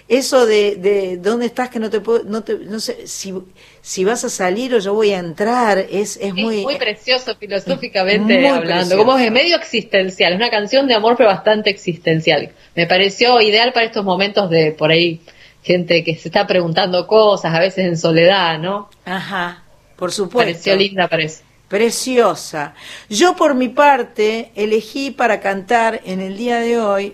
Eso 0.10 0.46
de, 0.46 0.78
de 0.78 1.18
dónde 1.18 1.48
estás 1.48 1.70
que 1.70 1.80
no 1.80 1.90
te 1.90 2.00
puedo, 2.00 2.24
no, 2.24 2.42
te, 2.42 2.54
no 2.60 2.80
sé 2.80 3.08
si, 3.08 3.34
si 3.82 4.06
vas 4.06 4.24
a 4.24 4.30
salir 4.30 4.74
o 4.74 4.80
yo 4.80 4.94
voy 4.94 5.12
a 5.12 5.18
entrar, 5.20 5.80
es, 5.80 6.16
es 6.16 6.18
Es 6.28 6.34
muy... 6.34 6.62
muy, 6.62 6.78
precioso 6.78 7.36
filosóficamente 7.36 8.24
Muy 8.40 8.46
hablando, 8.48 8.62
precioso. 8.92 8.98
como 8.98 9.18
es 9.18 9.30
medio 9.34 9.58
existencial, 9.58 10.32
es 10.32 10.38
una 10.38 10.50
canción 10.50 10.88
de 10.88 10.94
amor 10.94 11.16
pero 11.18 11.28
bastante 11.28 11.70
existencial. 11.70 12.52
Me 12.74 12.88
pareció 12.88 13.42
ideal 13.42 13.74
para 13.74 13.86
estos 13.88 14.06
momentos 14.06 14.50
de 14.50 14.72
por 14.72 14.92
ahí 14.92 15.20
gente 15.68 16.04
que 16.04 16.16
se 16.16 16.30
está 16.30 16.48
preguntando 16.48 17.06
cosas, 17.06 17.54
a 17.54 17.60
veces 17.60 17.86
en 17.86 17.98
soledad, 17.98 18.58
¿no? 18.58 18.90
Ajá, 19.06 19.64
por 19.98 20.12
supuesto. 20.12 20.52
Pareció 20.52 20.76
linda. 20.76 21.10
Preciosa. 21.68 22.74
Yo 23.10 23.36
por 23.36 23.54
mi 23.54 23.68
parte 23.68 24.52
elegí 24.56 25.12
para 25.12 25.42
cantar 25.42 26.02
en 26.06 26.22
el 26.22 26.38
día 26.38 26.60
de 26.62 26.80
hoy, 26.80 27.14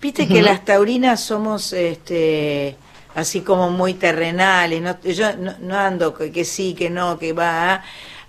viste 0.00 0.28
que 0.28 0.42
las 0.42 0.64
taurinas 0.64 1.20
somos 1.20 1.72
este 1.72 2.76
así 3.14 3.40
como 3.40 3.70
muy 3.70 3.94
terrenales, 3.94 4.82
no, 4.82 5.00
yo 5.00 5.34
no, 5.36 5.54
no 5.60 5.78
ando 5.78 6.12
que, 6.14 6.30
que 6.30 6.44
sí, 6.44 6.74
que 6.74 6.90
no, 6.90 7.18
que 7.18 7.32
va. 7.32 7.82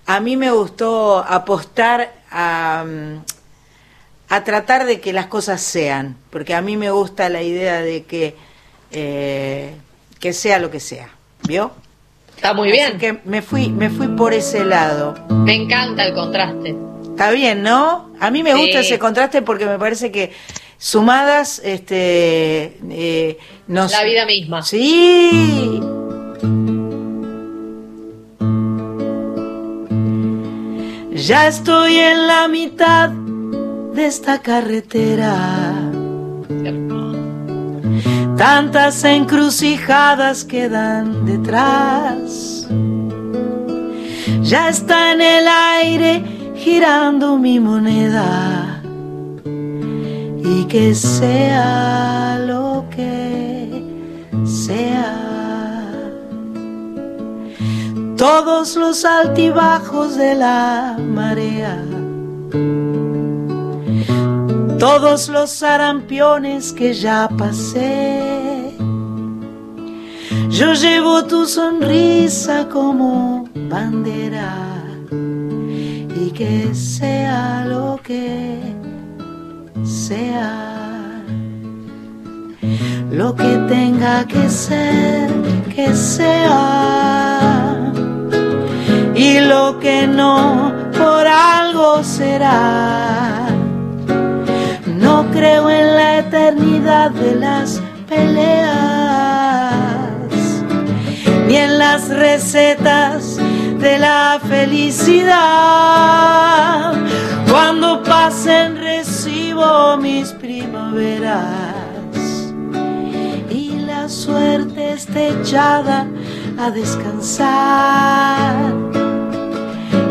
A 0.06 0.20
mí 0.20 0.38
me 0.38 0.50
gustó 0.50 1.18
apostar 1.18 2.10
a, 2.30 2.84
mm, 2.86 3.18
a 4.30 4.44
tratar 4.44 4.86
de 4.86 5.00
que 5.00 5.12
las 5.12 5.26
cosas 5.26 5.60
sean, 5.60 6.16
porque 6.30 6.54
a 6.54 6.62
mí 6.62 6.78
me 6.78 6.90
gusta 6.90 7.28
la 7.28 7.42
idea 7.42 7.82
de 7.82 8.04
que, 8.04 8.34
eh, 8.90 9.74
que 10.20 10.32
sea 10.32 10.58
lo 10.58 10.70
que 10.70 10.80
sea, 10.80 11.08
¿vio? 11.46 11.72
Está 12.36 12.54
muy 12.54 12.68
Así 12.70 12.78
bien. 12.78 12.98
que 12.98 13.18
me 13.24 13.42
fui, 13.42 13.68
me 13.68 13.90
fui 13.90 14.08
por 14.08 14.32
ese 14.32 14.64
lado. 14.64 15.14
Me 15.28 15.54
encanta 15.54 16.04
el 16.06 16.14
contraste. 16.14 16.74
Está 17.10 17.30
bien, 17.32 17.62
¿no? 17.62 18.12
A 18.20 18.30
mí 18.30 18.42
me 18.44 18.52
Sí. 18.52 18.58
gusta 18.60 18.80
ese 18.80 18.98
contraste 18.98 19.42
porque 19.42 19.66
me 19.66 19.76
parece 19.78 20.12
que 20.12 20.32
sumadas, 20.78 21.60
este, 21.64 22.78
eh, 22.90 23.38
nos... 23.66 23.90
La 23.90 24.04
vida 24.04 24.24
misma. 24.24 24.62
Sí. 24.62 25.80
Ya 31.14 31.48
estoy 31.48 31.96
en 31.96 32.26
la 32.26 32.48
mitad 32.48 33.10
de 33.10 34.06
esta 34.06 34.40
carretera. 34.40 35.90
Tantas 38.38 39.02
encrucijadas 39.02 40.44
quedan 40.44 41.26
detrás. 41.26 42.68
Ya 44.42 44.68
está 44.68 45.12
en 45.12 45.20
el 45.20 45.48
aire 45.48 46.22
girando 46.54 47.36
mi 47.36 47.58
moneda. 47.58 48.80
Y 49.44 50.66
que 50.66 50.94
sea 50.94 52.38
lo 52.46 52.84
que 52.94 53.84
sea. 54.44 55.16
Todos 58.16 58.76
los 58.76 59.04
altibajos 59.04 60.16
de 60.16 60.36
la 60.36 60.96
marea. 60.96 61.82
Todos 64.78 65.28
los 65.28 65.50
sarampiones 65.50 66.72
que 66.72 66.94
ya 66.94 67.28
pasé. 67.28 68.74
Yo 70.50 70.72
llevo 70.74 71.24
tu 71.24 71.46
sonrisa 71.46 72.68
como 72.68 73.48
bandera 73.54 74.68
que 76.38 76.72
sea 76.72 77.64
lo 77.66 77.98
que 78.00 78.60
sea, 79.82 81.24
lo 83.10 83.34
que 83.34 83.58
tenga 83.68 84.24
que 84.24 84.48
ser, 84.48 85.28
que 85.74 85.92
sea, 85.92 87.74
y 89.16 89.40
lo 89.40 89.80
que 89.80 90.06
no, 90.06 90.72
por 90.96 91.26
algo 91.26 92.04
será. 92.04 93.57
Creo 95.38 95.70
en 95.70 95.94
la 95.94 96.18
eternidad 96.18 97.12
de 97.12 97.36
las 97.36 97.80
peleas, 98.08 98.72
ni 101.46 101.54
en 101.54 101.78
las 101.78 102.08
recetas 102.08 103.38
de 103.78 104.00
la 104.00 104.40
felicidad. 104.48 105.36
Cuando 107.48 108.02
pasen 108.02 108.78
recibo 108.78 109.96
mis 109.98 110.32
primaveras 110.32 111.44
y 113.48 113.78
la 113.86 114.08
suerte 114.08 114.94
esté 114.94 115.28
echada 115.40 116.08
a 116.58 116.72
descansar. 116.72 118.74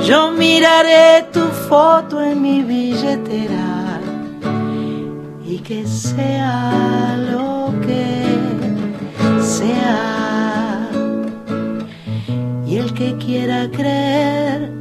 Yo 0.05 0.31
miraré 0.31 1.27
tu 1.33 1.43
foto 1.67 2.21
en 2.21 2.41
mi 2.41 2.63
billetera 2.63 3.86
y 5.47 5.59
que 5.59 5.87
sea 5.87 7.15
lo 7.31 7.73
que 7.81 8.23
sea. 9.41 10.89
Y 12.67 12.75
el 12.75 12.93
que 12.93 13.15
quiera 13.17 13.71
creer, 13.71 14.73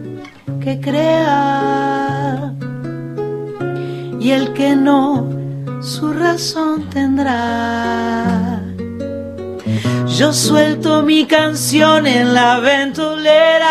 que 0.60 0.80
crea. 0.80 2.52
Y 4.18 4.32
el 4.32 4.52
que 4.54 4.74
no, 4.74 5.30
su 5.80 6.12
razón 6.12 6.90
tendrá. 6.90 8.60
Yo 10.08 10.32
suelto 10.32 11.02
mi 11.02 11.26
canción 11.26 12.08
en 12.08 12.34
la 12.34 12.58
ventolera 12.58 13.68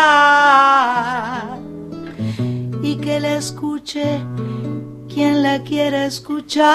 y 2.82 2.96
que 2.96 3.20
la 3.20 3.34
escuche 3.36 4.20
quien 5.16 5.42
la 5.42 5.62
quiera 5.62 6.04
escuchar. 6.04 6.66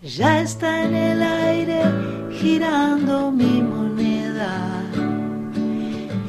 Ya 0.00 0.40
está 0.40 0.84
en 0.84 0.94
el 0.94 1.22
aire 1.24 1.82
girando 2.40 3.32
mi 3.32 3.60
moneda 3.60 4.54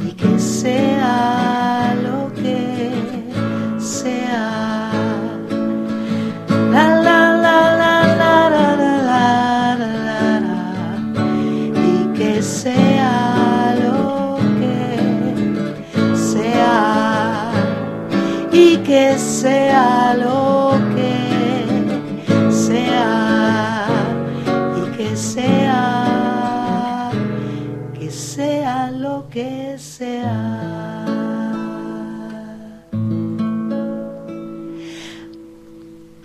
y 0.04 0.12
que 0.14 0.40
sea 0.40 0.81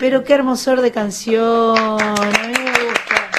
Pero 0.06 0.22
qué 0.22 0.34
hermosor 0.34 0.82
de 0.82 0.92
canción, 0.92 1.76
a 1.76 2.04
mí 2.46 2.52
me 2.52 2.84
gusta. 2.84 3.30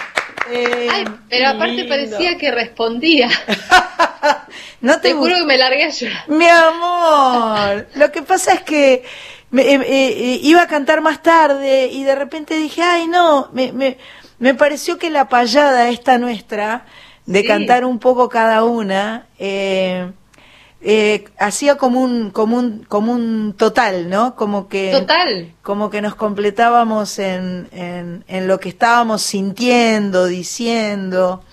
Eh, 0.52 0.88
Ay, 0.92 1.06
pero 1.30 1.48
aparte 1.48 1.76
lindo. 1.76 1.88
parecía 1.88 2.38
que 2.38 2.52
respondía. 2.52 3.30
No 4.82 5.00
Te 5.00 5.14
juro 5.14 5.34
que 5.38 5.46
me 5.46 5.58
largué 5.58 5.86
a 5.86 5.90
llorar. 5.90 6.24
Mi 6.30 6.46
amor, 6.48 7.88
lo 7.96 8.12
que 8.12 8.22
pasa 8.22 8.54
es 8.54 8.62
que 8.64 9.04
me- 9.50 9.64
eh, 9.74 9.80
eh, 9.82 10.40
iba 10.44 10.62
a 10.62 10.68
cantar 10.68 11.00
más 11.02 11.24
tarde 11.24 11.88
y 11.92 12.04
de 12.04 12.14
repente 12.16 12.56
dije, 12.58 12.84
ay 12.84 13.08
no, 13.08 13.50
me, 13.54 13.72
me, 13.72 13.98
me 14.40 14.54
pareció 14.56 14.98
que 15.00 15.10
la 15.10 15.30
payada 15.30 15.88
esta 15.90 16.18
nuestra, 16.18 16.86
de 17.26 17.42
Sí. 17.42 17.48
cantar 17.48 17.86
un 17.86 17.98
poco 17.98 18.28
cada 18.30 18.64
una, 18.66 19.28
eh, 19.40 20.12
eh, 20.82 21.26
hacía 21.40 21.76
como 21.76 22.02
un, 22.02 22.30
como 22.32 22.58
un, 22.58 22.86
como 22.88 23.14
un 23.14 23.56
total, 23.58 24.10
¿no? 24.10 24.36
Como 24.36 24.68
que 24.68 24.92
Total. 24.92 25.52
como 25.64 25.90
que 25.90 26.02
nos 26.02 26.16
completábamos 26.16 27.18
en, 27.20 27.68
en, 27.72 28.24
en 28.28 28.48
lo 28.48 28.60
que 28.60 28.70
estábamos 28.70 29.22
sintiendo, 29.24 30.26
diciendo. 30.26 31.44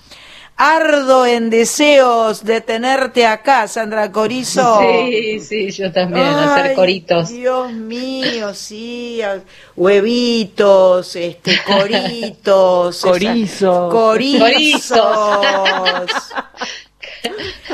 Ardo 0.56 1.26
en 1.26 1.50
deseos 1.50 2.44
de 2.44 2.60
tenerte 2.60 3.26
acá, 3.26 3.66
Sandra 3.66 4.12
Corizo. 4.12 4.78
Sí, 5.10 5.40
sí, 5.40 5.70
yo 5.72 5.90
también, 5.90 6.24
hacer 6.26 6.74
coritos. 6.74 7.30
Dios 7.30 7.72
mío, 7.72 8.54
sí, 8.54 9.20
a- 9.22 9.40
huevitos, 9.74 11.16
este, 11.16 11.58
coritos, 11.66 12.98
esa- 12.98 13.08
Corizos. 13.08 13.92
corizos. 13.92 14.94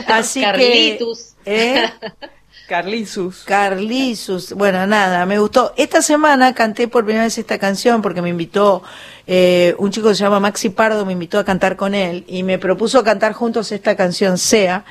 Así 0.07 0.41
Carlitos. 0.41 1.19
que, 1.19 1.30
¿eh? 1.45 1.85
Carlisus. 2.69 3.43
Carlisus, 3.45 4.53
bueno, 4.53 4.87
nada, 4.87 5.27
me 5.27 5.41
gustó. 5.41 5.75
Esta 5.77 6.03
semana 6.03 6.55
canté 6.55 6.87
por 6.87 7.05
primera 7.05 7.25
vez 7.25 7.37
esta 7.37 7.59
canción 7.59 8.01
porque 8.01 8.23
me 8.23 8.29
invitó 8.29 8.85
eh, 9.27 9.75
un 9.79 9.91
chico 9.91 10.09
que 10.11 10.15
se 10.15 10.23
llama 10.23 10.39
Maxi 10.39 10.69
Pardo, 10.69 11.05
me 11.05 11.13
invitó 11.13 11.41
a 11.41 11.45
cantar 11.45 11.75
con 11.75 11.95
él 11.97 12.25
y 12.29 12.45
me 12.45 12.59
propuso 12.59 13.03
cantar 13.03 13.33
juntos 13.33 13.73
esta 13.73 13.97
canción 13.97 14.39
Sea. 14.39 14.85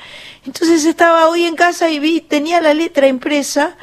Entonces 0.44 0.84
estaba 0.84 1.28
hoy 1.28 1.44
en 1.44 1.56
casa 1.56 1.88
y 1.90 1.98
vi, 2.00 2.20
tenía 2.20 2.60
la 2.60 2.74
letra 2.74 3.06
impresa 3.08 3.76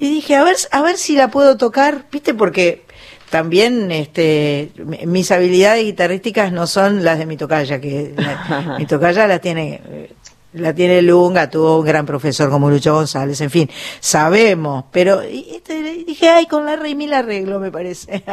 y 0.00 0.10
dije, 0.10 0.34
a 0.34 0.42
ver, 0.42 0.56
a 0.72 0.82
ver 0.82 0.96
si 0.98 1.14
la 1.14 1.28
puedo 1.30 1.56
tocar, 1.56 2.06
viste, 2.10 2.34
porque 2.34 2.84
también 3.30 3.92
este 3.92 4.72
mis 5.04 5.30
habilidades 5.30 5.84
guitarrísticas 5.84 6.50
no 6.52 6.66
son 6.66 7.04
las 7.04 7.18
de 7.18 7.26
mi 7.26 7.36
tocaya, 7.36 7.80
que 7.80 8.12
la- 8.16 8.76
mi 8.78 8.86
tocaya 8.86 9.26
la 9.28 9.38
tiene 9.38 9.80
eh, 9.88 10.12
la 10.56 10.74
tiene 10.74 11.02
Lunga, 11.02 11.48
tuvo 11.50 11.78
un 11.78 11.84
gran 11.86 12.04
profesor 12.06 12.50
como 12.50 12.68
Lucho 12.70 12.94
González, 12.94 13.40
en 13.40 13.50
fin, 13.50 13.70
sabemos, 14.00 14.84
pero 14.90 15.22
y- 15.24 15.56
este, 15.56 15.82
dije, 16.06 16.28
ay, 16.28 16.46
con 16.46 16.64
la 16.66 16.76
rey 16.76 16.94
mil 16.94 17.12
arreglo, 17.12 17.60
me 17.60 17.70
parece. 17.70 18.22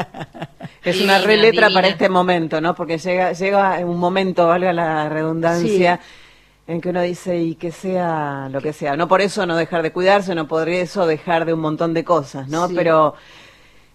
Es 0.83 0.99
una 1.01 1.17
re 1.19 1.37
letra 1.37 1.67
divina. 1.67 1.73
para 1.73 1.87
este 1.87 2.09
momento, 2.09 2.59
¿no? 2.59 2.75
Porque 2.75 2.97
llega, 2.97 3.31
llega 3.31 3.79
en 3.79 3.87
un 3.87 3.97
momento, 3.97 4.47
valga 4.47 4.73
la 4.73 5.07
redundancia, 5.07 5.99
en 6.67 6.81
que 6.81 6.89
uno 6.89 7.01
dice 7.01 7.37
y 7.39 7.55
que 7.55 7.71
sea 7.71 8.49
lo 8.51 8.59
que 8.59 8.73
sea. 8.73 8.97
No 8.97 9.07
por 9.07 9.21
eso 9.21 9.45
no 9.45 9.55
dejar 9.55 9.81
de 9.81 9.93
cuidarse, 9.93 10.35
no 10.35 10.45
por 10.47 10.67
eso 10.67 11.05
dejar 11.05 11.45
de 11.45 11.53
un 11.53 11.61
montón 11.61 11.93
de 11.93 12.03
cosas, 12.03 12.49
¿no? 12.49 12.67
Sí. 12.67 12.73
Pero 12.75 13.13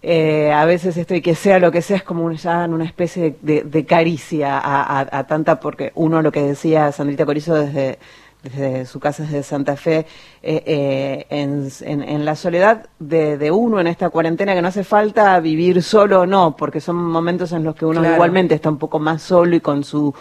eh, 0.01 0.51
a 0.53 0.65
veces 0.65 0.95
esto 0.97 1.13
y 1.15 1.21
que 1.21 1.35
sea 1.35 1.59
lo 1.59 1.71
que 1.71 1.81
sea 1.81 1.97
es 1.97 2.03
como 2.03 2.23
un- 2.25 2.35
ya 2.37 2.65
una 2.65 2.85
especie 2.85 3.35
de, 3.41 3.63
de 3.63 3.85
caricia 3.85 4.57
a, 4.57 4.99
a- 5.01 5.09
a 5.19 5.27
tanta, 5.27 5.59
porque 5.59 5.91
uno 5.95 6.21
lo 6.21 6.31
que 6.31 6.41
decía 6.41 6.91
Sandrita 6.91 7.25
Corizo 7.25 7.53
desde, 7.55 7.99
desde 8.41 8.85
su 8.85 9.01
casa 9.01 9.23
desde 9.23 9.43
Santa 9.43 9.75
Fe, 9.75 10.05
eh, 10.41 10.63
eh, 10.65 11.25
en, 11.29 11.67
en- 11.81 12.01
en 12.03 12.23
la 12.23 12.35
soledad 12.37 12.85
de, 12.97 13.37
de 13.37 13.51
uno 13.51 13.81
en 13.81 13.87
esta 13.87 14.09
cuarentena, 14.09 14.53
que 14.55 14.61
no 14.61 14.69
hace 14.69 14.85
falta 14.85 15.37
vivir 15.41 15.83
solo 15.83 16.21
o 16.21 16.25
no, 16.25 16.55
porque 16.55 16.79
son 16.79 16.95
momentos 16.95 17.51
en 17.51 17.65
los 17.65 17.75
que 17.75 17.85
uno 17.85 17.99
Claro. 17.99 18.15
igualmente 18.15 18.55
está 18.55 18.69
un 18.69 18.77
poco 18.77 18.99
más 18.99 19.21
solo 19.21 19.53
y 19.57 19.59
con 19.59 19.83
su 19.83 20.13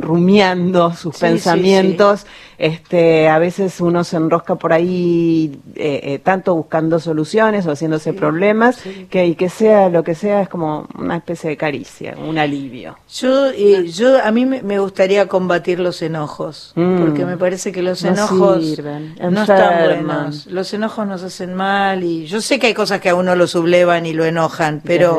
rumiando 0.00 0.92
sus 0.94 1.14
Sí, 1.16 1.20
pensamientos, 1.22 2.26
este 2.58 3.28
a 3.28 3.38
veces 3.38 3.80
uno 3.80 4.04
se 4.04 4.16
enrosca 4.16 4.54
por 4.56 4.72
ahí 4.72 5.58
eh, 5.74 6.00
eh, 6.04 6.18
tanto 6.18 6.54
buscando 6.54 7.00
soluciones 7.00 7.66
o 7.66 7.72
haciéndose 7.72 8.12
problemas, 8.12 8.78
que 9.10 9.26
y 9.26 9.34
que 9.34 9.48
sea 9.48 9.88
lo 9.88 10.04
que 10.04 10.14
sea 10.14 10.42
es 10.42 10.48
como 10.48 10.86
una 10.98 11.16
especie 11.16 11.50
de 11.50 11.56
caricia, 11.56 12.14
un 12.16 12.38
alivio. 12.38 12.96
Yo, 13.12 13.48
eh, 13.50 13.88
yo 13.88 14.22
a 14.22 14.30
mí 14.30 14.44
me 14.46 14.78
gustaría 14.78 15.26
combatir 15.28 15.80
los 15.80 16.02
enojos, 16.02 16.72
Mm. 16.76 17.00
porque 17.00 17.24
me 17.24 17.36
parece 17.36 17.72
que 17.72 17.82
los 17.82 18.02
No 18.04 18.10
enojos 18.10 18.64
sirven, 18.64 19.14
no 19.30 19.42
están 19.42 19.84
buenos. 19.84 20.46
Los 20.46 20.72
enojos 20.74 21.06
nos 21.06 21.22
hacen 21.22 21.54
mal 21.54 22.04
y 22.04 22.26
yo 22.26 22.40
sé 22.40 22.58
que 22.58 22.68
hay 22.68 22.74
cosas 22.74 23.00
que 23.00 23.08
a 23.08 23.14
uno 23.14 23.34
lo 23.34 23.46
sublevan 23.46 24.06
y 24.06 24.12
lo 24.12 24.24
enojan, 24.24 24.82
pero. 24.84 25.18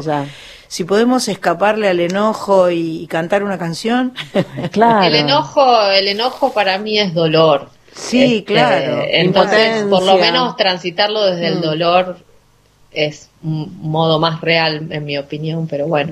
Si 0.74 0.84
podemos 0.86 1.28
escaparle 1.28 1.88
al 1.88 2.00
enojo 2.00 2.72
y, 2.72 3.04
y 3.04 3.06
cantar 3.08 3.44
una 3.44 3.60
canción, 3.60 4.14
Claro. 4.72 5.04
El 5.06 5.14
enojo, 5.16 5.82
el 5.92 6.08
enojo 6.08 6.52
para 6.52 6.80
mí 6.80 6.98
es 7.00 7.14
dolor. 7.14 7.70
sí, 7.96 8.38
Este, 8.38 8.46
claro. 8.54 9.04
Entonces, 9.08 9.84
por 9.84 10.02
lo 10.04 10.18
menos 10.18 10.56
transitarlo 10.58 11.24
desde 11.26 11.48
el 11.50 11.60
Mm. 11.60 11.62
dolor 11.62 12.18
es 12.92 13.30
un 13.44 13.72
modo 13.82 14.18
más 14.20 14.42
real, 14.42 14.88
en 14.90 15.06
mi 15.06 15.16
opinión, 15.18 15.68
pero 15.68 15.86
bueno. 15.86 16.12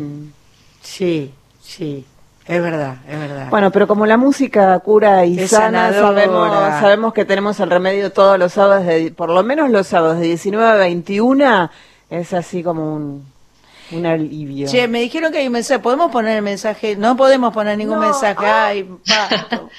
Sí, 0.84 1.32
sí, 1.64 2.05
Es 2.47 2.62
verdad, 2.62 2.97
es 3.09 3.18
verdad. 3.20 3.47
Bueno, 3.49 3.72
pero 3.72 3.88
como 3.88 4.05
la 4.05 4.18
música 4.18 4.78
cura 4.80 5.26
y 5.26 5.39
Es 5.39 5.49
sana, 5.51 5.91
sabemos, 5.91 6.49
sabemos 6.80 7.14
que 7.14 7.26
tenemos 7.26 7.59
el 7.59 7.70
remedio 7.72 8.12
todos 8.12 8.38
los 8.38 8.53
sábados, 8.53 8.86
de, 8.86 9.12
por 9.12 9.30
lo 9.30 9.41
menos 9.43 9.70
los 9.72 9.88
sábados 9.88 10.20
de 10.20 10.28
19 10.28 10.70
a 10.70 10.76
21, 10.76 11.70
es 12.12 12.34
así 12.34 12.62
como 12.64 12.95
un, 12.95 13.26
un 13.91 14.05
alivio. 14.05 14.67
Che, 14.69 14.87
me 14.87 15.01
dijeron 15.01 15.31
que 15.31 15.39
hay 15.39 15.47
un 15.47 15.53
mensaje. 15.53 15.79
¿Podemos 15.79 16.11
poner 16.11 16.37
el 16.37 16.41
mensaje? 16.43 16.95
No 16.95 17.15
podemos 17.17 17.53
poner 17.53 17.77
ningún 17.77 17.99
No, 17.99 18.05
mensaje. 18.05 18.45
Ay, 18.45 18.83
Pato. 19.07 19.69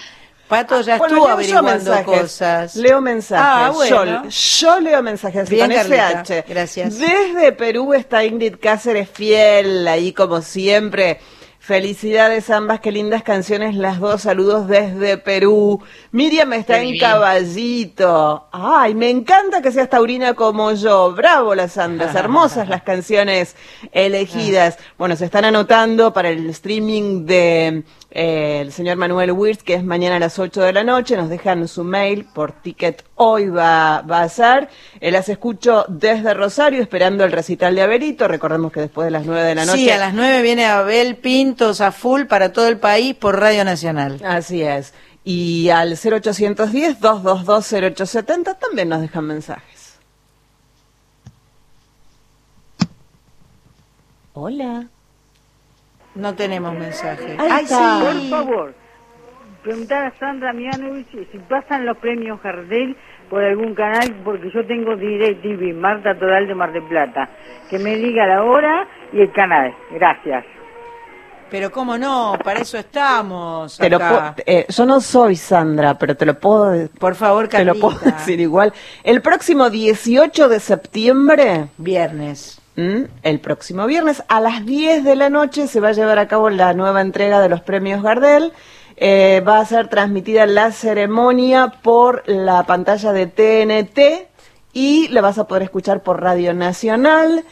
Pato 0.48 0.80
ya 0.82 0.98
Bueno, 0.98 1.14
estuvo 1.14 1.28
averiguando 1.30 1.70
mensajes. 1.70 2.04
cosas. 2.20 2.76
Leo 2.76 3.00
mensajes. 3.00 3.46
Ah, 3.48 3.70
bueno. 3.74 4.24
yo, 4.24 4.28
yo 4.28 4.80
leo 4.80 5.02
mensajes 5.02 5.48
Bien, 5.48 5.68
con 5.70 5.76
Carlita. 5.76 6.22
SH. 6.24 6.44
Gracias. 6.46 6.98
Desde 6.98 7.52
Perú 7.52 7.94
está 7.94 8.22
Ingrid 8.24 8.56
Cáceres 8.60 9.08
fiel, 9.08 9.88
ahí 9.88 10.12
como 10.12 10.42
siempre. 10.42 11.20
Felicidades 11.64 12.50
ambas, 12.50 12.80
qué 12.80 12.90
lindas 12.90 13.22
canciones 13.22 13.76
las 13.76 14.00
dos. 14.00 14.22
Saludos 14.22 14.66
desde 14.66 15.16
Perú. 15.16 15.80
Miriam 16.10 16.52
está 16.54 16.74
Qué 16.74 16.80
en 16.80 16.86
divino. 16.86 17.06
caballito. 17.06 18.48
Ay, 18.50 18.96
me 18.96 19.08
encanta 19.10 19.62
que 19.62 19.70
seas 19.70 19.88
taurina 19.88 20.34
como 20.34 20.72
yo. 20.72 21.12
Bravo 21.14 21.54
las 21.54 21.78
andas, 21.78 22.14
hermosas 22.16 22.68
las 22.68 22.82
canciones 22.82 23.54
elegidas. 23.92 24.76
Bueno, 24.98 25.14
se 25.14 25.26
están 25.26 25.44
anotando 25.44 26.12
para 26.12 26.30
el 26.30 26.50
streaming 26.50 27.26
de 27.26 27.84
eh, 28.14 28.60
el 28.60 28.72
señor 28.72 28.98
Manuel 28.98 29.32
Wirtz, 29.32 29.62
que 29.62 29.72
es 29.74 29.82
mañana 29.82 30.16
a 30.16 30.18
las 30.18 30.38
8 30.38 30.60
de 30.60 30.72
la 30.72 30.84
noche. 30.84 31.16
Nos 31.16 31.30
dejan 31.30 31.66
su 31.66 31.82
mail 31.82 32.26
por 32.26 32.52
ticket. 32.52 33.04
Hoy 33.14 33.48
va, 33.48 34.02
va 34.02 34.20
a 34.22 34.28
ser. 34.28 34.68
Eh, 35.00 35.10
las 35.10 35.30
escucho 35.30 35.86
desde 35.88 36.34
Rosario, 36.34 36.82
esperando 36.82 37.24
el 37.24 37.32
recital 37.32 37.74
de 37.74 37.80
Averito. 37.82 38.28
Recordemos 38.28 38.70
que 38.70 38.80
después 38.80 39.06
de 39.06 39.12
las 39.12 39.24
9 39.24 39.42
de 39.42 39.54
la 39.54 39.64
noche. 39.64 39.78
Sí, 39.78 39.88
a 39.90 39.96
las 39.96 40.12
9 40.12 40.42
viene 40.42 40.66
Abel 40.66 41.16
Pintos 41.16 41.80
a 41.80 41.90
full 41.90 42.24
para 42.24 42.52
todo 42.52 42.68
el 42.68 42.76
país 42.78 43.14
por 43.14 43.40
Radio 43.40 43.64
Nacional. 43.64 44.20
Así 44.24 44.60
es. 44.62 44.92
Y 45.24 45.70
al 45.70 45.92
0810-222-0870 45.92 48.58
también 48.58 48.90
nos 48.90 49.00
dejan 49.00 49.24
mensajes. 49.24 49.96
Hola. 54.34 54.88
No 56.14 56.34
tenemos 56.34 56.74
mensaje. 56.74 57.36
Ahí 57.38 57.48
Ay, 57.50 57.66
sí. 57.66 57.74
Por 57.74 58.28
favor, 58.38 58.74
preguntar 59.62 60.04
a 60.06 60.18
Sandra 60.18 60.52
Mianovich 60.52 61.08
si 61.30 61.38
pasan 61.48 61.86
los 61.86 61.96
premios 61.98 62.42
Gardel 62.42 62.96
por 63.30 63.42
algún 63.42 63.74
canal, 63.74 64.14
porque 64.24 64.50
yo 64.52 64.66
tengo 64.66 64.94
DirecTV, 64.94 65.74
Marta 65.74 66.14
Toral 66.18 66.46
de 66.46 66.54
Mar 66.54 66.72
del 66.72 66.82
Plata. 66.82 67.30
Que 67.70 67.78
me 67.78 67.96
diga 67.96 68.26
la 68.26 68.42
hora 68.44 68.86
y 69.12 69.20
el 69.20 69.32
canal. 69.32 69.74
Gracias. 69.90 70.44
Pero 71.50 71.70
cómo 71.70 71.98
no, 71.98 72.34
para 72.42 72.60
eso 72.60 72.78
estamos 72.78 73.76
Te 73.76 73.90
lo 73.90 73.96
acá. 73.96 74.34
eh, 74.46 74.64
yo 74.70 74.86
no 74.86 75.02
soy 75.02 75.36
Sandra, 75.36 75.98
pero 75.98 76.16
te 76.16 76.24
lo 76.24 76.38
puedo, 76.38 76.88
Por 76.98 77.14
favor, 77.14 77.46
te 77.48 77.62
lo 77.62 77.74
puedo 77.74 77.96
Carlita. 77.98 78.18
decir 78.18 78.40
igual. 78.40 78.72
El 79.04 79.20
próximo 79.20 79.68
18 79.68 80.48
de 80.48 80.60
septiembre, 80.60 81.66
Viernes. 81.76 82.58
El 82.76 83.40
próximo 83.40 83.86
viernes 83.86 84.22
a 84.28 84.40
las 84.40 84.64
10 84.64 85.04
de 85.04 85.16
la 85.16 85.28
noche 85.28 85.66
se 85.66 85.80
va 85.80 85.88
a 85.88 85.92
llevar 85.92 86.18
a 86.18 86.28
cabo 86.28 86.48
la 86.48 86.72
nueva 86.72 87.00
entrega 87.00 87.40
de 87.40 87.48
los 87.48 87.60
premios 87.60 88.02
Gardel. 88.02 88.52
Eh, 88.96 89.42
va 89.46 89.58
a 89.58 89.64
ser 89.64 89.88
transmitida 89.88 90.46
la 90.46 90.70
ceremonia 90.70 91.72
por 91.82 92.22
la 92.26 92.64
pantalla 92.64 93.12
de 93.12 93.26
TNT 93.26 94.31
y 94.72 95.08
la 95.08 95.20
vas 95.20 95.38
a 95.38 95.46
poder 95.46 95.64
escuchar 95.64 96.02
por 96.02 96.22
Radio 96.22 96.54
Nacional 96.54 97.44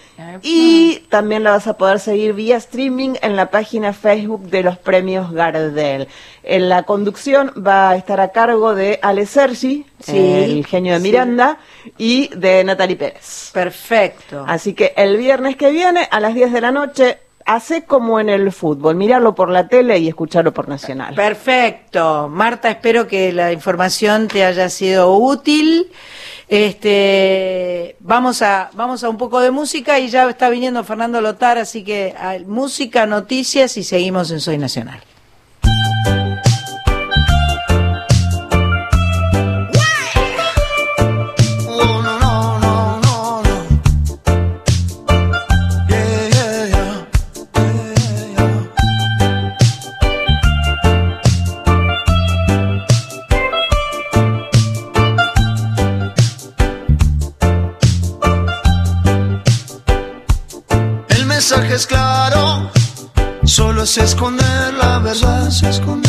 y 0.42 1.00
también 1.10 1.44
la 1.44 1.50
vas 1.50 1.66
a 1.66 1.76
poder 1.76 2.00
seguir 2.00 2.32
vía 2.32 2.56
streaming 2.56 3.14
en 3.20 3.36
la 3.36 3.50
página 3.50 3.92
Facebook 3.92 4.42
de 4.48 4.62
los 4.62 4.78
premios 4.78 5.30
Gardel. 5.32 6.08
En 6.42 6.68
la 6.70 6.84
conducción 6.84 7.52
va 7.66 7.90
a 7.90 7.96
estar 7.96 8.20
a 8.20 8.32
cargo 8.32 8.74
de 8.74 8.98
Ale 9.02 9.26
Sergi, 9.26 9.84
Sí, 10.00 10.16
el 10.16 10.64
genio 10.66 10.94
de 10.94 11.00
sí. 11.00 11.02
Miranda, 11.02 11.58
y 11.98 12.28
de 12.34 12.64
Natalie 12.64 12.96
Pérez. 12.96 13.50
Perfecto. 13.52 14.44
Así 14.48 14.72
que 14.72 14.94
el 14.96 15.18
viernes 15.18 15.56
que 15.56 15.70
viene 15.70 16.08
a 16.10 16.20
las 16.20 16.34
10 16.34 16.52
de 16.52 16.60
la 16.62 16.70
noche, 16.70 17.18
hace 17.46 17.84
como 17.84 18.20
en 18.20 18.28
el 18.28 18.52
fútbol, 18.52 18.94
mirarlo 18.94 19.34
por 19.34 19.50
la 19.50 19.68
tele 19.68 19.98
y 19.98 20.08
escucharlo 20.08 20.52
por 20.52 20.68
Nacional. 20.68 21.14
Perfecto. 21.14 22.28
Marta, 22.28 22.70
espero 22.70 23.06
que 23.06 23.32
la 23.32 23.52
información 23.52 24.28
te 24.28 24.44
haya 24.44 24.68
sido 24.68 25.12
útil. 25.14 25.90
Este, 26.48 27.96
vamos 28.00 28.42
a, 28.42 28.70
vamos 28.74 29.04
a 29.04 29.08
un 29.08 29.16
poco 29.16 29.40
de 29.40 29.50
música 29.50 29.98
y 30.00 30.08
ya 30.08 30.28
está 30.28 30.50
viniendo 30.50 30.82
Fernando 30.82 31.20
Lotar, 31.20 31.58
así 31.58 31.84
que 31.84 32.14
ah, 32.18 32.36
música, 32.46 33.06
noticias 33.06 33.76
y 33.76 33.84
seguimos 33.84 34.30
en 34.30 34.40
Soy 34.40 34.58
Nacional. 34.58 35.00
Es 63.90 63.98
esconder 63.98 64.72
la 64.74 65.00
verdad, 65.00 65.48
es 65.48 65.64
esconder 65.64 65.99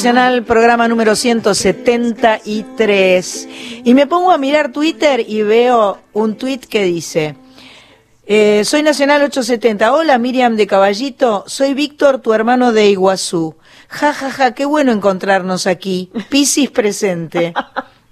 Nacional, 0.00 0.44
programa 0.44 0.88
número 0.88 1.14
173. 1.14 3.48
Y 3.84 3.92
me 3.92 4.06
pongo 4.06 4.30
a 4.30 4.38
mirar 4.38 4.72
Twitter 4.72 5.22
y 5.28 5.42
veo 5.42 5.98
un 6.14 6.36
tweet 6.36 6.60
que 6.60 6.84
dice. 6.84 7.36
Eh, 8.24 8.62
soy 8.64 8.82
Nacional 8.82 9.20
870. 9.20 9.92
Hola 9.92 10.16
Miriam 10.16 10.56
de 10.56 10.66
Caballito. 10.66 11.44
Soy 11.46 11.74
Víctor, 11.74 12.20
tu 12.20 12.32
hermano 12.32 12.72
de 12.72 12.88
Iguazú. 12.88 13.56
Ja, 13.88 14.14
ja, 14.14 14.30
ja, 14.30 14.54
qué 14.54 14.64
bueno 14.64 14.90
encontrarnos 14.90 15.66
aquí. 15.66 16.10
Piscis 16.30 16.70
presente. 16.70 17.52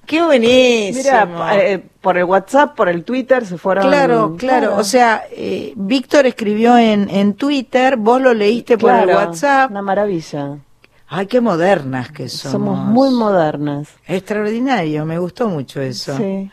Qué 0.05 0.22
buenísimo. 0.22 1.03
Mira, 1.03 1.26
eh, 1.55 1.82
por 2.03 2.18
el 2.18 2.24
WhatsApp, 2.24 2.76
por 2.76 2.91
el 2.91 3.03
Twitter 3.03 3.47
se 3.47 3.57
fueron. 3.57 3.89
Claro, 3.89 4.36
claro. 4.39 4.76
O 4.76 4.84
sea, 4.84 5.22
eh, 5.30 5.72
Víctor 5.74 6.26
escribió 6.26 6.76
en, 6.76 7.09
en 7.09 7.32
Twitter, 7.32 7.97
vos 7.97 8.20
lo 8.20 8.34
leíste 8.34 8.76
por 8.76 8.93
el 8.93 9.09
WhatsApp. 9.09 9.70
Una 9.70 9.80
maravilla. 9.80 10.59
Ay, 11.11 11.27
qué 11.27 11.41
modernas 11.41 12.13
que 12.13 12.29
somos. 12.29 12.53
Somos 12.53 12.79
muy 12.79 13.11
modernas. 13.11 13.89
Extraordinario, 14.07 15.07
me 15.07 15.19
gustó 15.19 15.49
mucho 15.49 15.81
eso. 15.81 16.15
Sí. 16.19 16.51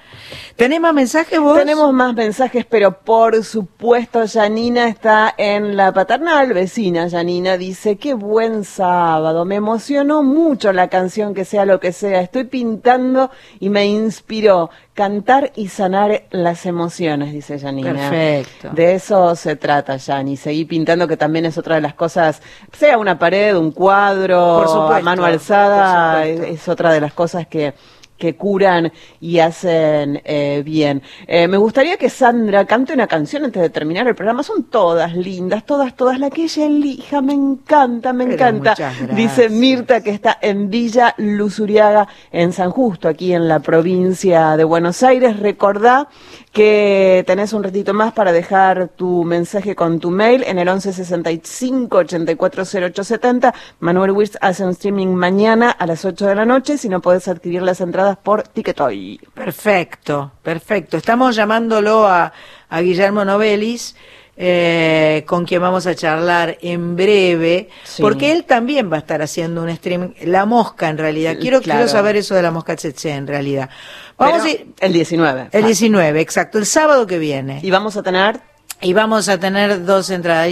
¿Tenés 0.55 0.79
más 0.79 0.93
mensajes 0.93 1.41
vos? 1.41 1.57
Tenemos 1.57 1.91
más 1.91 2.13
mensajes, 2.13 2.65
pero 2.65 2.99
por 2.99 3.43
supuesto, 3.43 4.21
Janina 4.25 4.87
está 4.87 5.35
en 5.37 5.75
la 5.75 5.93
paternal 5.93 6.53
vecina. 6.53 7.09
Janina 7.09 7.57
dice: 7.57 7.97
Qué 7.97 8.13
buen 8.13 8.63
sábado, 8.63 9.43
me 9.43 9.55
emocionó 9.55 10.23
mucho 10.23 10.71
la 10.71 10.87
canción, 10.87 11.33
que 11.33 11.43
sea 11.43 11.65
lo 11.65 11.81
que 11.81 11.91
sea. 11.91 12.21
Estoy 12.21 12.45
pintando 12.45 13.31
y 13.59 13.69
me 13.69 13.85
inspiró 13.87 14.69
cantar 14.95 15.51
y 15.57 15.67
sanar 15.67 16.23
las 16.31 16.65
emociones, 16.65 17.33
dice 17.33 17.59
Janina. 17.59 17.93
Perfecto. 17.93 18.69
De 18.71 18.95
eso 18.95 19.35
se 19.35 19.57
trata, 19.57 19.99
Jani. 19.99 20.37
Seguí 20.37 20.63
pintando, 20.63 21.05
que 21.07 21.17
también 21.17 21.45
es 21.45 21.57
otra 21.57 21.75
de 21.75 21.81
las 21.81 21.93
cosas, 21.93 22.41
sea 22.71 22.97
una 22.97 23.19
pared, 23.19 23.55
un 23.57 23.71
cuadro, 23.71 24.63
Por 24.63 24.69
supuesto, 24.69 25.03
mano 25.03 25.25
alzada, 25.25 26.13
por 26.19 26.23
es, 26.23 26.35
supuesto. 26.37 26.55
es 26.55 26.67
otra 26.69 26.93
de 26.93 27.01
las 27.01 27.13
cosas 27.13 27.45
que 27.45 27.73
que 28.17 28.35
curan 28.35 28.91
y 29.19 29.39
hacen 29.39 30.21
eh, 30.23 30.61
bien. 30.65 31.01
Eh, 31.27 31.47
me 31.47 31.57
gustaría 31.57 31.97
que 31.97 32.09
Sandra 32.09 32.65
cante 32.65 32.93
una 32.93 33.07
canción 33.07 33.43
antes 33.43 33.61
de 33.61 33.69
terminar 33.69 34.07
el 34.07 34.15
programa. 34.15 34.43
Son 34.43 34.63
todas 34.63 35.15
lindas, 35.15 35.65
todas, 35.65 35.95
todas. 35.95 36.19
La 36.19 36.29
que 36.29 36.43
ella 36.43 36.65
elija, 36.65 37.21
me 37.21 37.33
encanta, 37.33 38.13
me 38.13 38.25
Pero 38.25 38.35
encanta. 38.35 38.75
Dice 39.15 39.49
Mirta 39.49 40.01
que 40.01 40.11
está 40.11 40.37
en 40.41 40.69
Villa 40.69 41.13
Luzuriaga, 41.17 42.07
en 42.31 42.53
San 42.53 42.71
Justo, 42.71 43.07
aquí 43.07 43.33
en 43.33 43.47
la 43.47 43.59
provincia 43.59 44.55
de 44.57 44.63
Buenos 44.63 45.03
Aires. 45.03 45.39
Recordá 45.39 46.07
que 46.51 47.23
tenés 47.27 47.51
un 47.51 47.63
ratito 47.63 47.93
más 47.93 48.13
para 48.13 48.31
dejar 48.31 48.87
tu 48.95 49.25
mensaje 49.25 49.75
con 49.75 49.99
tu 49.99 50.09
mail 50.09 50.43
en 50.47 50.57
el 50.57 50.69
1165 50.69 51.97
840870. 51.97 53.53
Manuel 53.79 54.11
Wirtz 54.11 54.37
hace 54.39 54.63
un 54.63 54.69
streaming 54.71 55.07
mañana 55.07 55.71
a 55.71 55.85
las 55.85 56.05
8 56.05 56.27
de 56.27 56.35
la 56.35 56.45
noche. 56.45 56.77
Si 56.77 56.87
no 56.87 57.01
podés 57.01 57.27
adquirir 57.27 57.61
las 57.61 57.81
entradas 57.81 58.04
por 58.21 58.43
Ticketoy. 58.43 59.19
Perfecto, 59.33 60.31
perfecto. 60.43 60.97
Estamos 60.97 61.35
llamándolo 61.35 62.07
a, 62.07 62.31
a 62.69 62.81
Guillermo 62.81 63.25
Novelis, 63.25 63.95
eh, 64.37 65.23
con 65.27 65.45
quien 65.45 65.61
vamos 65.61 65.87
a 65.87 65.95
charlar 65.95 66.57
en 66.61 66.95
breve, 66.95 67.69
Sí. 67.83 68.01
porque 68.01 68.31
él 68.33 68.43
también 68.43 68.91
va 68.91 68.97
a 68.97 68.99
estar 68.99 69.21
haciendo 69.21 69.63
un 69.63 69.73
stream, 69.75 70.13
La 70.23 70.45
Mosca 70.45 70.89
en 70.89 70.97
realidad. 70.97 71.37
Quiero, 71.39 71.61
Claro. 71.61 71.79
quiero 71.79 71.91
saber 71.91 72.17
eso 72.17 72.35
de 72.35 72.41
La 72.41 72.51
Mosca 72.51 72.75
Tsetse 72.75 73.11
en 73.11 73.27
realidad. 73.27 73.69
Vamos 74.17 74.41
Pero 74.43 74.45
a 74.45 74.49
ir- 74.61 74.67
el 74.81 74.93
19. 74.93 75.47
el 75.51 75.65
19, 75.65 76.19
exacto, 76.21 76.57
el 76.57 76.65
sábado 76.65 77.07
que 77.07 77.17
viene. 77.17 77.59
Y 77.63 77.71
vamos 77.71 77.95
a 77.97 78.03
tener 78.03 78.39
Y 78.81 78.93
vamos 78.93 79.29
a 79.29 79.39
tener 79.39 79.85
dos 79.85 80.09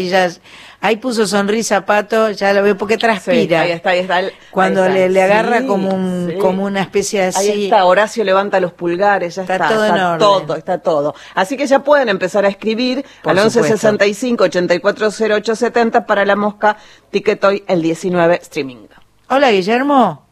ya, 0.09 0.29
ahí 0.79 0.95
puso 0.95 1.27
sonrisa 1.27 1.85
Pato, 1.85 2.31
ya 2.31 2.53
lo 2.53 2.63
veo 2.63 2.77
porque 2.77 2.97
transpira. 2.97 3.35
Sí, 3.47 3.53
ahí 3.53 3.71
está, 3.71 3.89
ahí 3.91 3.99
está. 3.99 4.19
el- 4.21 4.31
Cuando 4.49 4.81
ahí 4.81 4.87
está. 4.89 4.99
le, 4.99 5.09
le 5.09 5.21
agarra 5.23 5.59
Sí, 5.59 5.67
como 5.67 5.89
un, 5.93 6.29
sí. 6.31 6.37
como 6.39 6.63
una 6.63 6.81
especie 6.81 7.21
de 7.21 7.27
así. 7.27 7.51
Ahí 7.51 7.63
está, 7.65 7.83
Horacio 7.85 8.23
levanta 8.23 8.59
los 8.61 8.71
pulgares, 8.73 9.35
ya 9.35 9.41
Está 9.43 9.55
está, 9.55 9.67
todo 9.69 9.85
en 9.85 9.91
está 9.93 10.07
orden. 10.09 10.19
todo, 10.19 10.55
está 10.55 10.77
todo. 10.79 11.15
Así 11.35 11.57
que 11.57 11.67
ya 11.67 11.79
pueden 11.79 12.09
empezar 12.09 12.45
a 12.45 12.47
escribir 12.47 13.05
Por 13.21 13.31
al 13.31 13.37
supuesto. 13.51 13.59
1165 13.91 14.43
840870 14.45 16.05
para 16.05 16.25
la 16.25 16.35
mosca 16.35 16.77
Ticketoy 17.11 17.63
el 17.67 17.81
19 17.81 18.39
streaming. 18.41 18.87
Hola 19.29 19.51
Guillermo. 19.51 20.22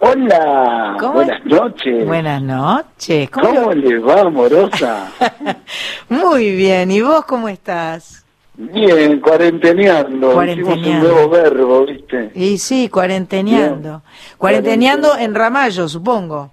Hola, 0.00 0.96
¿Cómo 1.00 1.14
buenas 1.14 1.44
noches. 1.44 2.06
Buenas 2.06 2.40
noches. 2.42 3.30
¿Cómo 3.30 3.48
¿Cómo 3.48 3.72
les 3.72 4.00
va, 4.06 4.20
amorosa? 4.20 5.10
Muy 6.08 6.54
bien. 6.54 6.90
¿Y 6.92 7.00
vos 7.00 7.24
cómo 7.24 7.48
estás? 7.48 8.24
Bien, 8.54 9.20
cuarenteneando. 9.20 10.32
Cuarenteneando. 10.32 10.80
Hicimos 10.80 10.88
un 10.88 11.00
nuevo 11.14 11.28
verbo, 11.30 11.86
¿viste? 11.86 12.30
Y 12.34 12.58
sí, 12.58 12.88
cuarenteneando. 12.88 14.02
Cuarenteneando 14.36 15.16
en 15.16 15.34
Ramallo, 15.34 15.88
supongo. 15.88 16.52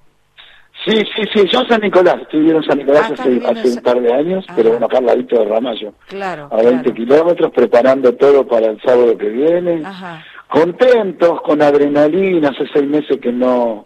Sí, 0.84 0.98
sí, 1.16 1.24
sí, 1.34 1.48
yo 1.52 1.62
en 1.62 1.68
San 1.68 1.82
Nicolás. 1.82 2.18
Estoy 2.22 2.40
viviendo 2.42 2.62
en 2.64 2.68
San 2.70 2.78
Nicolás 2.80 3.12
Ah, 3.12 3.14
hace, 3.14 3.42
hace 3.48 3.70
un 3.78 3.84
par 3.84 4.02
de 4.02 4.14
años, 4.14 4.46
pero 4.56 4.72
bueno, 4.72 4.86
acá 4.86 4.98
al 5.00 5.06
ladito 5.06 5.40
de 5.40 5.46
Ramallo. 5.46 5.94
Claro. 6.08 6.48
A 6.52 6.58
20 6.58 6.94
kilómetros, 6.94 7.52
preparando 7.52 8.14
todo 8.16 8.46
para 8.46 8.68
el 8.68 8.82
sábado 8.82 9.18
que 9.18 9.30
viene. 9.30 9.82
Ajá. 9.86 10.24
Contentos, 10.50 11.42
con 11.42 11.62
adrenalina, 11.62 12.50
hace 12.50 12.66
seis 12.74 12.88
meses 12.88 13.20
que 13.20 13.32
no, 13.32 13.84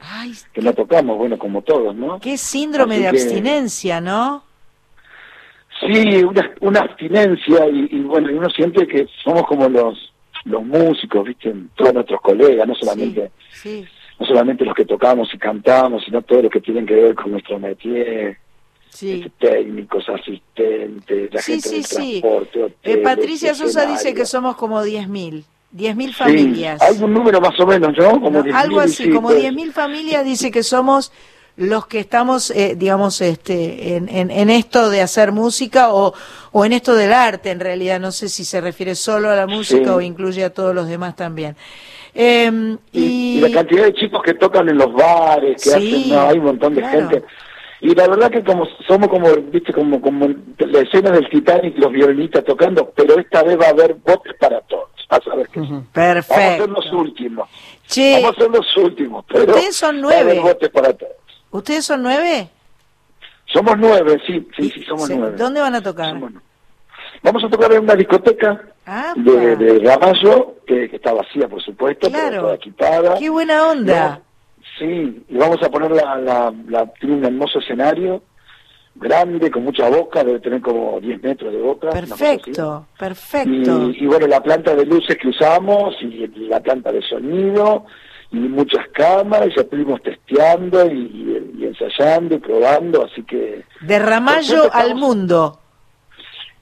que 0.54 0.62
no 0.62 0.74
tocamos, 0.74 1.18
bueno, 1.18 1.38
como 1.40 1.62
todos, 1.62 1.96
¿no? 1.96 2.20
Qué 2.20 2.38
síndrome 2.38 2.96
Así 2.96 3.04
de 3.04 3.12
que- 3.12 3.18
abstinencia, 3.18 4.02
¿no? 4.02 4.44
Sí, 5.80 6.24
una, 6.24 6.52
una 6.60 6.80
abstinencia 6.82 7.68
y, 7.70 7.88
y 7.92 8.00
bueno, 8.02 8.30
y 8.30 8.34
uno 8.34 8.50
siente 8.50 8.86
que 8.88 9.08
somos 9.24 9.46
como 9.48 9.70
los 9.70 10.14
los 10.46 10.64
músicos, 10.66 11.26
viste, 11.26 11.54
todos 11.76 11.94
nuestros 11.94 12.22
colegas, 12.22 12.66
no 12.68 12.74
solamente 12.76 13.30
Sí. 13.52 13.86
no 14.20 14.26
solamente 14.26 14.64
los 14.66 14.74
que 14.74 14.86
tocamos 14.86 15.30
y 15.34 15.38
cantamos, 15.38 16.04
sino 16.06 16.22
todos 16.22 16.44
los 16.44 16.52
que 16.52 16.62
tienen 16.62 16.86
que 16.86 16.96
ver 16.96 17.16
con 17.16 17.32
nuestro 17.32 17.60
métier, 17.60 18.38
Sí. 18.90 19.22
este, 19.24 19.30
técnicos, 19.48 20.08
asistentes, 20.10 21.34
la 21.34 21.42
Sí, 21.42 21.52
gente 21.54 21.70
sí, 21.70 21.76
del 21.76 21.84
sí. 21.86 22.22
transporte, 22.22 22.76
Eh, 22.84 22.98
Patricia 22.98 23.54
Sosa 23.54 23.86
dice 23.86 24.14
que 24.14 24.26
somos 24.26 24.56
como 24.56 24.82
10.000. 24.84 25.44
10.000 25.76 26.08
Sí, 26.08 26.14
familias. 26.14 26.82
hay 26.82 27.02
un 27.04 27.14
número 27.14 27.40
más 27.42 27.60
o 27.60 27.66
menos, 27.68 27.96
¿no? 27.98 28.12
Como 28.22 28.32
No, 28.32 28.44
10.000, 28.44 28.54
algo 28.56 28.80
así, 28.80 29.04
sí, 29.06 29.10
como 29.12 29.30
pues. 29.30 29.44
10.000 29.44 29.72
familias 29.72 30.26
dice 30.26 30.50
que 30.52 30.64
somos 30.64 31.12
los 31.58 31.88
que 31.88 32.00
estamos, 32.00 32.52
eh, 32.52 32.76
digamos, 32.78 33.20
este, 33.22 33.96
en, 33.98 34.08
en, 34.10 34.32
en 34.32 34.50
esto 34.50 34.90
de 34.90 35.02
hacer 35.02 35.32
música 35.34 35.94
o, 35.94 36.14
o 36.54 36.66
en 36.66 36.72
esto 36.74 36.96
del 36.96 37.12
arte, 37.12 37.52
en 37.52 37.60
realidad. 37.60 38.00
No 38.00 38.12
sé 38.14 38.30
si 38.30 38.46
se 38.46 38.62
refiere 38.62 38.96
solo 38.96 39.30
a 39.30 39.36
la 39.36 39.46
música 39.46 39.84
Sí. 39.84 39.90
o 39.90 40.00
incluye 40.02 40.44
a 40.46 40.54
todos 40.54 40.74
los 40.74 40.88
demás 40.88 41.16
también. 41.18 41.56
Eh, 42.16 42.50
y, 42.94 43.00
y, 43.00 43.38
y 43.38 43.42
la 43.42 43.52
cantidad 43.52 43.84
de 43.84 43.94
chicos 43.94 44.22
que 44.24 44.34
tocan 44.36 44.68
en 44.70 44.78
los 44.78 44.92
bares, 44.94 45.62
que 45.62 45.70
Sí, 45.70 45.96
hacen, 46.06 46.10
no, 46.16 46.22
hay 46.30 46.38
un 46.40 46.46
montón 46.46 46.76
de 46.76 46.82
claro. 46.82 47.10
gente. 47.10 47.24
Y 47.82 47.94
la 47.96 48.08
verdad 48.08 48.32
que 48.32 48.44
como 48.44 48.66
somos 48.88 49.08
como, 49.10 49.30
viste, 49.52 49.72
como, 49.74 50.02
como 50.02 50.28
la 50.60 50.80
escena 50.80 51.12
del 51.12 51.30
Titanic, 51.30 51.78
los 51.78 51.92
violinistas 51.92 52.44
tocando, 52.44 52.92
pero 52.96 53.18
esta 53.20 53.44
vez 53.44 53.58
va 53.60 53.68
a 53.68 53.70
haber 53.70 53.94
botes 53.96 54.34
para 54.40 54.60
todos. 54.62 54.89
Vas 55.10 55.22
a 55.28 55.36
ver 55.36 55.48
que 55.50 55.60
sí. 55.62 55.68
Vamos 55.70 55.84
a 55.84 55.94
ser 55.94 55.94
perfecto. 55.94 56.68
los 56.68 56.94
últimos. 56.94 57.50
Che, 57.88 58.22
Vamos 58.22 58.38
a 58.38 58.42
ser 58.42 58.52
los 58.52 58.78
últimos, 58.78 59.26
pero 59.28 59.54
ustedes 59.54 59.76
son 59.76 60.00
nueve. 60.02 60.42
para 60.72 60.94
todos. 60.94 61.14
¿Ustedes 61.52 61.86
son 61.86 62.04
nueve? 62.04 62.50
Somos 63.52 63.76
nueve, 63.80 64.22
sí, 64.28 64.48
sí, 64.56 64.70
sí, 64.70 64.84
somos 64.84 65.08
Sí, 65.08 65.16
nueve. 65.18 65.36
¿Dónde 65.38 65.60
van 65.62 65.74
a 65.74 65.82
tocar? 65.82 66.16
Vamos 67.24 67.44
a 67.44 67.50
tocar 67.50 67.72
en 67.74 67.84
una 67.84 67.96
discoteca 67.96 68.62
Ah, 68.86 69.14
de, 69.16 69.56
de 69.56 69.80
Ramallo, 69.80 70.56
que, 70.66 70.90
que 70.90 70.96
está 70.96 71.14
vacía, 71.14 71.48
por 71.48 71.62
supuesto, 71.62 72.08
pero 72.12 72.28
Claro. 72.28 72.42
toda 72.42 72.56
equipada. 72.56 73.18
qué 73.20 73.30
buena 73.30 73.68
onda. 73.68 74.22
Sí, 74.78 75.24
y 75.28 75.38
vamos 75.38 75.62
a 75.64 75.70
poner 75.70 75.92
la, 75.92 76.16
la, 76.18 76.54
la- 76.68 76.88
tiene 76.94 77.16
un 77.18 77.26
hermoso 77.26 77.60
escenario, 77.60 78.22
grande, 78.96 79.50
con 79.52 79.64
mucha 79.64 79.90
boca, 79.90 80.24
debe 80.24 80.40
tener 80.40 80.62
como 80.62 81.00
10 81.00 81.24
metros 81.24 81.54
de 81.54 81.62
boca. 81.62 81.90
Perfecto, 81.90 82.88
perfecto. 82.98 83.92
Y, 83.92 84.04
y 84.04 84.06
bueno, 84.06 84.28
la 84.28 84.42
planta 84.42 84.76
de 84.76 84.86
luces 84.86 85.18
que 85.18 85.30
usamos, 85.30 85.96
y 86.02 86.28
la 86.48 86.60
planta 86.60 86.92
de 86.92 87.02
sonido, 87.02 87.86
y 88.32 88.38
muchas 88.38 88.88
cámaras, 88.90 89.48
y 89.48 89.56
ya 89.56 89.62
estuvimos 89.62 90.02
testeando 90.02 90.86
y, 90.86 91.46
ensayando 91.62 92.36
y 92.36 92.40
probando, 92.40 93.06
así 93.06 93.24
que... 93.24 93.64
De 93.82 94.00
Ramallo 94.00 94.72
al 94.72 94.96
mundo. 94.96 95.60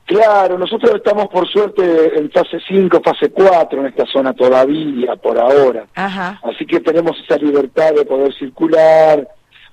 Claro, 0.06 0.58
nosotros 0.58 0.96
estamos 0.96 1.28
por 1.28 1.46
suerte 1.50 2.18
en 2.18 2.32
fase 2.32 2.60
5, 2.66 3.02
fase 3.04 3.30
4 3.30 3.82
en 3.82 3.88
esta 3.88 4.06
zona 4.06 4.34
todavía, 4.34 5.18
por 5.18 5.38
ahora. 5.38 5.86
Ajá. 5.96 6.40
Así 6.44 6.66
que 6.66 6.80
tenemos 6.80 7.18
esa 7.22 7.36
libertad 7.38 7.92
de 7.94 8.06
poder 8.06 8.34
circular, 8.36 9.28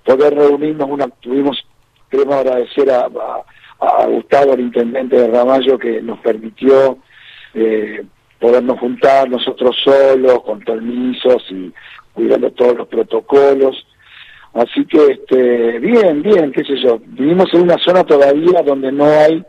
poder 0.05 0.34
reunirnos. 0.34 0.90
Una, 0.90 1.07
tuvimos, 1.07 1.64
queremos 2.11 2.34
agradecer 2.36 2.90
a, 2.90 3.09
Gustavo, 4.07 4.55
el 4.55 4.61
intendente 4.61 5.16
de 5.16 5.28
Ramallo, 5.28 5.78
que 5.78 6.00
nos 6.00 6.18
permitió 6.20 6.98
eh, 7.52 8.02
podernos 8.38 8.78
juntar 8.78 9.28
nosotros 9.28 9.76
solos, 9.84 10.42
con 10.42 10.61
permisos 10.61 11.44
y 11.50 11.72
cuidando 12.12 12.50
todos 12.52 12.76
los 12.76 12.88
protocolos. 12.88 13.86
Así 14.55 14.86
que, 14.86 15.05
este, 15.12 15.78
bien, 15.80 16.22
bien, 16.22 16.52
qué 16.52 16.64
sé 16.64 16.76
yo. 16.76 16.98
Vivimos 17.05 17.52
en 17.52 17.62
una 17.62 17.76
zona 17.78 18.05
todavía 18.05 18.62
donde 18.62 18.90
no 18.90 19.05
hay 19.05 19.44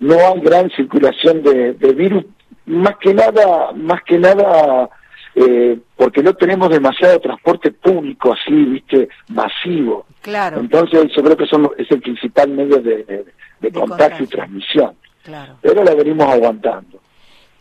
no 0.00 0.14
hay 0.14 0.40
gran 0.40 0.70
circulación 0.70 1.42
de, 1.42 1.74
de 1.74 1.92
virus, 1.92 2.24
más 2.66 2.96
que 2.98 3.14
nada, 3.14 3.72
más 3.74 4.02
que 4.02 4.18
nada, 4.18 4.90
eh, 5.38 5.78
porque 5.96 6.22
no 6.22 6.34
tenemos 6.34 6.70
demasiado 6.70 7.20
transporte 7.20 7.70
público 7.70 8.32
así, 8.32 8.52
viste, 8.54 9.08
masivo. 9.28 10.06
Claro. 10.22 10.58
Entonces 10.60 11.10
yo 11.14 11.22
creo 11.22 11.36
que 11.36 11.46
son, 11.46 11.70
es 11.76 11.90
el 11.90 12.00
principal 12.00 12.48
medio 12.50 12.78
de, 12.80 13.04
de- 13.04 13.24
de, 13.60 13.70
contacto 13.72 14.22
y 14.24 14.26
transmisión. 14.26 14.94
Claro. 15.22 15.56
Pero 15.60 15.84
la 15.84 15.94
venimos 15.94 16.26
aguantando. 16.28 16.98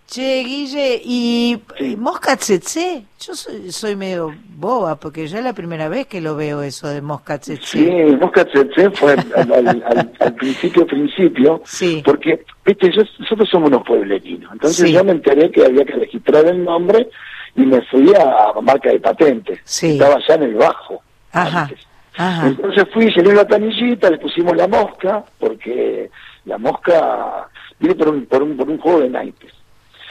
Che, 0.07 0.43
Guille, 0.43 1.01
¿y 1.03 1.59
y 1.79 1.95
mosca 1.95 2.37
tsetse? 2.37 3.05
Yo 3.19 3.33
soy, 3.33 3.71
soy 3.71 3.95
medio 3.95 4.35
boba, 4.55 4.97
porque 4.97 5.27
ya 5.27 5.39
es 5.39 5.43
la 5.43 5.53
primera 5.53 5.89
vez 5.89 6.05
que 6.05 6.21
lo 6.21 6.35
veo 6.35 6.61
eso 6.61 6.87
de 6.87 7.01
mosca 7.01 7.39
tsetse. 7.39 7.65
Sí, 7.65 7.89
Mosca 8.21 8.45
Tsetse 8.45 8.91
fue 8.91 9.13
al, 9.13 9.51
al- 9.51 9.67
al- 9.83 10.11
al 10.19 10.35
principio, 10.35 10.85
principio, 10.85 11.61
porque, 12.03 12.45
viste, 12.63 12.91
yo- 12.91 13.01
nosotros 13.17 13.49
somos 13.49 13.69
unos 13.69 13.83
pueblerinos, 13.83 14.51
entonces 14.53 14.85
Sí. 14.87 14.93
yo 14.93 15.03
me 15.03 15.13
enteré 15.13 15.49
que 15.51 15.65
había 15.65 15.83
que 15.83 15.93
registrar 15.93 16.45
el 16.45 16.63
nombre 16.63 17.09
y 17.55 17.61
me 17.65 17.81
fui 17.83 18.11
a 18.15 18.59
marca 18.61 18.89
de 18.89 18.99
patente. 18.99 19.59
Estaba 19.93 20.15
allá 20.15 20.35
en 20.35 20.43
el 20.43 20.53
bajo. 20.55 21.01
Ajá, 21.31 21.69
ajá. 22.17 22.47
Entonces 22.47 22.85
fui, 22.93 23.11
llené 23.13 23.33
la 23.33 23.45
tanillita, 23.47 24.09
le 24.09 24.17
pusimos 24.17 24.55
la 24.55 24.67
mosca, 24.67 25.23
porque 25.39 26.09
la 26.45 26.57
mosca 26.57 27.47
viene 27.79 27.95
por 27.95 28.09
un, 28.09 28.25
por 28.25 28.43
un, 28.43 28.57
por 28.57 28.69
un 28.69 28.77
juego 28.77 28.99
de 29.01 29.09
naipes. 29.09 29.51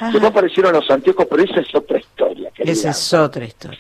Después 0.00 0.24
aparecieron 0.24 0.72
los 0.72 0.90
anteojos, 0.90 1.26
pero 1.30 1.42
esa 1.44 1.60
es 1.60 1.74
otra 1.74 1.98
historia. 1.98 2.50
querida. 2.50 2.72
Esa 2.72 2.90
es 2.90 3.14
otra 3.14 3.44
historia. 3.44 3.78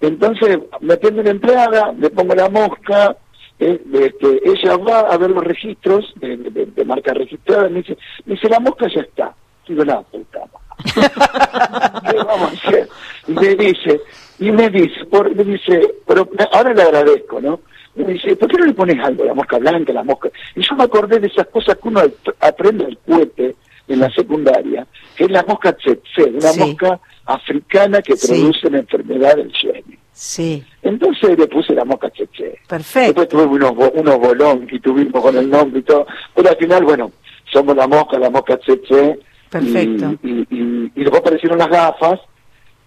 Entonces, 0.00 0.58
me 0.80 0.94
atiende 0.94 1.22
una 1.22 1.30
empleada, 1.30 1.92
le 1.98 2.10
pongo 2.10 2.34
la 2.34 2.48
mosca, 2.48 3.16
eh, 3.58 3.80
este, 3.94 4.40
ella 4.48 4.76
va 4.76 5.00
a 5.00 5.16
ver 5.16 5.30
los 5.30 5.42
registros 5.42 6.12
de, 6.16 6.36
de- 6.36 6.66
de 6.66 6.84
marca 6.84 7.14
registrada, 7.14 7.68
me 7.70 7.78
dice, 7.80 7.96
me 8.26 8.34
dice, 8.34 8.48
la 8.48 8.60
mosca 8.60 8.86
ya 8.94 9.00
está. 9.00 9.34
Digo, 9.66 9.82
la 9.84 10.00
puta. 10.02 10.40
¿Qué 10.84 12.16
vamos 12.18 12.50
a 12.52 12.68
hacer? 12.68 12.88
Y 13.28 13.32
me 13.32 13.54
dice, 13.54 14.00
y 14.38 14.50
me 14.50 14.68
dice, 14.70 15.04
por, 15.06 15.34
me 15.34 15.44
dice, 15.44 15.94
pero 16.06 16.28
ahora 16.52 16.72
le 16.74 16.82
agradezco, 16.82 17.40
¿no? 17.40 17.60
Me 17.94 18.12
dice, 18.12 18.36
¿por 18.36 18.48
qué 18.50 18.58
no 18.58 18.66
le 18.66 18.74
pones 18.74 19.02
algo? 19.04 19.24
La 19.24 19.34
mosca 19.34 19.58
blanca, 19.58 19.92
la 19.92 20.04
mosca... 20.04 20.28
Y 20.54 20.60
yo 20.62 20.74
me 20.76 20.84
acordé 20.84 21.18
de 21.18 21.28
esas 21.28 21.46
cosas 21.48 21.76
que 21.76 21.88
uno 21.88 22.00
ap- 22.00 22.34
aprende 22.40 22.84
al 22.84 22.98
cohete 22.98 23.56
en 23.88 24.00
la 24.00 24.10
secundaria, 24.10 24.86
que 25.16 25.24
es 25.24 25.30
la 25.30 25.42
mosca 25.44 25.72
tsetse, 25.72 26.24
una 26.24 26.50
Sí. 26.52 26.60
mosca 26.60 27.00
africana 27.24 28.02
que 28.02 28.16
Sí. 28.16 28.28
produce 28.28 28.70
la 28.70 28.78
enfermedad 28.78 29.36
del 29.36 29.50
sueño. 29.52 29.96
Sí, 30.12 30.64
Entonces 30.82 31.38
le 31.38 31.46
puse 31.48 31.74
la 31.74 31.84
mosca 31.84 32.08
tsetse. 32.10 32.58
perfecto. 32.68 33.20
Después 33.22 33.28
tuve 33.28 33.44
unos, 33.44 33.72
unos 33.94 34.18
bolón 34.18 34.66
y 34.70 34.78
tuvimos 34.80 35.22
con 35.22 35.36
el 35.36 35.48
nombre 35.50 35.80
y 35.80 35.82
todo. 35.82 36.06
Pero 36.34 36.48
al 36.50 36.56
final, 36.56 36.84
bueno, 36.84 37.12
somos 37.52 37.74
la 37.76 37.86
mosca, 37.86 38.18
la 38.18 38.30
mosca 38.30 38.56
tsetse. 38.58 39.18
Perfecto. 39.50 40.14
Y, 40.22 40.28
y, 40.30 40.46
y- 40.50 40.92
y 40.94 41.00
después 41.00 41.20
aparecieron 41.20 41.58
las 41.58 41.68
gafas, 41.68 42.20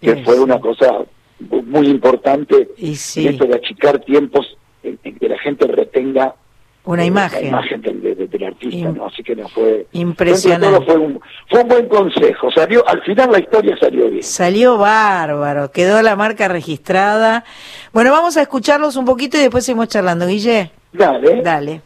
que 0.00 0.14
Yes. 0.14 0.24
fue 0.24 0.38
una 0.40 0.58
cosa 0.60 0.92
mu- 1.50 1.62
muy 1.62 1.88
importante. 1.88 2.68
Y 2.76 2.94
sí. 2.96 3.26
Esto 3.28 3.44
de 3.46 3.54
achicar 3.56 3.98
tiempos 4.00 4.56
en, 4.82 4.98
en 5.04 5.18
que 5.18 5.28
la 5.28 5.38
gente 5.38 5.66
retenga 5.66 6.34
Una 6.84 7.02
eh, 7.02 7.06
imagen. 7.06 7.42
la 7.42 7.48
imagen 7.48 7.82
del, 7.82 8.00
de- 8.02 8.14
de- 8.14 8.26
del 8.26 8.44
artista, 8.44 8.90
¿no? 8.90 9.06
Así 9.06 9.22
que 9.22 9.36
no 9.36 9.48
fue... 9.48 9.86
Impresionante. 9.92 10.66
todo 10.66 10.82
Fue 10.86 10.96
un, 10.96 11.20
fue 11.48 11.62
un 11.62 11.68
buen 11.68 11.88
consejo. 11.88 12.50
Salió, 12.50 12.86
al 12.88 13.02
final 13.02 13.32
la 13.32 13.38
historia 13.40 13.76
salió 13.78 14.08
bien. 14.10 14.22
Salió 14.22 14.78
bárbaro, 14.78 15.70
quedó 15.70 16.00
la 16.02 16.16
marca 16.16 16.48
registrada. 16.48 17.44
Bueno, 17.92 18.10
vamos 18.12 18.36
a 18.38 18.42
escucharlos 18.42 18.96
un 18.96 19.04
poquito 19.04 19.36
y 19.36 19.40
después 19.40 19.64
seguimos 19.64 19.88
charlando, 19.88 20.26
Guille. 20.26 20.70
Dale. 20.92 21.42
Dale. 21.42 21.82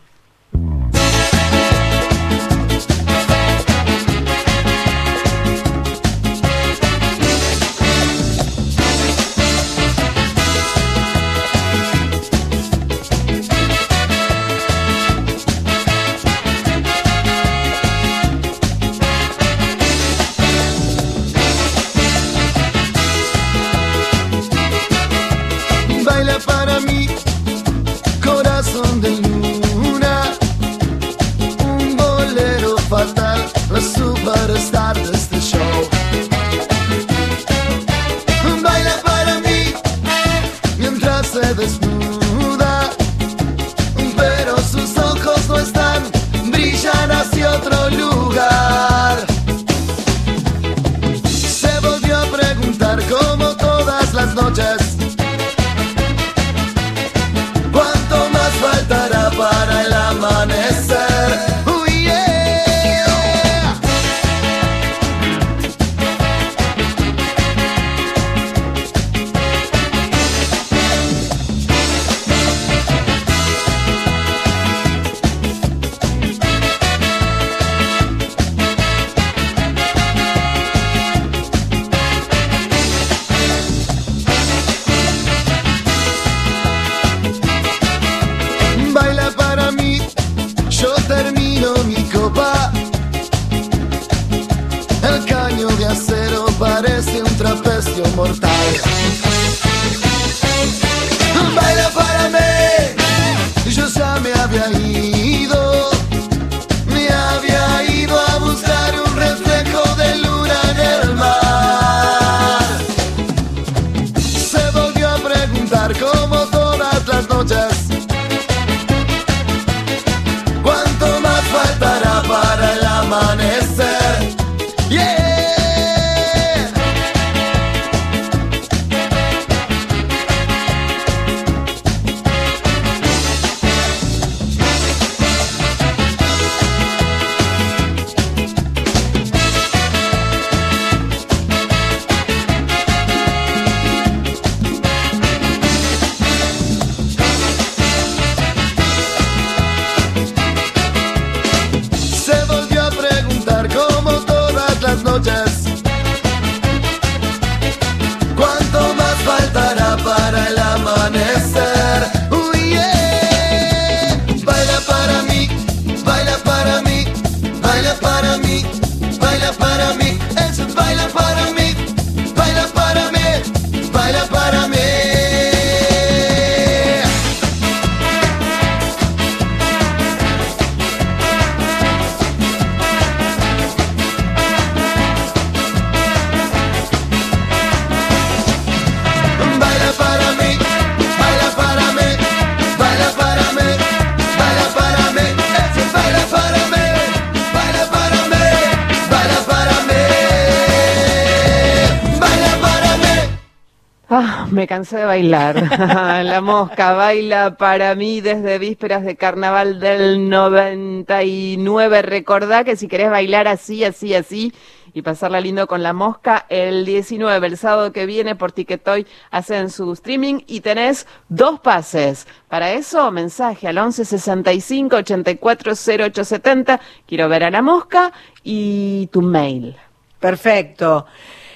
Me 204.65 204.69
cansé 204.69 204.97
de 204.97 205.05
bailar. 205.05 205.57
la 206.25 206.41
mosca 206.41 206.95
baila 206.95 207.59
para 207.59 207.95
mí 207.95 208.23
desde 208.23 208.59
vísperas 208.59 209.05
de 209.05 209.15
carnaval 209.15 209.79
del 209.79 210.31
99. 210.31 212.01
Recordá 212.01 212.65
que 212.65 212.75
si 212.75 212.89
querés 212.89 213.11
bailar 213.11 213.47
así, 213.47 213.85
así, 213.85 214.15
así 214.15 214.55
y 214.95 215.03
pasarla 215.03 215.43
lindo 215.43 215.67
con 215.67 215.83
la 215.83 215.93
mosca, 215.93 216.47
el 216.49 216.87
19, 216.87 217.47
el 217.47 217.59
sábado 217.59 217.93
que 217.93 218.07
viene 218.07 218.37
por 218.37 218.53
Ticketoy 218.53 219.07
hacen 219.31 219.69
su 219.69 219.93
streaming 219.93 220.41
y 220.47 220.61
tenés 220.61 221.07
dos 221.29 221.61
pases. 221.61 222.27
Para 222.49 222.73
eso, 222.73 223.11
mensaje 223.11 223.69
al 223.69 223.77
11 223.77 224.03
65 224.07 224.97
84 224.97 225.73
0870. 225.73 226.81
Quiero 227.07 227.29
ver 227.29 227.45
a 227.45 227.51
la 227.51 227.61
mosca 227.61 228.15
y 228.43 229.11
tu 229.13 229.21
mail. 229.21 229.77
Perfecto. 230.19 231.05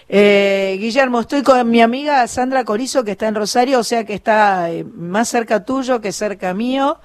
Eh, 0.09 0.77
Guillermo, 0.81 1.21
estoy 1.21 1.43
con 1.43 1.69
mi 1.71 1.83
amiga 1.83 2.27
Sandra 2.27 2.65
Corizo, 2.65 3.05
que 3.05 3.11
está 3.11 3.29
en 3.29 3.35
Rosario, 3.35 3.79
o 3.79 3.85
sea 3.85 4.05
que 4.05 4.15
está 4.15 4.71
eh, 4.71 4.85
más 4.85 5.29
cerca 5.29 5.65
tuyo 5.65 6.01
que 6.01 6.13
cerca 6.13 6.55
mío, 6.55 6.97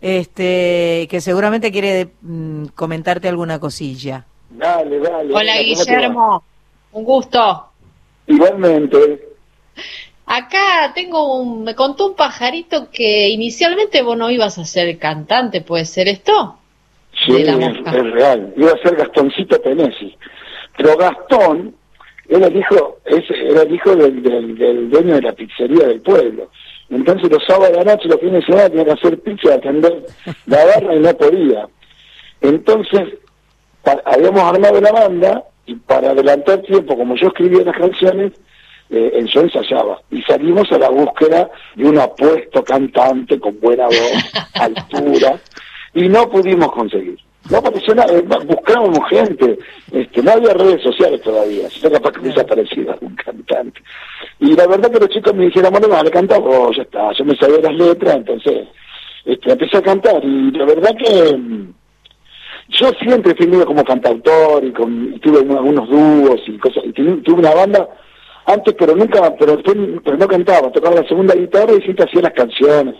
este, 0.00 1.06
que 1.10 1.20
seguramente 1.20 1.70
quiere 1.70 2.12
mm, 2.22 2.66
comentarte 2.74 3.28
alguna 3.28 3.58
cosilla. 3.58 4.24
Dale, 4.48 4.98
dale. 5.00 5.34
Hola. 5.34 5.58
Guillermo, 5.58 6.42
un 6.92 7.04
gusto. 7.04 7.66
Igualmente. 8.26 9.28
Acá 10.24 10.92
tengo 10.94 11.40
un, 11.40 11.62
me 11.62 11.74
contó 11.74 12.08
un 12.08 12.16
pajarito 12.16 12.90
que 12.90 13.28
inicialmente 13.28 14.02
vos 14.02 14.16
no 14.16 14.30
ibas 14.30 14.58
a 14.58 14.64
ser 14.64 14.98
cantante, 14.98 15.60
¿puede 15.60 15.84
ser 15.84 16.08
esto? 16.08 16.58
Sí, 17.24 17.32
es 17.36 18.12
real. 18.12 18.52
Iba 18.56 18.72
a 18.72 18.82
ser 18.82 18.96
Gastoncito 18.96 19.60
Penesi. 19.60 20.16
Pero 20.76 20.96
Gastón 20.96 21.74
era 22.28 22.46
el 22.46 22.56
hijo, 22.56 22.98
es, 23.04 23.24
era 23.30 23.62
el 23.62 23.74
hijo 23.74 23.94
del, 23.94 24.22
del, 24.22 24.58
del 24.58 24.90
dueño 24.90 25.14
de 25.14 25.22
la 25.22 25.32
pizzería 25.32 25.86
del 25.86 26.00
pueblo. 26.00 26.50
Entonces 26.90 27.30
los 27.30 27.44
sábados 27.44 27.76
de 27.76 27.84
la 27.84 27.92
noche, 27.92 28.08
los 28.08 28.20
fines 28.20 28.34
de 28.34 28.46
semana, 28.46 28.68
tenía 28.68 28.84
que 28.84 28.90
hacer 28.92 29.18
pizza, 29.20 29.54
atender 29.54 30.06
la 30.46 30.64
barra 30.64 30.94
y 30.94 31.00
no 31.00 31.16
podía. 31.16 31.68
Entonces, 32.40 33.14
habíamos 34.04 34.42
armado 34.42 34.80
la 34.80 34.92
banda 34.92 35.44
y 35.66 35.74
para 35.74 36.10
adelantar 36.10 36.62
tiempo, 36.62 36.96
como 36.96 37.16
yo 37.16 37.28
escribía 37.28 37.64
las 37.64 37.76
canciones, 37.76 38.32
eh, 38.90 39.24
yo 39.32 39.40
ensayaba. 39.40 40.00
Y 40.10 40.22
salimos 40.22 40.70
a 40.70 40.78
la 40.78 40.90
búsqueda 40.90 41.50
de 41.74 41.84
un 41.84 41.98
apuesto 41.98 42.62
cantante 42.62 43.38
con 43.40 43.58
buena 43.60 43.86
voz, 43.86 44.32
altura, 44.54 45.40
y 45.94 46.08
no 46.08 46.28
pudimos 46.28 46.70
conseguir. 46.72 47.18
No 47.50 47.58
apareció 47.58 47.94
nada, 47.94 48.12
eh, 48.12 48.22
buscábamos 48.46 48.98
gente, 49.08 49.58
este, 49.92 50.22
no 50.22 50.32
había 50.32 50.52
redes 50.54 50.82
sociales 50.82 51.20
todavía, 51.22 51.68
si 51.70 51.80
no 51.82 51.90
capaz 51.92 52.12
que 52.12 52.20
hubiese 52.20 52.40
aparecido 52.40 52.92
algún 52.92 53.14
cantante. 53.14 53.80
Y 54.40 54.54
la 54.54 54.66
verdad 54.66 54.90
que 54.90 54.98
los 55.00 55.08
chicos 55.10 55.34
me 55.34 55.44
dijeron, 55.46 55.70
bueno, 55.70 55.86
dale, 55.88 56.10
canta 56.10 56.38
vos, 56.38 56.76
ya 56.76 56.82
está, 56.82 57.12
yo 57.12 57.24
me 57.24 57.36
sabía 57.36 57.58
las 57.60 57.74
letras, 57.74 58.16
entonces 58.16 58.66
este, 59.24 59.52
empecé 59.52 59.76
a 59.76 59.82
cantar, 59.82 60.24
y 60.24 60.50
la 60.50 60.64
verdad 60.64 60.90
que 60.98 61.36
mm, 61.36 61.72
yo 62.70 62.90
siempre 63.00 63.34
fui 63.36 63.46
medio 63.46 63.64
como 63.66 63.84
cantautor 63.84 64.64
y, 64.64 64.72
con, 64.72 65.14
y 65.14 65.18
tuve 65.20 65.38
unos- 65.40 65.56
algunos 65.58 65.88
dúos 65.88 66.40
y 66.48 66.58
cosas, 66.58 66.84
y 66.84 66.92
tuve, 66.92 67.32
una 67.32 67.54
banda 67.54 67.88
antes, 68.46 68.74
pero 68.78 68.94
nunca, 68.96 69.34
pero, 69.36 69.56
no 70.18 70.28
cantaba, 70.28 70.70
tocaba 70.72 70.96
la 71.00 71.08
segunda 71.08 71.34
guitarra 71.34 71.72
y 71.74 71.82
siempre 71.82 72.04
hacía 72.04 72.22
las 72.22 72.32
canciones. 72.32 72.94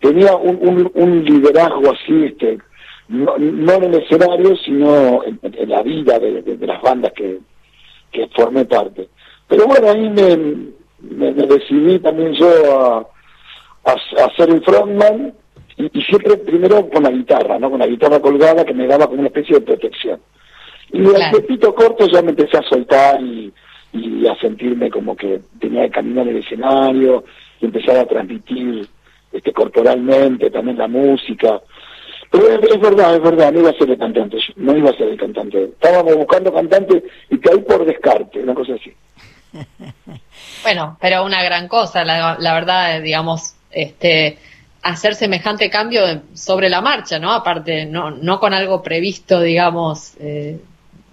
Tenía 0.00 0.34
un, 0.36 0.56
un, 0.60 0.90
un 0.94 1.24
liderazgo 1.24 1.90
así, 1.90 2.24
este, 2.24 2.58
no, 3.08 3.36
no 3.38 3.72
en 3.74 3.84
el 3.84 3.94
escenario, 4.02 4.56
sino 4.56 5.22
en, 5.24 5.38
en 5.42 5.68
la 5.68 5.82
vida 5.82 6.18
de, 6.18 6.42
de- 6.42 6.56
de 6.56 6.66
las 6.66 6.80
bandas 6.82 7.12
que, 7.12 7.38
que 8.10 8.28
formé 8.28 8.64
parte. 8.64 9.08
Pero 9.48 9.66
bueno, 9.66 9.88
ahí 9.90 10.08
me, 10.10 10.36
me, 11.00 11.32
me 11.32 11.46
decidí 11.46 11.98
también 12.00 12.32
yo 12.34 12.48
a, 12.80 13.06
a, 13.84 13.92
a 14.24 14.34
ser 14.36 14.50
un 14.50 14.62
frontman 14.62 15.32
y, 15.76 15.98
y 15.98 16.02
siempre 16.02 16.36
primero 16.38 16.88
con 16.90 17.02
la 17.04 17.10
guitarra, 17.10 17.58
¿no? 17.58 17.70
Con 17.70 17.78
la 17.80 17.86
guitarra 17.86 18.20
colgada 18.20 18.64
que 18.64 18.74
me 18.74 18.86
daba 18.86 19.06
como 19.06 19.20
una 19.20 19.28
especie 19.28 19.56
de 19.58 19.64
protección. 19.66 20.20
Y 20.92 21.00
al 21.06 21.14
Claro. 21.14 21.38
tiempito 21.38 21.74
corto 21.74 22.06
ya 22.08 22.22
me 22.22 22.30
empecé 22.30 22.56
a 22.58 22.62
soltar 22.62 23.20
y, 23.22 23.52
y 23.92 24.26
a 24.26 24.34
sentirme 24.36 24.90
como 24.90 25.16
que 25.16 25.40
tenía 25.60 25.82
que 25.84 25.90
caminar 25.90 26.26
el 26.28 26.36
escenario 26.38 27.24
y 27.60 27.66
empezar 27.66 27.96
a 27.98 28.04
transmitir 28.06 28.86
este 29.32 29.52
corporalmente 29.52 30.50
también 30.50 30.78
la 30.78 30.88
música. 30.88 31.60
Pero 32.30 32.48
es, 32.48 32.80
verdad, 32.80 33.16
es 33.16 33.22
verdad, 33.22 33.52
no 33.52 33.60
iba 33.60 33.70
a 33.70 33.74
ser 33.74 33.90
el 33.90 33.98
cantante, 33.98 34.38
yo 34.38 34.52
no 34.56 34.76
iba 34.76 34.90
a 34.90 34.96
ser 34.96 35.08
el 35.08 35.18
cantante. 35.18 35.64
Estábamos 35.64 36.16
buscando 36.16 36.52
cantante 36.52 37.02
y 37.30 37.38
caí 37.38 37.58
por 37.60 37.84
descarte, 37.84 38.40
una 38.40 38.54
cosa 38.54 38.74
así. 38.74 38.92
Bueno, 40.62 40.96
pero 41.00 41.24
una 41.24 41.44
gran 41.44 41.68
cosa, 41.68 42.04
la, 42.04 42.36
la 42.40 42.54
verdad, 42.54 42.96
eh, 42.96 43.00
digamos, 43.00 43.54
este, 43.70 44.36
hacer 44.82 45.14
semejante 45.14 45.70
cambio 45.70 46.22
sobre 46.34 46.68
la 46.68 46.80
marcha, 46.80 47.18
¿no? 47.18 47.32
Aparte, 47.32 47.86
no, 47.86 48.10
no 48.10 48.40
con 48.40 48.54
algo 48.54 48.82
previsto, 48.82 49.40
digamos, 49.40 50.14
eh, 50.18 50.60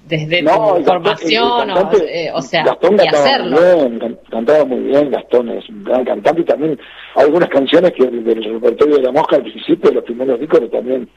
desde 0.05 0.41
No, 0.41 0.75
tu 0.75 0.83
formación, 0.83 1.69
o, 1.71 1.91
eh, 1.93 2.29
o 2.33 2.41
sea, 2.41 2.63
Gastón 2.65 2.95
y 2.95 2.97
cantaba 2.97 3.23
hacerlo. 3.23 3.57
muy 3.61 3.75
bien, 3.89 3.99
can- 3.99 4.19
cantaba 4.29 4.65
muy 4.65 4.79
bien, 4.81 5.11
Gastón 5.11 5.49
es 5.49 5.69
un 5.69 5.83
gran 5.83 6.03
cantante 6.05 6.41
y 6.41 6.45
también 6.45 6.79
hay 7.15 7.23
algunas 7.25 7.49
canciones 7.49 7.91
que 7.93 8.05
del 8.07 8.43
repertorio 8.43 8.95
de 8.97 9.01
la 9.03 9.11
mosca 9.11 9.37
al 9.37 9.43
principio 9.43 9.89
de 9.89 9.95
los 9.95 10.03
primeros 10.03 10.39
discos 10.39 10.59
que 10.59 10.67
también 10.67 11.09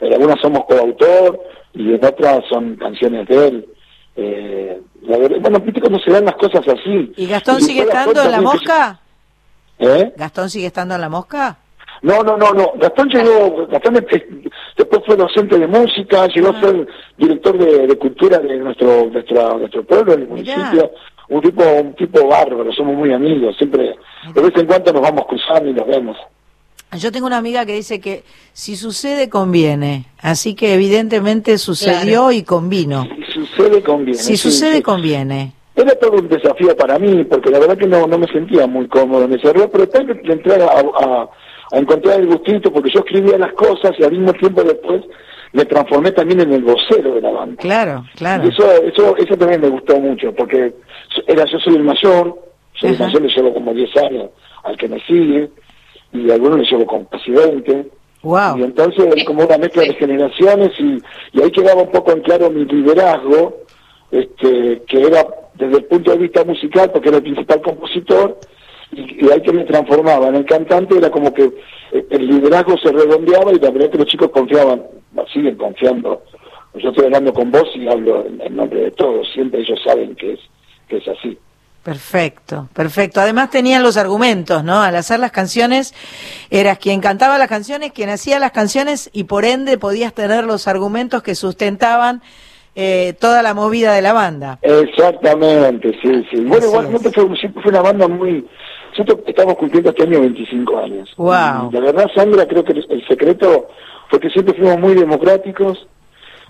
en 0.00 0.12
algunas 0.12 0.38
somos 0.40 0.64
coautor 0.66 1.40
y 1.72 1.94
en 1.94 2.04
otras 2.04 2.40
son 2.50 2.76
canciones 2.76 3.26
de 3.28 3.48
él. 3.48 3.68
Eh, 4.16 4.80
la 5.02 5.16
verdad- 5.18 5.38
bueno, 5.40 5.58
viste 5.60 5.80
cómo 5.80 5.98
se 5.98 6.10
dan 6.12 6.24
las 6.26 6.34
cosas 6.36 6.66
así. 6.68 7.12
¿Y 7.16 7.26
Gastón 7.26 7.56
Y 7.58 7.62
sigue 7.62 7.80
estando 7.80 8.22
en 8.22 8.30
la 8.30 8.40
mosca? 8.40 9.00
¿Eh? 9.78 10.12
¿Gastón 10.16 10.50
sigue 10.50 10.66
estando 10.66 10.94
en 10.94 11.00
la 11.00 11.08
mosca? 11.08 11.56
No, 12.04 12.22
no, 12.22 12.36
no, 12.36 12.52
no. 12.52 12.72
Gastón 12.76 13.08
llegó, 13.08 13.66
Gastón 13.66 13.94
después 13.94 15.02
fue 15.06 15.16
docente 15.16 15.58
de 15.58 15.66
música, 15.66 16.26
llegó 16.28 16.48
Ah. 16.48 16.58
a 16.58 16.60
ser 16.60 16.86
director 17.16 17.56
de, 17.58 17.86
de 17.86 17.96
cultura 17.98 18.38
de 18.40 18.58
nuestro, 18.58 19.06
nuestra, 19.10 19.54
nuestro 19.56 19.82
pueblo, 19.84 20.12
en 20.12 20.22
el 20.22 20.28
municipio. 20.28 20.90
Un 21.30 21.40
tipo, 21.40 21.64
un 21.64 21.94
tipo 21.94 22.26
bárbaro, 22.28 22.70
somos 22.74 22.94
muy 22.94 23.10
amigos, 23.10 23.56
siempre, 23.56 23.96
de 24.34 24.40
vez 24.42 24.52
en 24.56 24.66
cuando 24.66 24.92
nos 24.92 25.00
vamos 25.00 25.24
cruzando 25.26 25.70
y 25.70 25.72
nos 25.72 25.86
vemos. 25.86 26.18
Yo 26.98 27.10
tengo 27.10 27.26
una 27.26 27.38
amiga 27.38 27.64
que 27.64 27.72
dice 27.72 27.98
que 28.02 28.22
si 28.52 28.76
sucede 28.76 29.30
conviene, 29.30 30.04
así 30.20 30.54
que 30.54 30.74
evidentemente 30.74 31.56
sucedió 31.56 32.30
y 32.32 32.42
convino. 32.42 33.08
Si 33.32 33.32
sucede, 33.46 33.82
conviene. 33.82 34.18
Si 34.18 34.36
sucede 34.36 34.76
sí. 34.76 34.82
conviene. 34.82 35.54
Era 35.74 35.94
todo 35.98 36.12
un 36.18 36.28
desafío 36.28 36.76
para 36.76 36.98
mí, 36.98 37.24
porque 37.24 37.50
la 37.50 37.58
verdad 37.58 37.78
que 37.78 37.86
no, 37.86 38.06
no 38.06 38.18
me 38.18 38.26
sentía 38.28 38.66
muy 38.66 38.86
cómodo 38.88 39.24
en 39.24 39.32
ese 39.32 39.50
rol, 39.54 39.70
pero 39.72 39.88
tengo 39.88 40.12
que 40.22 40.32
entrar 40.32 40.60
a, 40.60 40.66
a- 40.66 41.28
a 41.74 41.78
encontrar 41.78 42.20
el 42.20 42.26
gustito, 42.26 42.72
porque 42.72 42.90
yo 42.90 43.00
escribía 43.00 43.36
las 43.36 43.52
cosas 43.54 43.92
y 43.98 44.04
al 44.04 44.12
mismo 44.12 44.32
tiempo 44.34 44.62
después 44.62 45.02
me 45.52 45.64
transformé 45.64 46.12
también 46.12 46.40
en 46.40 46.52
el 46.52 46.62
vocero 46.62 47.14
de 47.14 47.20
la 47.20 47.30
banda. 47.30 47.56
Claro, 47.60 48.04
claro. 48.14 48.44
Y 48.44 48.48
eso, 48.48 48.64
eso, 48.82 49.16
eso 49.16 49.36
también 49.36 49.60
me 49.60 49.68
gustó 49.68 49.98
mucho, 49.98 50.32
porque 50.34 50.72
era, 51.26 51.44
yo 51.46 51.58
soy 51.58 51.74
el 51.74 51.82
mayor, 51.82 52.38
soy 52.74 52.90
el 52.90 52.98
mayor, 52.98 53.22
le 53.22 53.28
llevo 53.28 53.54
como 53.54 53.74
10 53.74 53.96
años 53.96 54.30
al 54.62 54.76
que 54.76 54.88
me 54.88 55.00
sigue, 55.00 55.50
y 56.12 56.30
a 56.30 56.34
algunos 56.34 56.58
le 56.58 56.64
llevo 56.64 56.86
como 56.86 57.08
casi 57.08 57.32
20. 57.32 57.88
Wow. 58.22 58.58
Y 58.58 58.62
entonces 58.62 59.04
es 59.16 59.24
como 59.24 59.44
una 59.44 59.58
mezcla 59.58 59.82
de 59.82 59.94
generaciones 59.94 60.70
y, 60.78 60.98
y 61.32 61.42
ahí 61.42 61.50
quedaba 61.50 61.82
un 61.82 61.90
poco 61.90 62.12
en 62.12 62.20
claro 62.20 62.50
mi 62.50 62.64
liderazgo, 62.64 63.64
este, 64.10 64.82
que 64.86 65.02
era 65.02 65.26
desde 65.54 65.78
el 65.78 65.84
punto 65.84 66.12
de 66.12 66.18
vista 66.18 66.44
musical, 66.44 66.90
porque 66.92 67.08
era 67.08 67.18
el 67.18 67.24
principal 67.24 67.60
compositor, 67.62 68.38
y, 68.96 69.26
y 69.26 69.30
ahí 69.30 69.40
que 69.42 69.52
me 69.52 69.64
transformaba 69.64 70.28
en 70.28 70.36
el 70.36 70.44
cantante, 70.44 70.96
era 70.96 71.10
como 71.10 71.32
que 71.32 71.44
eh, 71.92 72.06
el 72.10 72.26
liderazgo 72.26 72.76
se 72.78 72.92
redondeaba 72.92 73.52
y 73.52 73.58
la 73.58 73.70
verdad 73.70 73.90
que 73.90 73.98
los 73.98 74.06
chicos 74.06 74.30
confiaban, 74.30 74.82
siguen 75.32 75.56
confiando. 75.56 76.22
Yo 76.74 76.88
estoy 76.88 77.04
hablando 77.04 77.32
con 77.32 77.50
vos 77.50 77.68
y 77.74 77.86
hablo 77.88 78.26
en, 78.26 78.40
en 78.40 78.56
nombre 78.56 78.80
de 78.80 78.90
todos, 78.92 79.26
siempre 79.32 79.60
ellos 79.60 79.78
saben 79.84 80.16
que 80.16 80.32
es, 80.32 80.40
que 80.88 80.96
es 80.96 81.08
así. 81.08 81.38
Perfecto, 81.84 82.68
perfecto. 82.72 83.20
Además 83.20 83.50
tenían 83.50 83.82
los 83.82 83.98
argumentos, 83.98 84.64
¿no? 84.64 84.80
Al 84.80 84.96
hacer 84.96 85.20
las 85.20 85.32
canciones, 85.32 85.94
eras 86.48 86.78
quien 86.78 87.02
cantaba 87.02 87.36
las 87.36 87.48
canciones, 87.48 87.92
quien 87.92 88.08
hacía 88.08 88.38
las 88.38 88.52
canciones 88.52 89.10
y 89.12 89.24
por 89.24 89.44
ende 89.44 89.76
podías 89.76 90.14
tener 90.14 90.44
los 90.44 90.66
argumentos 90.66 91.22
que 91.22 91.34
sustentaban 91.34 92.22
eh, 92.74 93.12
toda 93.20 93.42
la 93.42 93.52
movida 93.52 93.92
de 93.92 94.00
la 94.00 94.14
banda. 94.14 94.58
Exactamente, 94.62 95.92
sí, 96.02 96.24
sí. 96.30 96.40
Bueno, 96.40 96.66
igualmente 96.66 97.10
fue, 97.12 97.36
siempre 97.36 97.62
fue 97.62 97.70
una 97.70 97.82
banda 97.82 98.08
muy... 98.08 98.48
Nosotros 98.96 99.20
estamos 99.26 99.56
cumpliendo 99.56 99.90
este 99.90 100.04
año 100.04 100.20
25 100.20 100.78
años. 100.78 101.10
Wow. 101.16 101.70
La 101.72 101.80
verdad, 101.80 102.06
Sandra, 102.14 102.46
creo 102.46 102.64
que 102.64 102.72
el, 102.72 102.86
el 102.88 103.06
secreto 103.08 103.68
fue 104.08 104.20
que 104.20 104.30
siempre 104.30 104.54
fuimos 104.54 104.78
muy 104.78 104.94
democráticos, 104.94 105.86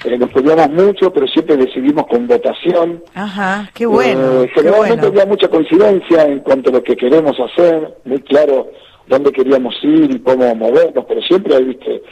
eh, 0.04 0.18
nos 0.18 0.30
peleamos 0.30 0.68
mucho, 0.70 1.10
pero 1.12 1.26
siempre 1.28 1.56
decidimos 1.56 2.06
con 2.06 2.26
votación. 2.26 3.02
Ajá, 3.14 3.70
qué 3.72 3.86
bueno, 3.86 4.42
Eh, 4.42 4.50
qué 4.54 4.60
generalmente 4.60 5.06
bueno. 5.06 5.08
había 5.08 5.26
mucha 5.26 5.48
coincidencia 5.48 6.24
en 6.26 6.40
cuanto 6.40 6.70
a 6.70 6.74
lo 6.74 6.82
que 6.82 6.96
queremos 6.96 7.34
hacer, 7.40 7.96
muy 8.04 8.20
claro 8.20 8.68
dónde 9.06 9.32
queríamos 9.32 9.74
ir 9.82 10.14
y 10.14 10.18
cómo 10.20 10.54
movernos, 10.54 11.04
pero 11.08 11.22
siempre 11.22 11.54
hay 11.54 11.64
viste, 11.64 12.02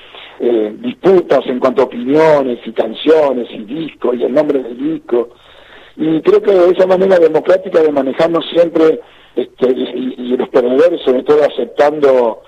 eh, 0.41 0.75
disputas 0.81 1.41
en 1.47 1.59
cuanto 1.59 1.83
a 1.83 1.85
opiniones 1.87 2.59
y 2.65 2.73
canciones 2.73 3.49
y 3.51 3.65
discos 3.65 4.15
y 4.17 4.23
el 4.25 4.33
nombre 4.33 4.63
del 4.63 4.79
disco. 4.79 5.31
Y 5.97 6.21
creo 6.23 6.41
que 6.43 6.71
esa 6.77 6.87
manera 6.87 7.19
democrática 7.19 7.81
de 7.83 7.93
manejarnos 7.93 8.45
siempre 8.53 9.01
este, 9.37 9.71
y, 9.73 10.15
y 10.19 10.37
los 10.37 10.49
perdedores 10.49 11.01
sobre 11.05 11.23
todo 11.23 11.43
aceptando 11.45 12.43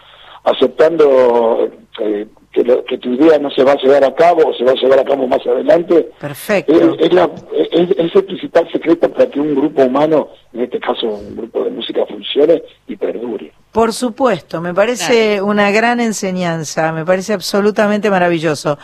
aceptando 0.44 1.70
eh, 2.00 2.26
que, 2.52 2.62
lo- 2.62 2.84
que 2.84 2.98
tu 2.98 3.14
idea 3.14 3.38
no 3.38 3.50
se 3.50 3.64
va 3.64 3.72
a 3.72 3.76
llevar 3.76 4.04
a 4.04 4.14
cabo 4.14 4.42
o 4.48 4.54
se 4.54 4.62
va 4.62 4.72
a 4.72 4.74
llevar 4.74 4.98
a 4.98 5.04
cabo 5.04 5.26
más 5.26 5.40
adelante 5.46 6.10
Perfecto. 6.20 6.72
es, 6.72 7.06
es 7.06 7.12
la- 7.14 7.30
es- 7.70 7.90
es 7.96 8.14
el 8.14 8.24
principal 8.24 8.70
secreto 8.70 9.10
para 9.10 9.30
que 9.30 9.40
un 9.40 9.54
grupo 9.54 9.82
humano 9.82 10.28
en 10.52 10.60
este 10.64 10.78
caso 10.80 11.06
un 11.06 11.34
grupo 11.36 11.64
de 11.64 11.70
música 11.70 12.04
funcione 12.06 12.62
y 12.86 12.96
perdure 12.96 13.52
Por 13.72 13.92
supuesto, 13.94 14.60
me 14.60 14.74
parece 14.74 15.40
una 15.40 15.70
gran 15.70 15.98
enseñanza, 16.00 16.92
me 16.92 17.04
parece 17.04 17.32
absolutamente 17.32 18.08
maravilloso. 18.10 18.78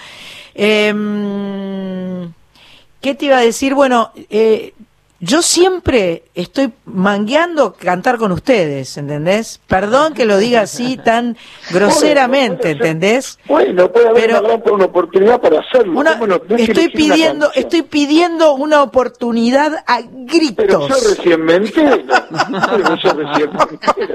Em, 0.54 2.32
¿Qué 3.00 3.14
te 3.14 3.26
iba 3.26 3.38
a 3.38 3.40
decir? 3.40 3.74
Bueno, 3.74 4.12
eh, 4.28 4.74
yo 5.20 5.42
siempre 5.42 6.22
estoy 6.34 6.72
mangueando 6.86 7.74
cantar 7.74 8.16
con 8.16 8.32
ustedes, 8.32 8.96
¿entendés? 8.96 9.60
Perdón 9.66 10.14
que 10.14 10.24
lo 10.24 10.38
diga 10.38 10.62
así 10.62 10.96
tan 10.96 11.36
groseramente, 11.70 12.70
¿entendés? 12.70 13.38
bueno 13.46 13.90
puede 13.92 14.08
haber 14.08 14.22
Pero- 14.26 14.38
una 14.40 14.48
gran 14.48 14.62
una 14.72 14.84
oportunidad 14.86 15.40
para 15.40 15.60
hacerlo 15.60 15.98
Una- 15.98 16.18
estoy 16.56 16.88
pidiendo, 16.88 17.50
estoy 17.54 17.82
pidiendo 17.82 18.54
una 18.54 18.82
oportunidad 18.82 19.72
a 19.86 19.98
Pero 19.98 20.10
gritos. 20.26 20.88
yo 20.88 21.08
recién 21.10 21.44
me 21.44 21.54
entero. 21.56 21.98
Pero 22.70 22.96
yo 22.96 23.12
recién 23.12 23.50
me 23.52 23.62
entero. 23.62 24.14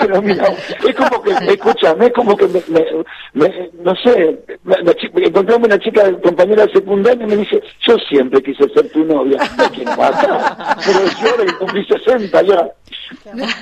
Pero 0.00 0.22
mira, 0.22 0.54
es 0.88 0.94
como 0.94 1.22
que, 1.22 1.30
escúchame, 1.52 2.06
es 2.06 2.12
como 2.12 2.36
que 2.36 2.46
me, 2.48 2.62
me- 2.68 2.86
me- 3.34 3.70
no 3.82 3.94
sé, 3.96 4.38
encontramos 5.16 5.66
una 5.68 5.78
chica 5.78 6.10
compañera 6.22 6.64
de 6.66 6.72
secundaria 6.72 7.24
y 7.24 7.28
me 7.28 7.36
dice, 7.36 7.60
yo 7.86 7.96
siempre 8.08 8.42
quise 8.42 8.64
ser 8.74 8.90
tu 8.92 9.04
novia. 9.04 9.38
¿De 9.58 9.70
quién 9.70 9.84
mata? 9.96 10.37
Pero 10.84 11.00
yo 11.38 11.46
que 11.46 11.52
cumplí 11.58 11.84
60 11.86 12.42
ya. 12.42 12.70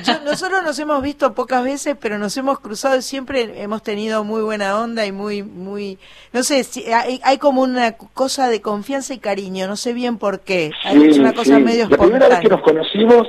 Yo- 0.04 0.20
nosotros 0.24 0.62
nos 0.64 0.78
hemos 0.78 1.02
visto 1.02 1.32
pocas 1.34 1.62
veces, 1.64 1.96
pero 2.00 2.18
nos 2.18 2.36
hemos 2.36 2.60
cruzado 2.60 2.96
y 2.96 3.02
siempre 3.02 3.62
hemos 3.62 3.82
tenido 3.82 4.24
muy 4.24 4.42
buena 4.42 4.80
onda 4.80 5.06
y 5.06 5.12
muy, 5.12 5.42
muy, 5.42 5.98
no 6.32 6.42
sé, 6.42 6.62
si- 6.64 6.92
hay, 6.92 7.20
hay 7.24 7.38
como 7.38 7.62
una 7.62 7.92
cosa 7.92 8.48
de 8.48 8.60
confianza 8.60 9.14
y 9.14 9.18
cariño, 9.18 9.66
no 9.68 9.76
sé 9.76 9.92
bien 9.92 10.18
por 10.18 10.40
qué. 10.40 10.72
Hay- 10.84 11.02
es 11.08 11.18
una 11.18 11.32
cosa 11.32 11.56
sí. 11.56 11.62
medio 11.62 11.88
La 11.88 11.96
primera 11.98 12.28
vez 12.28 12.40
que 12.40 12.48
nos 12.48 12.62
conocimos, 12.62 13.26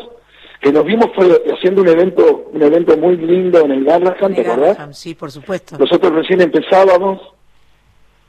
que 0.61 0.72
nos 0.72 0.86
vimos 0.86 1.07
fue 1.15 1.41
haciendo 1.56 1.82
un 1.82 1.88
evento, 1.88 2.49
un 2.52 2.61
evento 2.64 2.98
muy 2.98 3.15
lindo 3.18 3.61
en 3.61 3.72
el 3.72 3.86
Garrahan, 3.86 4.34
¿te 4.34 4.41
acordás? 4.41 4.98
Sí, 4.98 5.14
por 5.15 5.32
supuesto. 5.32 5.78
Nosotros 5.78 6.11
recién 6.14 6.41
empezábamos, 6.41 7.22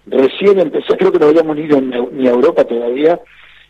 recién 0.06 0.58
empezó, 0.60 0.96
creo 0.96 1.12
que 1.12 1.18
no 1.18 1.26
habíamos 1.26 1.56
ido 1.58 1.80
ni 1.80 2.26
a 2.26 2.30
Europa 2.30 2.64
todavía, 2.64 3.18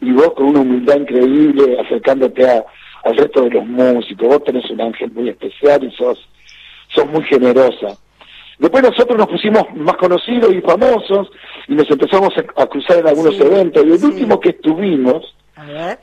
y 0.00 0.12
vos 0.12 0.32
con 0.34 0.46
una 0.46 0.60
humildad 0.60 0.96
increíble, 1.00 1.76
acercándote 1.80 2.48
a, 2.48 2.64
al 3.04 3.16
resto 3.16 3.42
de 3.42 3.50
los 3.50 3.66
músicos, 3.66 4.28
vos 4.28 4.44
tenés 4.44 4.68
un 4.70 4.80
ángel 4.80 5.10
muy 5.12 5.28
especial 5.28 5.82
y 5.84 5.90
sos, 5.96 6.18
sos 6.94 7.06
muy 7.06 7.22
generosa. 7.24 7.96
Después 8.58 8.82
nosotros 8.82 9.16
nos 9.16 9.28
pusimos 9.28 9.62
más 9.76 9.96
conocidos 9.96 10.52
y 10.52 10.60
famosos, 10.60 11.28
y 11.68 11.74
nos 11.74 11.88
empezamos 11.90 12.30
a, 12.36 12.62
a 12.62 12.66
cruzar 12.66 12.98
en 12.98 13.08
algunos 13.08 13.36
Sí, 13.36 13.42
eventos, 13.42 13.84
y 13.84 13.90
el 13.92 13.98
sí. 13.98 14.06
último 14.06 14.40
que 14.40 14.50
estuvimos 14.50 15.34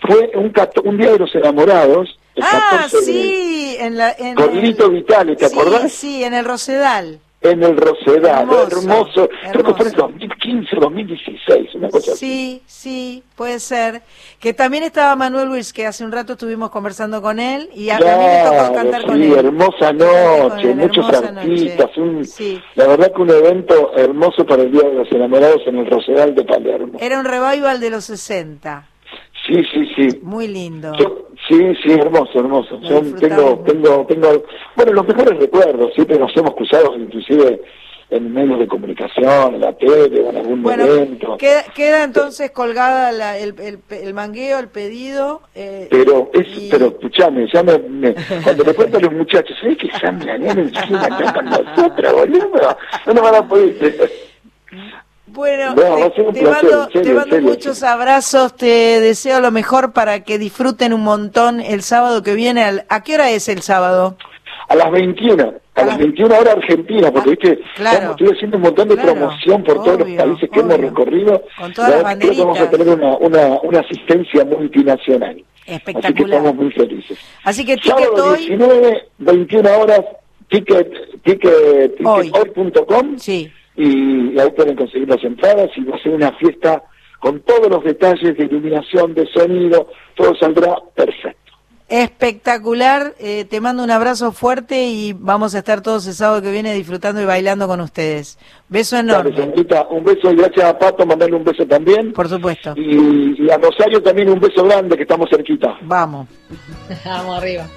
fue 0.01 0.31
un, 0.35 0.53
un 0.83 0.97
Día 0.97 1.11
de 1.11 1.19
los 1.19 1.33
Enamorados, 1.35 2.17
el 2.35 2.43
Ah, 2.43 2.61
14 2.87 2.97
de- 2.97 3.03
sí, 3.03 3.75
en 3.79 3.97
la, 3.97 4.11
en 4.17 4.35
con 4.35 4.55
el- 4.57 4.61
Lito 4.63 4.89
Vitale, 4.89 5.35
¿te 5.35 5.47
sí, 5.47 5.55
acordás? 5.57 5.91
Sí, 5.91 6.23
en 6.23 6.33
el 6.33 6.45
Rosedal. 6.45 7.19
En 7.41 7.61
el 7.61 7.77
Rosedal, 7.77 8.41
Hermoso, 8.49 8.67
hermoso, 8.79 9.29
creo 9.51 9.63
que 9.65 9.73
fue 9.75 9.81
en 9.87 9.93
el 9.93 9.99
hermoso. 9.99 10.13
2015 10.13 10.75
2016, 10.77 11.75
una 11.75 11.89
cosa 11.89 12.13
así. 12.13 12.17
Sí, 12.17 12.63
sí, 12.65 13.23
puede 13.35 13.59
ser. 13.59 14.01
Que 14.39 14.53
también 14.53 14.83
estaba 14.83 15.15
Manuel 15.15 15.49
Wills, 15.49 15.71
que 15.71 15.85
hace 15.85 16.03
un 16.03 16.11
rato 16.11 16.33
estuvimos 16.33 16.71
conversando 16.71 17.21
con 17.21 17.39
él 17.39 17.69
y 17.75 17.89
a, 17.91 17.97
a 17.97 17.99
mí 17.99 18.05
me 18.05 18.43
tocó 18.43 18.55
Claro, 18.55 18.73
cantar 18.73 19.05
con 19.05 19.17
sí, 19.17 19.23
él. 19.31 19.33
hermosa 19.45 19.93
noche, 19.93 20.71
él, 20.71 20.75
muchos 20.75 21.07
hermosa 21.09 21.39
artistas, 21.41 21.87
noche. 21.97 22.01
un- 22.01 22.25
Sí. 22.25 22.61
la 22.75 22.87
verdad 22.87 23.11
que 23.15 23.21
un 23.21 23.29
evento 23.29 23.91
hermoso 23.95 24.45
para 24.45 24.63
el 24.63 24.71
Día 24.71 24.81
de 24.83 24.93
los 24.93 25.11
Enamorados 25.11 25.61
en 25.67 25.77
el 25.77 25.85
Rosedal 25.85 26.33
de 26.33 26.43
Palermo. 26.45 26.97
Era 26.99 27.19
un 27.19 27.25
revival 27.25 27.79
de 27.79 27.89
los 27.91 28.05
60. 28.05 28.87
Sí, 29.45 29.63
sí, 29.73 29.87
sí. 29.95 30.19
Muy 30.23 30.47
lindo. 30.47 30.91
Yo- 30.97 31.27
sí, 31.47 31.59
sí, 31.83 31.91
hermoso, 31.91 32.39
hermoso. 32.39 32.79
Yo 32.81 33.01
tengo, 33.19 33.63
tengo, 33.65 34.05
tengo, 34.07 34.43
bueno, 34.75 34.93
los 34.93 35.07
mejores 35.07 35.37
recuerdos, 35.39 35.93
siempre 35.93 36.17
nos 36.17 36.35
hemos 36.35 36.55
cruzado 36.55 36.95
inclusive 36.97 37.61
en 38.11 38.31
medios 38.33 38.59
de 38.59 38.67
comunicación, 38.67 39.55
en 39.55 39.61
la 39.61 39.73
tele 39.73 40.29
en 40.29 40.37
algún 40.37 40.61
Bueno, 40.63 40.83
evento. 40.85 41.37
queda, 41.37 41.63
queda 41.75 42.03
entonces 42.03 42.51
colgada 42.51 43.11
la- 43.11 43.37
el, 43.37 43.55
el, 43.59 43.79
el 43.89 44.13
mangueo, 44.13 44.59
el 44.59 44.69
pedido. 44.69 45.41
eh, 45.55 45.87
Pero, 45.89 46.29
es, 46.33 46.47
y- 46.57 46.69
pero 46.69 46.87
escuchame, 46.87 47.47
ya 47.51 47.63
me, 47.63 47.77
me- 47.79 48.15
cuando 48.43 48.63
le 48.63 48.73
cuento 48.75 48.97
a 48.97 49.01
los 49.01 49.11
muchachos, 49.13 49.55
¿sabes 49.59 49.77
que 49.77 49.89
Sandra 49.99 50.37
Nena 50.37 50.61
encima 50.61 51.01
está 51.07 51.33
con 51.33 51.45
nosotros, 51.45 52.13
boludo? 52.13 52.77
No 53.07 53.13
nos 53.13 53.23
van 53.23 53.35
a 53.35 53.47
poder. 53.47 54.11
Bueno, 55.27 55.73
No, 55.75 56.11
te, 56.11 56.23
te 56.23 56.39
placer, 56.41 56.43
mando, 56.69 56.85
serio, 56.91 57.01
te 57.01 57.13
mando 57.13 57.35
serio, 57.35 57.49
muchos 57.49 57.83
abrazos, 57.83 58.55
te 58.55 58.99
deseo 59.01 59.39
lo 59.39 59.51
mejor 59.51 59.91
para 59.91 60.23
que 60.23 60.37
disfruten 60.37 60.93
un 60.93 61.01
montón 61.01 61.59
el 61.59 61.81
sábado 61.81 62.21
que 62.21 62.35
viene. 62.35 62.63
Al- 62.63 62.85
¿A 62.89 63.03
qué 63.03 63.15
hora 63.15 63.31
es 63.31 63.49
el 63.49 63.61
sábado? 63.63 64.17
A 64.67 64.75
las 64.75 64.91
21, 64.91 65.53
a 65.75 65.83
las 65.85 65.97
21 65.97 66.35
horas 66.37 66.55
Argentina, 66.55 67.11
porque 67.11 67.31
viste, 67.31 67.59
Ah, 67.63 67.69
claro. 67.75 67.95
estamos- 67.97 68.21
estoy 68.21 68.35
haciendo 68.35 68.57
un 68.57 68.63
montón 68.63 68.87
de 68.89 68.95
Claro, 68.95 69.13
promoción 69.13 69.63
por 69.63 69.75
todos 69.83 69.99
los 69.99 70.07
obvio, 70.07 70.17
países 70.17 70.49
que 70.51 70.59
hemos 70.59 70.75
obvio. 70.75 70.89
recorrido. 70.89 71.43
Con 71.59 71.73
todas 71.73 71.89
La 71.89 72.01
las 72.01 72.13
que 72.13 72.19
creo 72.19 72.31
que 72.31 72.39
vamos 72.41 72.59
a 72.59 72.69
tener 72.69 72.87
banderitas. 72.87 73.19
una, 73.21 73.45
una, 73.47 73.59
una 73.61 73.79
asistencia 73.79 74.45
multinacional. 74.45 75.29
Así 75.31 75.43
que 75.65 75.73
Espectacular. 75.75 76.37
estamos 76.39 76.55
muy 76.55 76.71
felices. 76.71 77.17
Así 77.43 77.65
que 77.65 77.77
ticket 77.77 77.99
Sábado 78.05 78.31
hoy, 78.31 78.37
19, 78.37 79.03
21 79.17 79.77
horas, 79.79 80.01
ticket, 80.49 81.21
ticket, 81.23 81.95
Hoy. 82.03 82.31
tickethoy.com 82.31 83.17
sí. 83.17 83.51
Y 83.77 84.39
ahí 84.39 84.49
pueden 84.55 84.75
conseguir 84.75 85.09
las 85.09 85.23
entradas 85.23 85.69
y 85.75 85.83
va 85.83 85.95
a 85.95 86.03
ser 86.03 86.13
una 86.13 86.31
fiesta 86.33 86.83
con 87.19 87.39
todos 87.41 87.69
los 87.69 87.83
detalles 87.83 88.37
de 88.37 88.43
iluminación, 88.45 89.13
de 89.13 89.25
sonido, 89.33 89.89
todo 90.15 90.35
saldrá 90.35 90.75
perfecto. 90.95 91.45
Espectacular, 91.87 93.13
eh, 93.19 93.45
te 93.45 93.61
mando 93.61 93.83
un 93.83 93.91
abrazo 93.91 94.31
fuerte 94.31 94.85
y 94.87 95.13
vamos 95.13 95.53
a 95.53 95.59
estar 95.59 95.81
todos 95.81 96.07
el 96.07 96.13
sábado 96.13 96.41
que 96.41 96.49
viene 96.51 96.73
disfrutando 96.73 97.21
y 97.21 97.25
bailando 97.25 97.67
con 97.67 97.79
ustedes. 97.79 98.39
Beso 98.69 98.95
Dale, 98.95 99.29
enorme, 99.29 99.53
un 99.91 100.03
beso 100.03 100.31
y 100.31 100.35
gracias 100.35 100.65
a 100.65 100.79
Pato, 100.79 101.05
mandarle 101.05 101.35
un 101.35 101.43
beso 101.43 101.63
también. 101.67 102.11
por 102.13 102.27
supuesto. 102.27 102.73
Y, 102.75 103.35
y 103.43 103.49
a 103.51 103.57
Rosario 103.57 104.01
también 104.01 104.29
un 104.29 104.39
beso 104.39 104.63
grande 104.63 104.95
que 104.95 105.03
estamos 105.03 105.29
cerquita. 105.29 105.77
Vamos. 105.83 106.27
Vamos 107.05 107.37
arriba. 107.37 107.67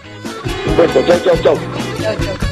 Un 0.69 0.77
beso, 0.79 1.03
chao, 1.07 1.19
chao, 1.25 1.35
chao. 1.43 1.55
Chau, 2.03 2.15
chau. 2.25 2.48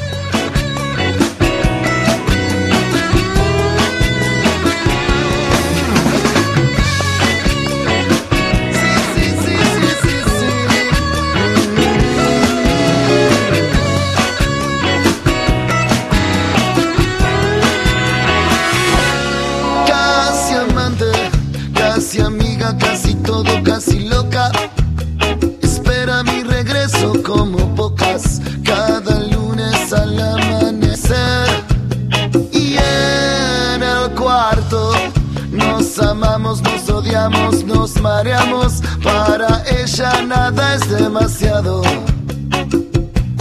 Nos 37.65 37.99
mareamos. 38.01 38.81
Para 39.03 39.63
ella 39.67 40.21
nada 40.23 40.75
es 40.75 40.89
demasiado 40.89 41.81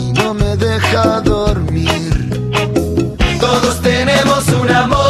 y 0.00 0.12
no 0.12 0.34
me 0.34 0.56
deja 0.56 1.20
dormir. 1.20 2.12
Todos 3.40 3.80
tenemos 3.82 4.48
un 4.48 4.70
amor 4.70 5.05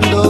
esperando 0.00 0.27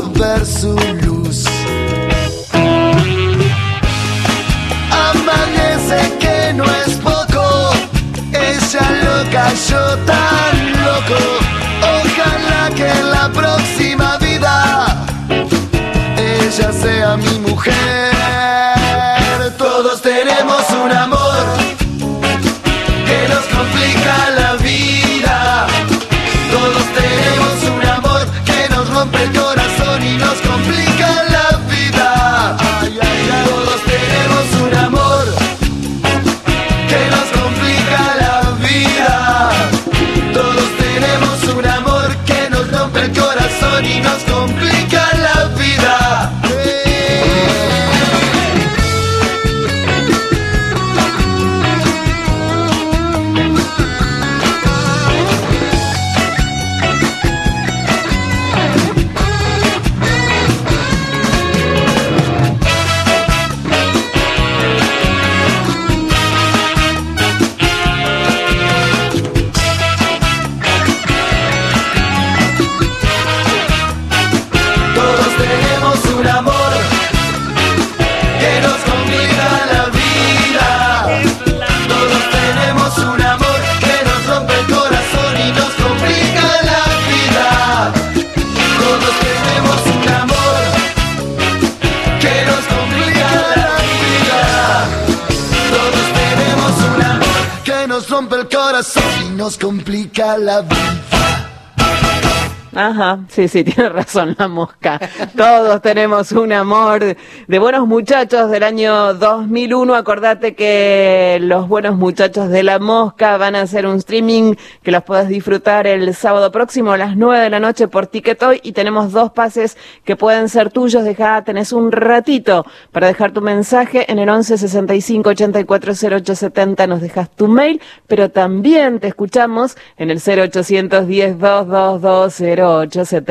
sí, 103.38 103.46
sí, 103.46 103.62
tiene 103.72 103.88
razón 103.88 104.34
la 104.36 104.48
mosca. 104.48 104.98
Todos 105.36 105.80
tenemos 105.80 106.32
un 106.32 106.52
amor 106.52 107.16
de 107.46 107.58
buenos 107.60 107.86
muchachos 107.86 108.50
del 108.50 108.64
año 108.64 109.14
2001. 109.14 109.94
Acordate 109.94 110.56
que 110.56 111.38
los 111.40 111.68
buenos 111.68 111.96
muchachos 111.96 112.48
de 112.48 112.64
la 112.64 112.80
mosca 112.80 113.36
van 113.36 113.54
a 113.54 113.60
hacer 113.60 113.86
un 113.86 113.98
streaming 113.98 114.54
que 114.82 114.90
los 114.90 115.04
puedes 115.04 115.28
disfrutar 115.28 115.86
el 115.86 116.12
sábado 116.16 116.50
próximo 116.50 116.90
a 116.90 116.96
las 116.96 117.16
9 117.16 117.44
de 117.44 117.50
la 117.50 117.60
noche 117.60 117.86
por 117.86 118.08
Ticketoy 118.08 118.60
y 118.64 118.72
tenemos 118.72 119.12
dos 119.12 119.30
pases 119.30 119.76
que 120.02 120.16
pueden 120.16 120.48
ser 120.48 120.70
tuyos. 120.70 121.04
Deja, 121.04 121.44
tenés 121.44 121.72
un 121.72 121.92
ratito 121.92 122.66
para 122.90 123.06
dejar 123.06 123.30
tu 123.30 123.40
mensaje 123.40 124.10
en 124.10 124.18
el 124.18 124.28
11 124.28 124.58
65 124.58 125.30
84 125.30 125.92
08 126.10 126.34
70. 126.34 126.86
Nos 126.88 127.00
dejas 127.00 127.30
tu 127.30 127.46
mail, 127.46 127.80
pero 128.08 128.30
también 128.30 128.98
te 128.98 129.06
escuchamos 129.06 129.76
en 129.96 130.10
el 130.10 130.18
0810 130.18 131.38
222 131.38 132.40
0870. 132.40 133.27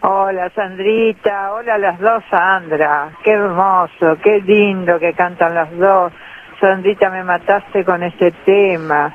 Hola 0.00 0.50
Sandrita, 0.54 1.52
hola 1.52 1.76
las 1.76 2.00
dos 2.00 2.24
Sandra, 2.30 3.10
qué 3.22 3.32
hermoso, 3.32 4.16
qué 4.22 4.40
lindo 4.40 4.98
que 4.98 5.12
cantan 5.12 5.54
las 5.54 5.70
dos. 5.76 6.14
Sandrita, 6.58 7.10
me 7.10 7.22
mataste 7.24 7.84
con 7.84 8.02
este 8.02 8.30
tema. 8.46 9.14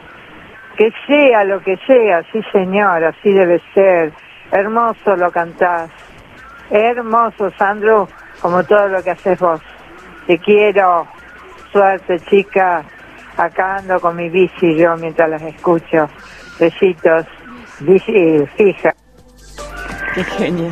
Que 0.77 0.91
sea 1.07 1.43
lo 1.45 1.61
que 1.61 1.77
sea, 1.87 2.21
sí 2.31 2.43
señor, 2.51 3.03
así 3.03 3.31
debe 3.31 3.59
ser. 3.73 4.13
Hermoso 4.51 5.15
lo 5.15 5.31
cantás. 5.31 5.89
Hermoso, 6.69 7.49
Sandro, 7.57 8.07
como 8.39 8.63
todo 8.63 8.87
lo 8.87 9.01
que 9.01 9.11
haces 9.11 9.39
vos. 9.39 9.61
Te 10.27 10.37
quiero. 10.37 11.07
Suerte, 11.71 12.19
chica. 12.19 12.83
Acá 13.35 13.77
ando 13.77 13.99
con 13.99 14.15
mi 14.15 14.29
bici 14.29 14.75
yo 14.75 14.95
mientras 14.97 15.27
las 15.27 15.41
escucho. 15.41 16.07
Besitos. 16.59 17.25
Bici 17.81 18.45
fija. 18.57 18.93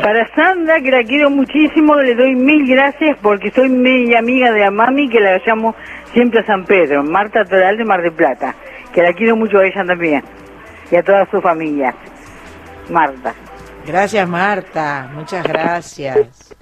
Para 0.01 0.27
Sandra, 0.35 0.81
que 0.81 0.91
la 0.91 1.03
quiero 1.03 1.29
muchísimo, 1.29 1.95
le 1.95 2.13
doy 2.13 2.35
mil 2.35 2.67
gracias 2.67 3.17
porque 3.21 3.51
soy 3.51 3.69
media 3.69 4.19
amiga 4.19 4.51
de 4.51 4.59
la 4.59 4.71
mami 4.71 5.09
que 5.09 5.21
la 5.21 5.39
llamo 5.45 5.75
siempre 6.13 6.41
a 6.41 6.45
San 6.45 6.65
Pedro, 6.65 7.03
Marta 7.03 7.45
Toral 7.45 7.77
de 7.77 7.85
Mar 7.85 8.01
del 8.01 8.11
Plata, 8.11 8.53
que 8.93 9.01
la 9.01 9.13
quiero 9.13 9.37
mucho 9.37 9.59
a 9.59 9.65
ella 9.65 9.85
también 9.85 10.23
y 10.91 10.95
a 10.97 11.03
toda 11.03 11.25
su 11.31 11.39
familia. 11.41 11.93
Marta. 12.89 13.33
Gracias, 13.87 14.27
Marta. 14.27 15.09
Muchas 15.13 15.47
gracias. 15.47 16.55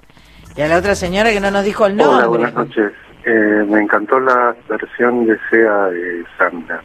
Y 0.56 0.62
a 0.62 0.68
la 0.68 0.78
otra 0.78 0.94
señora 0.94 1.30
que 1.30 1.40
no 1.40 1.50
nos 1.50 1.64
dijo 1.64 1.86
el 1.86 1.96
nombre. 1.96 2.16
Hola, 2.16 2.26
buenas 2.26 2.54
noches. 2.54 2.92
Eh, 3.24 3.64
me 3.68 3.80
encantó 3.80 4.20
la 4.20 4.54
versión 4.68 5.26
de 5.26 5.36
SEA 5.50 5.86
de 5.86 6.24
Sandra. 6.38 6.82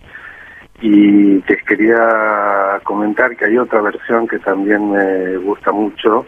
Y 0.83 1.41
les 1.47 1.63
quería 1.63 2.81
comentar 2.83 3.37
que 3.37 3.45
hay 3.45 3.57
otra 3.57 3.79
versión 3.79 4.27
que 4.27 4.37
también 4.39 4.91
me 4.91 5.37
gusta 5.37 5.71
mucho 5.71 6.25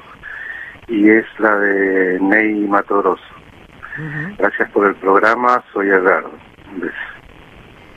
y 0.88 1.10
es 1.10 1.26
la 1.40 1.58
de 1.58 2.20
Ney 2.22 2.66
Matoroso. 2.66 3.22
Gracias 4.38 4.72
por 4.72 4.88
el 4.88 4.96
programa, 4.96 5.62
soy 5.74 5.90
Edgardo. 5.90 6.32
Un 6.74 6.80
beso. 6.80 7.15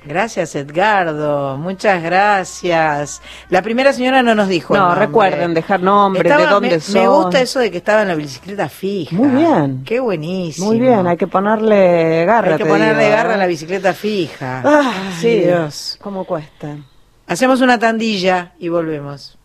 Gracias, 0.04 0.54
Edgardo. 0.54 1.56
Muchas 1.58 2.02
gracias. 2.02 3.20
La 3.50 3.62
primera 3.62 3.92
señora 3.92 4.22
no 4.22 4.34
nos 4.34 4.48
dijo. 4.48 4.76
No, 4.76 4.94
recuerden 4.94 5.54
dejar 5.54 5.80
nombre, 5.80 6.22
Estaba- 6.22 6.44
de 6.44 6.50
dónde 6.50 6.70
me, 6.70 6.80
son. 6.80 7.00
me 7.02 7.08
gusta 7.08 7.40
eso 7.40 7.58
de 7.60 7.70
que 7.70 7.78
estaba 7.78 8.02
en 8.02 8.08
la 8.08 8.14
bicicleta 8.14 8.68
fija. 8.68 9.14
Muy 9.16 9.28
bien. 9.28 9.82
Qué 9.84 10.00
buenísimo. 10.00 10.68
Muy 10.68 10.80
bien, 10.80 11.06
hay 11.06 11.16
que 11.16 11.26
ponerle 11.26 12.24
garra. 12.24 12.52
Hay 12.52 12.58
que 12.58 12.64
te 12.64 12.70
ponerle 12.70 13.04
digo, 13.04 13.16
garra 13.16 13.30
¿eh? 13.32 13.34
a 13.34 13.38
la 13.38 13.46
bicicleta 13.46 13.92
fija. 13.92 14.62
Ah, 14.64 14.92
Ay, 15.08 15.12
sí. 15.20 15.40
Dios. 15.40 15.98
¿Cómo 16.00 16.24
cuesta? 16.24 16.76
Hacemos 17.26 17.60
una 17.60 17.78
tandilla 17.78 18.52
y 18.58 18.68
volvemos. 18.68 19.36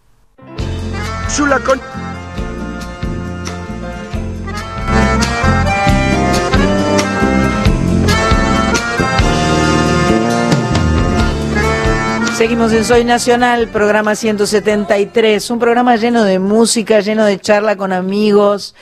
Seguimos 12.43 12.73
en 12.73 12.83
Soy 12.83 13.05
Nacional, 13.05 13.69
programa 13.69 14.15
173, 14.15 15.49
un 15.49 15.59
programa 15.59 15.95
lleno 15.95 16.25
de 16.25 16.39
música, 16.39 16.99
lleno 16.99 17.23
de 17.23 17.39
charla 17.39 17.77
con 17.77 17.93
amigos, 17.93 18.75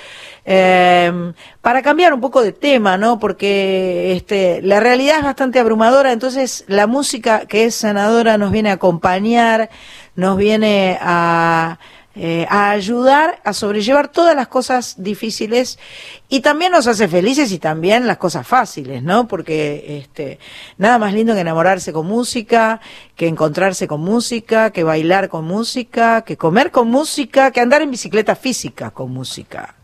eh, 0.45 1.31
para 1.61 1.83
cambiar 1.83 2.11
un 2.11 2.21
poco 2.21 2.41
de 2.41 2.53
tema, 2.53 2.97
¿no? 2.97 3.19
Porque 3.19 4.13
este, 4.15 4.63
la 4.63 4.79
realidad 4.79 5.19
es 5.19 5.25
bastante 5.25 5.59
abrumadora, 5.59 6.11
entonces 6.11 6.65
la 6.65 6.87
música 6.87 7.45
que 7.45 7.65
es 7.65 7.75
sanadora 7.75 8.39
nos 8.39 8.51
viene 8.51 8.71
a 8.71 8.73
acompañar, 8.73 9.69
nos 10.15 10.37
viene 10.37 10.97
a, 10.99 11.77
eh, 12.13 12.45
a 12.49 12.71
ayudar 12.71 13.39
a 13.45 13.53
sobrellevar 13.53 14.09
todas 14.09 14.35
las 14.35 14.49
cosas 14.49 14.95
difíciles 14.97 15.79
y 16.27 16.41
también 16.41 16.73
nos 16.73 16.85
hace 16.87 17.07
felices 17.07 17.53
y 17.53 17.57
también 17.59 18.05
las 18.05 18.17
cosas 18.17 18.45
fáciles, 18.45 19.01
¿no? 19.01 19.29
Porque 19.29 19.97
este, 19.99 20.37
nada 20.77 20.97
más 20.97 21.13
lindo 21.13 21.33
que 21.33 21.39
enamorarse 21.39 21.93
con 21.93 22.07
música, 22.07 22.81
que 23.15 23.27
encontrarse 23.27 23.87
con 23.87 24.01
música, 24.01 24.71
que 24.71 24.83
bailar 24.83 25.29
con 25.29 25.45
música, 25.45 26.23
que 26.23 26.35
comer 26.35 26.71
con 26.71 26.89
música, 26.89 27.51
que 27.51 27.61
andar 27.61 27.81
en 27.81 27.91
bicicleta 27.91 28.35
física 28.35 28.91
con 28.91 29.11
música. 29.11 29.75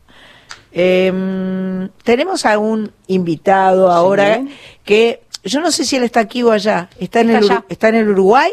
Em, 0.71 1.89
tenemos 2.03 2.45
a 2.45 2.59
un 2.59 2.91
invitado 3.07 3.89
ahora 3.89 4.43
que 4.83 5.21
yo 5.43 5.59
no 5.61 5.71
sé 5.71 5.85
si 5.85 5.95
él 5.95 6.03
está 6.03 6.19
aquí 6.21 6.43
o 6.43 6.51
allá, 6.51 6.89
está 6.99 7.21
en, 7.21 7.29
Está 7.29 7.39
el, 7.39 7.45
Uru- 7.45 7.51
allá. 7.53 7.65
está 7.69 7.89
en 7.89 7.95
el 7.95 8.09
Uruguay, 8.09 8.51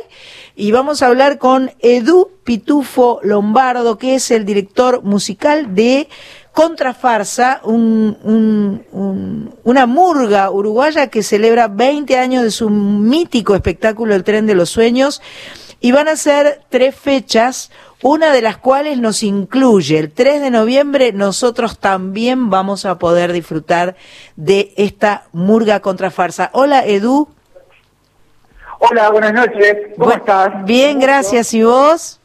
y 0.56 0.70
vamos 0.72 1.02
a 1.02 1.06
hablar 1.08 1.38
con 1.38 1.72
Edu 1.80 2.30
Pitufo 2.44 3.20
Lombardo, 3.22 3.98
que 3.98 4.14
es 4.16 4.30
el 4.30 4.44
director 4.44 5.02
musical 5.02 5.74
de 5.74 6.08
Contrafarsa, 6.52 7.60
un, 7.64 8.16
un- 8.22 8.84
un- 8.92 9.54
una 9.64 9.86
murga 9.86 10.50
uruguaya 10.50 11.08
que 11.08 11.22
celebra 11.24 11.66
20 11.68 12.16
años 12.16 12.44
de 12.44 12.50
su 12.52 12.70
mítico 12.70 13.54
espectáculo 13.56 14.14
El 14.14 14.22
Tren 14.24 14.46
de 14.46 14.54
los 14.54 14.70
Sueños, 14.70 15.20
y 15.80 15.90
van 15.92 16.08
a 16.08 16.16
ser 16.16 16.62
tres 16.70 16.94
fechas, 16.94 17.70
una 18.06 18.32
de 18.34 18.42
las 18.42 18.58
cuales 18.58 18.98
nos 18.98 19.22
incluye 19.22 19.98
el 19.98 20.12
3 20.12 20.42
de 20.42 20.50
noviembre, 20.50 21.12
nosotros 21.12 21.78
también 21.78 22.50
vamos 22.50 22.84
a 22.84 22.98
poder 22.98 23.32
disfrutar 23.32 23.96
de 24.36 24.74
esta 24.76 25.24
murga 25.32 25.80
contrafarsa. 25.80 26.50
Hola 26.52 26.84
Edu. 26.84 27.28
Hola, 28.78 29.08
buenas 29.10 29.32
noches. 29.32 29.74
¿Cómo 29.96 30.10
Bu- 30.10 30.16
estás? 30.18 30.64
Bien, 30.66 31.00
gracias. 31.00 31.54
¿Y 31.54 31.62
vos? 31.62 32.20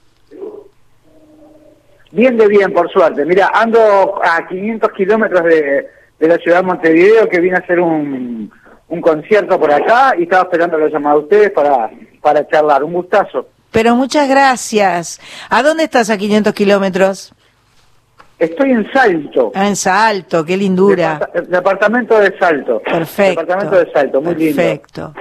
Bien 2.12 2.36
de 2.36 2.48
bien, 2.48 2.74
por 2.74 2.92
suerte. 2.92 3.24
Mira, 3.24 3.50
ando 3.54 4.20
a 4.22 4.46
500 4.50 4.92
kilómetros 4.92 5.44
de, 5.46 5.88
de 6.20 6.28
la 6.28 6.36
ciudad 6.40 6.58
de 6.58 6.64
Montevideo 6.64 7.30
que 7.30 7.40
vine 7.40 7.56
a 7.56 7.60
hacer 7.60 7.80
un, 7.80 8.52
un 8.90 9.02
concierto 9.02 9.58
por 9.58 9.72
acá 9.72 10.14
y 10.18 10.24
estaba 10.24 10.44
esperando 10.44 10.78
la 10.78 10.90
llamada 10.90 11.16
de 11.16 11.22
ustedes 11.22 11.52
para, 11.52 11.90
para 12.22 12.46
charlar. 12.50 12.84
Un 12.84 12.92
gustazo. 12.92 13.48
Pero 13.72 13.96
muchas 13.96 14.28
gracias. 14.28 15.20
¿A 15.50 15.62
dónde 15.64 15.84
estás 15.84 16.10
a 16.10 16.18
500 16.18 16.54
kilómetros? 16.54 17.34
Estoy 18.40 18.72
en 18.72 18.90
Salto. 18.94 19.52
Ah, 19.54 19.68
en 19.68 19.76
Salto, 19.76 20.46
qué 20.46 20.56
lindura. 20.58 21.20
Depart- 21.20 21.48
departamento 21.48 22.18
de 22.20 22.38
Salto. 22.40 22.82
Perfecto. 22.82 23.42
Departamento 23.42 23.78
de 23.86 23.92
Salto, 23.92 24.22
muy 24.22 24.36
lindo. 24.36 24.56
Perfecto. 24.56 25.14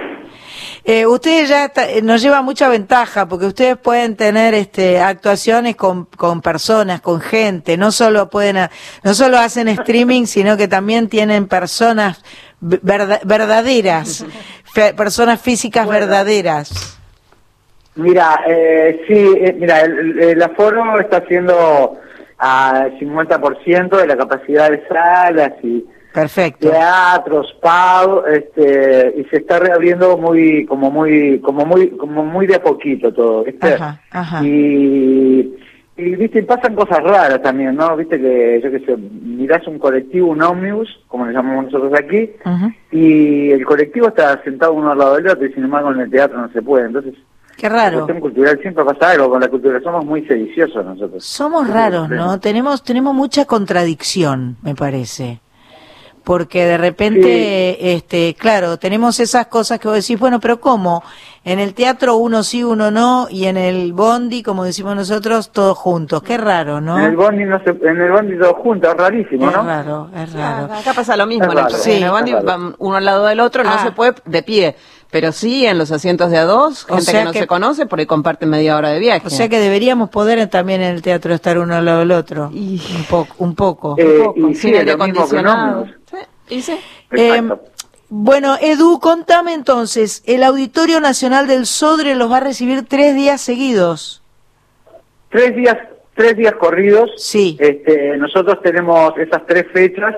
Eh, 0.85 1.05
ustedes 1.05 1.49
ya 1.49 1.65
está- 1.65 1.89
eh, 1.89 2.01
nos 2.01 2.21
lleva 2.21 2.41
mucha 2.41 2.69
ventaja 2.69 3.27
porque 3.27 3.45
ustedes 3.45 3.77
pueden 3.77 4.15
tener 4.15 4.53
este 4.53 4.99
actuaciones 5.01 5.75
con, 5.75 6.05
con 6.05 6.41
personas, 6.41 7.01
con 7.01 7.19
gente, 7.19 7.75
no 7.77 7.91
solo 7.91 8.29
pueden 8.29 8.69
no 9.03 9.13
solo 9.13 9.37
hacen 9.37 9.67
streaming, 9.67 10.25
sino 10.25 10.55
que 10.55 10.67
también 10.69 11.09
tienen 11.09 11.47
personas 11.47 12.23
verdaderas, 12.61 14.25
personas 14.95 15.41
físicas 15.41 15.87
verdaderas. 15.87 16.98
Mira, 17.95 18.41
eh, 18.47 19.01
sí, 19.07 19.33
eh, 19.37 19.55
mira, 19.59 19.81
el, 19.81 20.19
el- 20.19 20.41
aforo 20.43 20.99
está 20.99 21.21
siendo 21.27 21.97
al 22.37 22.97
50% 22.99 23.97
de 23.97 24.07
la 24.07 24.15
capacidad 24.17 24.69
de 24.71 24.87
salas 24.87 25.53
y 25.63 25.85
Perfecto. 26.13 26.69
teatros, 26.69 27.53
pub, 27.61 28.23
este, 28.27 29.13
y 29.17 29.23
se 29.25 29.37
está 29.37 29.59
reabriendo 29.59 30.17
muy, 30.17 30.65
como 30.65 30.89
muy, 30.89 31.39
como 31.39 31.65
muy, 31.65 31.89
como 31.97 32.23
muy 32.23 32.47
de 32.47 32.55
a 32.55 32.61
poquito 32.63 33.13
todo, 33.13 33.43
¿viste? 33.43 33.73
Ajá, 33.73 34.01
ajá. 34.11 34.41
Y, 34.45 35.55
y 35.97 36.15
viste, 36.15 36.41
pasan 36.43 36.75
cosas 36.75 37.03
raras 37.03 37.41
también, 37.41 37.75
¿no? 37.75 37.95
Viste 37.97 38.17
que, 38.19 38.61
yo 38.63 38.71
qué 38.71 38.79
sé, 38.85 38.95
mirás 38.97 39.67
un 39.67 39.77
colectivo, 39.77 40.29
un 40.29 40.41
ómnibus, 40.41 40.87
como 41.07 41.25
le 41.25 41.33
llamamos 41.33 41.65
nosotros 41.65 41.91
aquí, 41.99 42.31
y 42.91 43.51
el 43.51 43.65
colectivo 43.65 44.07
está 44.07 44.41
sentado 44.43 44.73
uno 44.73 44.91
al 44.91 44.97
lado 44.97 45.15
del 45.15 45.27
otro, 45.27 45.45
y 45.45 45.51
sin 45.53 45.65
embargo 45.65 45.91
en 45.91 45.99
el 45.99 46.09
teatro 46.09 46.37
no 46.39 46.49
se 46.53 46.61
puede, 46.61 46.85
entonces 46.85 47.13
Qué 47.59 47.69
la 47.69 47.75
raro. 47.75 47.97
cuestión 47.99 48.19
cultural 48.21 48.59
siempre 48.61 48.85
pasa 48.85 49.11
algo 49.11 49.29
con 49.29 49.41
la 49.41 49.47
cultura, 49.49 49.79
somos 49.83 50.05
muy 50.05 50.25
sediciosos 50.25 50.85
nosotros. 50.85 51.23
Somos 51.25 51.67
raros, 51.69 52.09
¿no? 52.09 52.39
Tenemos, 52.39 52.83
tenemos 52.83 53.13
mucha 53.13 53.45
contradicción, 53.45 54.57
me 54.61 54.75
parece. 54.75 55.41
Porque 56.23 56.63
de 56.65 56.77
repente, 56.77 57.93
este, 57.95 58.35
claro, 58.37 58.77
tenemos 58.77 59.19
esas 59.19 59.47
cosas 59.47 59.79
que 59.79 59.87
vos 59.87 59.97
decís, 59.97 60.19
bueno, 60.19 60.39
pero 60.39 60.59
¿cómo? 60.59 61.01
En 61.43 61.57
el 61.59 61.73
teatro 61.73 62.17
uno 62.17 62.43
sí, 62.43 62.63
uno 62.63 62.91
no, 62.91 63.27
y 63.31 63.45
en 63.45 63.57
el 63.57 63.93
bondi, 63.93 64.43
como 64.43 64.63
decimos 64.63 64.95
nosotros, 64.95 65.51
todos 65.51 65.75
juntos. 65.77 66.21
Qué 66.21 66.37
raro, 66.37 66.81
¿no? 66.81 66.99
En 66.99 67.05
el 67.05 67.15
bondi 67.15 67.45
no 67.45 67.59
se, 67.63 67.69
en 67.71 67.99
el 68.01 68.11
bondi 68.11 68.37
todos 68.37 68.57
juntos, 68.57 68.91
es 68.91 68.97
rarísimo, 68.97 69.49
Es 69.49 69.55
¿no? 69.55 69.63
raro, 69.63 70.09
es 70.15 70.33
raro. 70.33 70.65
Acá 70.73 70.93
pasa 70.93 71.17
lo 71.17 71.25
mismo, 71.25 71.45
Es 71.45 71.51
en 71.51 71.57
el- 71.57 71.63
raro, 71.63 71.75
en 71.77 71.81
sí, 71.81 71.91
el 72.03 72.11
bondi 72.11 72.31
es 72.33 72.43
van 72.43 72.75
uno 72.77 72.97
al 72.97 73.05
lado 73.05 73.25
del 73.25 73.39
otro, 73.39 73.63
no 73.63 73.71
Ah. 73.73 73.83
se 73.83 73.91
puede 73.91 74.13
de 74.25 74.43
pie, 74.43 74.75
pero 75.11 75.31
sí 75.31 75.65
en 75.65 75.77
los 75.77 75.91
asientos 75.91 76.29
de 76.31 76.37
a 76.37 76.43
dos, 76.45 76.85
O 76.85 76.95
gente 76.95 77.11
sea 77.11 77.19
que 77.21 77.25
no 77.25 77.31
que- 77.31 77.39
se 77.39 77.47
conoce, 77.47 77.85
por 77.85 77.99
ahí 77.99 78.05
comparten 78.05 78.49
media 78.49 78.77
hora 78.77 78.89
de 78.89 78.99
viaje. 78.99 79.25
O 79.25 79.29
sea 79.29 79.49
que 79.49 79.59
deberíamos 79.59 80.09
poder 80.09 80.45
también 80.47 80.81
en 80.81 80.93
el 80.93 81.01
teatro 81.01 81.33
estar 81.33 81.57
uno 81.57 81.75
al 81.75 81.85
lado 81.85 81.99
del 81.99 82.11
otro. 82.11 82.49
Un 82.49 83.05
poco, 83.09 83.33
un 83.39 83.55
poco. 83.55 83.95
Eh, 83.97 84.21
poco, 84.23 84.39
y 84.49 84.55
sin 84.55 84.71
sí, 84.71 84.77
aire 84.77 84.93
un 84.95 85.01
acondicionado. 85.01 85.81
ómnibus. 85.81 85.99
¿Y 86.49 86.61
sí? 86.61 86.77
Eh, 87.11 87.41
bueno, 88.09 88.57
Edu, 88.59 88.99
contame 88.99 89.53
entonces, 89.53 90.23
el 90.25 90.43
Auditorio 90.43 90.99
Nacional 90.99 91.47
del 91.47 91.65
Sodre 91.67 92.15
los 92.15 92.31
va 92.31 92.37
a 92.37 92.41
recibir 92.41 92.85
tres 92.87 93.15
días 93.15 93.39
seguidos. 93.41 94.23
Tres 95.29 95.55
días, 95.55 95.77
tres 96.15 96.35
días 96.35 96.53
corridos. 96.59 97.11
Sí. 97.17 97.55
Este, 97.59 98.17
nosotros 98.17 98.59
tenemos 98.63 99.15
esas 99.17 99.45
tres 99.45 99.65
fechas 99.71 100.15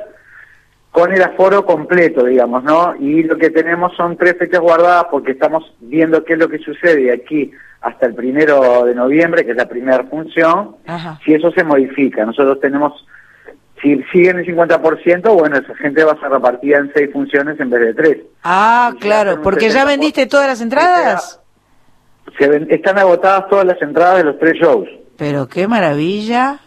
con 0.92 1.14
el 1.14 1.22
aforo 1.22 1.66
completo, 1.66 2.26
digamos, 2.26 2.64
¿no? 2.64 2.94
Y 3.00 3.24
lo 3.24 3.38
que 3.38 3.50
tenemos 3.50 3.96
son 3.96 4.18
tres 4.18 4.36
fechas 4.38 4.60
guardadas 4.60 5.06
porque 5.10 5.32
estamos 5.32 5.64
viendo 5.80 6.24
qué 6.26 6.34
es 6.34 6.40
lo 6.40 6.50
que 6.50 6.60
sucede 6.60 7.04
de 7.04 7.14
aquí 7.14 7.52
hasta 7.80 8.06
el 8.08 8.14
primero 8.14 8.84
de 8.86 8.94
noviembre, 8.94 9.46
que 9.46 9.52
es 9.52 9.58
la 9.58 9.70
primera 9.70 10.04
función, 10.04 10.76
Ajá. 10.86 11.18
si 11.26 11.34
eso 11.34 11.50
se 11.52 11.64
modifica. 11.64 12.26
Nosotros 12.26 12.60
tenemos, 12.60 12.94
si 13.82 14.04
siguen 14.12 14.40
el 14.40 14.46
50%, 14.46 15.34
bueno, 15.34 15.58
esa 15.58 15.74
gente 15.76 16.04
va 16.04 16.12
a 16.12 16.20
ser 16.20 16.30
repartida 16.30 16.78
en 16.80 16.92
seis 16.94 17.10
funciones 17.12 17.60
en 17.60 17.70
vez 17.70 17.82
de 17.82 17.94
tres. 17.94 18.18
Ah, 18.44 18.94
claro, 19.00 19.42
porque 19.42 19.70
ya 19.70 19.86
vendiste 19.86 20.26
todas 20.28 20.48
las 20.48 20.62
entradas. 20.62 21.40
Se 22.38 22.48
ven- 22.48 22.68
están 22.70 22.98
agotadas 23.00 23.48
todas 23.50 23.66
las 23.66 23.82
entradas 23.82 24.18
de 24.18 24.24
los 24.26 24.38
tres 24.40 24.54
shows. 24.62 24.88
Pero 25.18 25.48
qué 25.48 25.68
maravilla. 25.68 26.60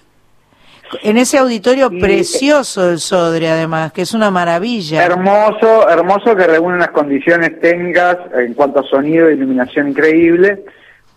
En 1.02 1.16
ese 1.16 1.38
auditorio 1.38 1.90
precioso 1.90 2.86
del 2.86 2.98
Sodre, 2.98 3.48
además, 3.48 3.92
que 3.92 4.02
es 4.02 4.14
una 4.14 4.30
maravilla. 4.30 5.04
Hermoso, 5.04 5.88
hermoso 5.88 6.36
que 6.36 6.46
reúne 6.46 6.76
unas 6.76 6.90
condiciones 6.90 7.58
técnicas 7.60 8.18
en 8.34 8.54
cuanto 8.54 8.80
a 8.80 8.84
sonido 8.84 9.28
e 9.28 9.34
iluminación 9.34 9.88
increíble. 9.88 10.64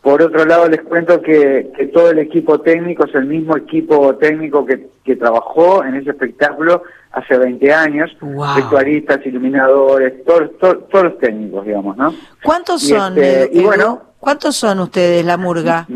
Por 0.02 0.22
otro 0.22 0.46
lado, 0.46 0.70
les 0.70 0.82
cuento 0.82 1.22
que, 1.22 1.72
que 1.76 1.88
todo 1.88 2.12
el 2.12 2.20
equipo 2.20 2.62
técnico 2.62 3.06
es 3.06 3.16
el 3.16 3.26
mismo 3.26 3.58
equipo 3.58 4.16
técnico 4.16 4.66
que, 4.66 4.88
que 5.04 5.16
trabajó 5.16 5.84
en 5.84 5.96
ese 5.96 6.12
espectáculo 6.12 6.84
hace 7.12 7.38
20 7.38 7.74
años. 7.74 8.16
Wow. 8.22 8.56
Vestuaristas, 8.56 9.26
iluminadores, 9.26 10.24
todos, 10.26 10.58
todos, 10.60 10.88
todos 10.90 11.04
los 11.06 11.18
técnicos, 11.20 11.66
digamos, 11.66 11.98
¿no? 11.98 12.14
¿Cuántos 12.42 12.84
Y 12.84 12.88
son, 12.88 13.18
este, 13.18 13.50
y 13.60 13.64
bueno, 13.64 14.08
¿Cuántos 14.20 14.56
son 14.56 14.80
ustedes, 14.80 15.24
la 15.24 15.38
murga? 15.38 15.88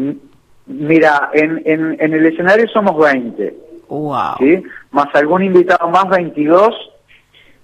Mira, 0.65 1.29
en, 1.33 1.61
en, 1.65 1.97
en 1.99 2.13
el 2.13 2.25
escenario 2.25 2.67
somos 2.69 2.97
20. 2.97 3.55
Wow. 3.89 4.35
¿sí? 4.39 4.63
Más 4.91 5.07
algún 5.13 5.43
invitado 5.43 5.89
más, 5.89 6.07
22, 6.09 6.73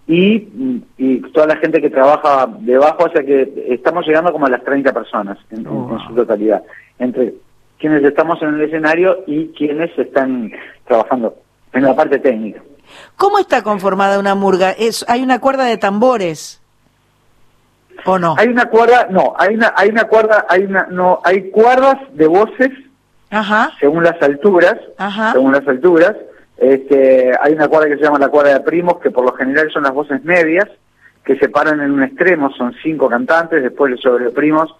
y, 0.07 0.81
y 0.97 1.17
toda 1.33 1.47
la 1.47 1.57
gente 1.57 1.81
que 1.81 1.89
trabaja 1.89 2.47
debajo, 2.59 3.05
o 3.05 3.09
sea 3.11 3.23
que 3.23 3.65
estamos 3.69 4.05
llegando 4.05 4.31
como 4.31 4.45
a 4.45 4.49
las 4.49 4.63
30 4.63 4.93
personas 4.93 5.37
en, 5.51 5.65
en- 5.67 5.89
en 5.91 5.99
su 6.07 6.15
totalidad, 6.15 6.63
entre 6.99 7.33
quienes 7.77 8.03
estamos 8.03 8.41
en 8.41 8.55
el 8.55 8.61
escenario 8.61 9.23
y 9.27 9.47
quienes 9.49 9.97
están 9.99 10.51
trabajando 10.87 11.35
en 11.73 11.83
la 11.83 11.95
parte 11.95 12.19
técnica. 12.19 12.61
¿Cómo 13.17 13.37
está 13.37 13.63
conformada 13.63 14.17
una 14.17 14.33
murga? 14.33 14.71
Es, 14.71 15.05
¿Hay 15.09 15.21
una 15.21 15.39
cuerda 15.39 15.65
de 15.65 15.77
tambores? 15.77 16.61
¿O 18.05 18.17
no? 18.17 18.35
Hay 18.37 18.47
una 18.47 18.65
cuerda, 18.69 19.07
no, 19.09 19.33
hay 19.37 19.55
una, 19.55 19.73
hay 19.75 19.89
una 19.89 20.05
cuerda, 20.05 20.45
hay 20.49 20.63
una, 20.63 20.87
no, 20.89 21.19
hay 21.23 21.49
cuerdas 21.51 21.97
de 22.13 22.27
voces 22.27 22.69
Ajá, 23.29 23.71
según 23.79 24.03
las 24.03 24.21
alturas, 24.21 24.75
ajá. 24.97 25.33
según 25.33 25.51
las 25.53 25.67
alturas. 25.67 26.15
Este, 26.57 27.31
hay 27.39 27.53
una 27.53 27.67
cuerda 27.67 27.87
que 27.87 27.97
se 27.97 28.03
llama 28.03 28.17
la 28.19 28.29
cuerda 28.29 28.53
de 28.53 28.59
primos, 28.61 28.99
que 28.99 29.11
por 29.11 29.23
lo 29.25 29.33
general 29.33 29.69
son 29.71 29.83
las 29.83 29.93
voces 29.93 30.23
medias, 30.23 30.67
que 31.23 31.37
se 31.37 31.49
paran 31.49 31.81
en 31.81 31.91
un 31.91 32.03
extremo, 32.03 32.49
son 32.51 32.73
cinco 32.81 33.09
cantantes, 33.09 33.61
después 33.61 33.91
los 33.91 34.01
sobreprimos, 34.01 34.73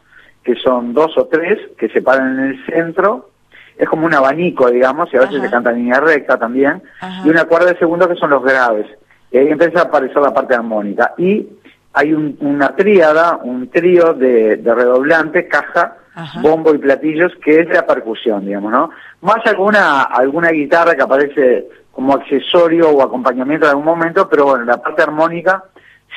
que 0.44 0.56
son 0.56 0.94
dos 0.94 1.16
o 1.18 1.26
tres, 1.28 1.60
que 1.78 1.90
se 1.90 2.02
paran 2.02 2.40
en 2.40 2.46
el 2.52 2.66
centro. 2.66 3.30
Es 3.78 3.88
como 3.88 4.08
un 4.08 4.14
abanico, 4.16 4.72
digamos, 4.72 5.14
y 5.14 5.18
a 5.18 5.20
veces 5.20 5.36
Ajá. 5.36 5.46
se 5.46 5.52
canta 5.52 5.70
en 5.70 5.76
línea 5.78 6.00
recta 6.00 6.38
también. 6.38 6.82
Ajá. 7.00 7.22
Y 7.28 7.30
una 7.30 7.46
cuerda 7.46 7.74
de 7.74 7.78
segundo 7.78 8.08
que 8.10 8.16
son 8.16 8.32
los 8.32 8.42
graves. 8.44 8.88
Y 9.30 9.38
ahí 9.38 9.50
empieza 9.50 9.82
a 9.82 9.84
aparecer 9.84 10.18
la 10.18 10.34
parte 10.34 10.56
armónica. 10.56 11.14
Y 11.18 11.48
hay 11.94 12.14
un- 12.14 12.38
una 12.40 12.76
tríada, 12.76 13.38
un 13.44 13.70
trío 13.70 14.14
de, 14.14 14.56
de 14.56 14.74
redoblante, 14.74 15.48
caja, 15.48 15.98
Ajá. 16.20 16.42
bombo 16.42 16.74
y 16.74 16.80
platillos, 16.80 17.32
que 17.44 17.60
es 17.60 17.70
la 17.70 17.86
percusión, 17.86 18.44
digamos, 18.44 18.72
¿no? 18.72 18.90
Más 19.22 19.46
alguna, 19.46 20.02
alguna 20.02 20.50
guitarra 20.50 20.96
que 20.96 21.04
aparece 21.04 21.68
como 21.92 22.14
accesorio 22.14 22.90
o 22.90 23.04
acompañamiento 23.04 23.66
en 23.68 23.70
algún 23.70 23.86
momento, 23.86 24.28
pero 24.28 24.46
bueno, 24.46 24.66
la 24.66 24.82
parte 24.82 25.04
armónica 25.04 25.64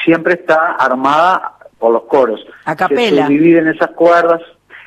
siempre 0.05 0.35
está 0.35 0.72
armada 0.72 1.52
por 1.78 1.93
los 1.93 2.05
coros. 2.05 2.40
A 2.64 2.74
capela. 2.74 3.27
Se 3.27 3.32
dividen 3.32 3.68
esas 3.68 3.90
cuerdas, 3.90 4.40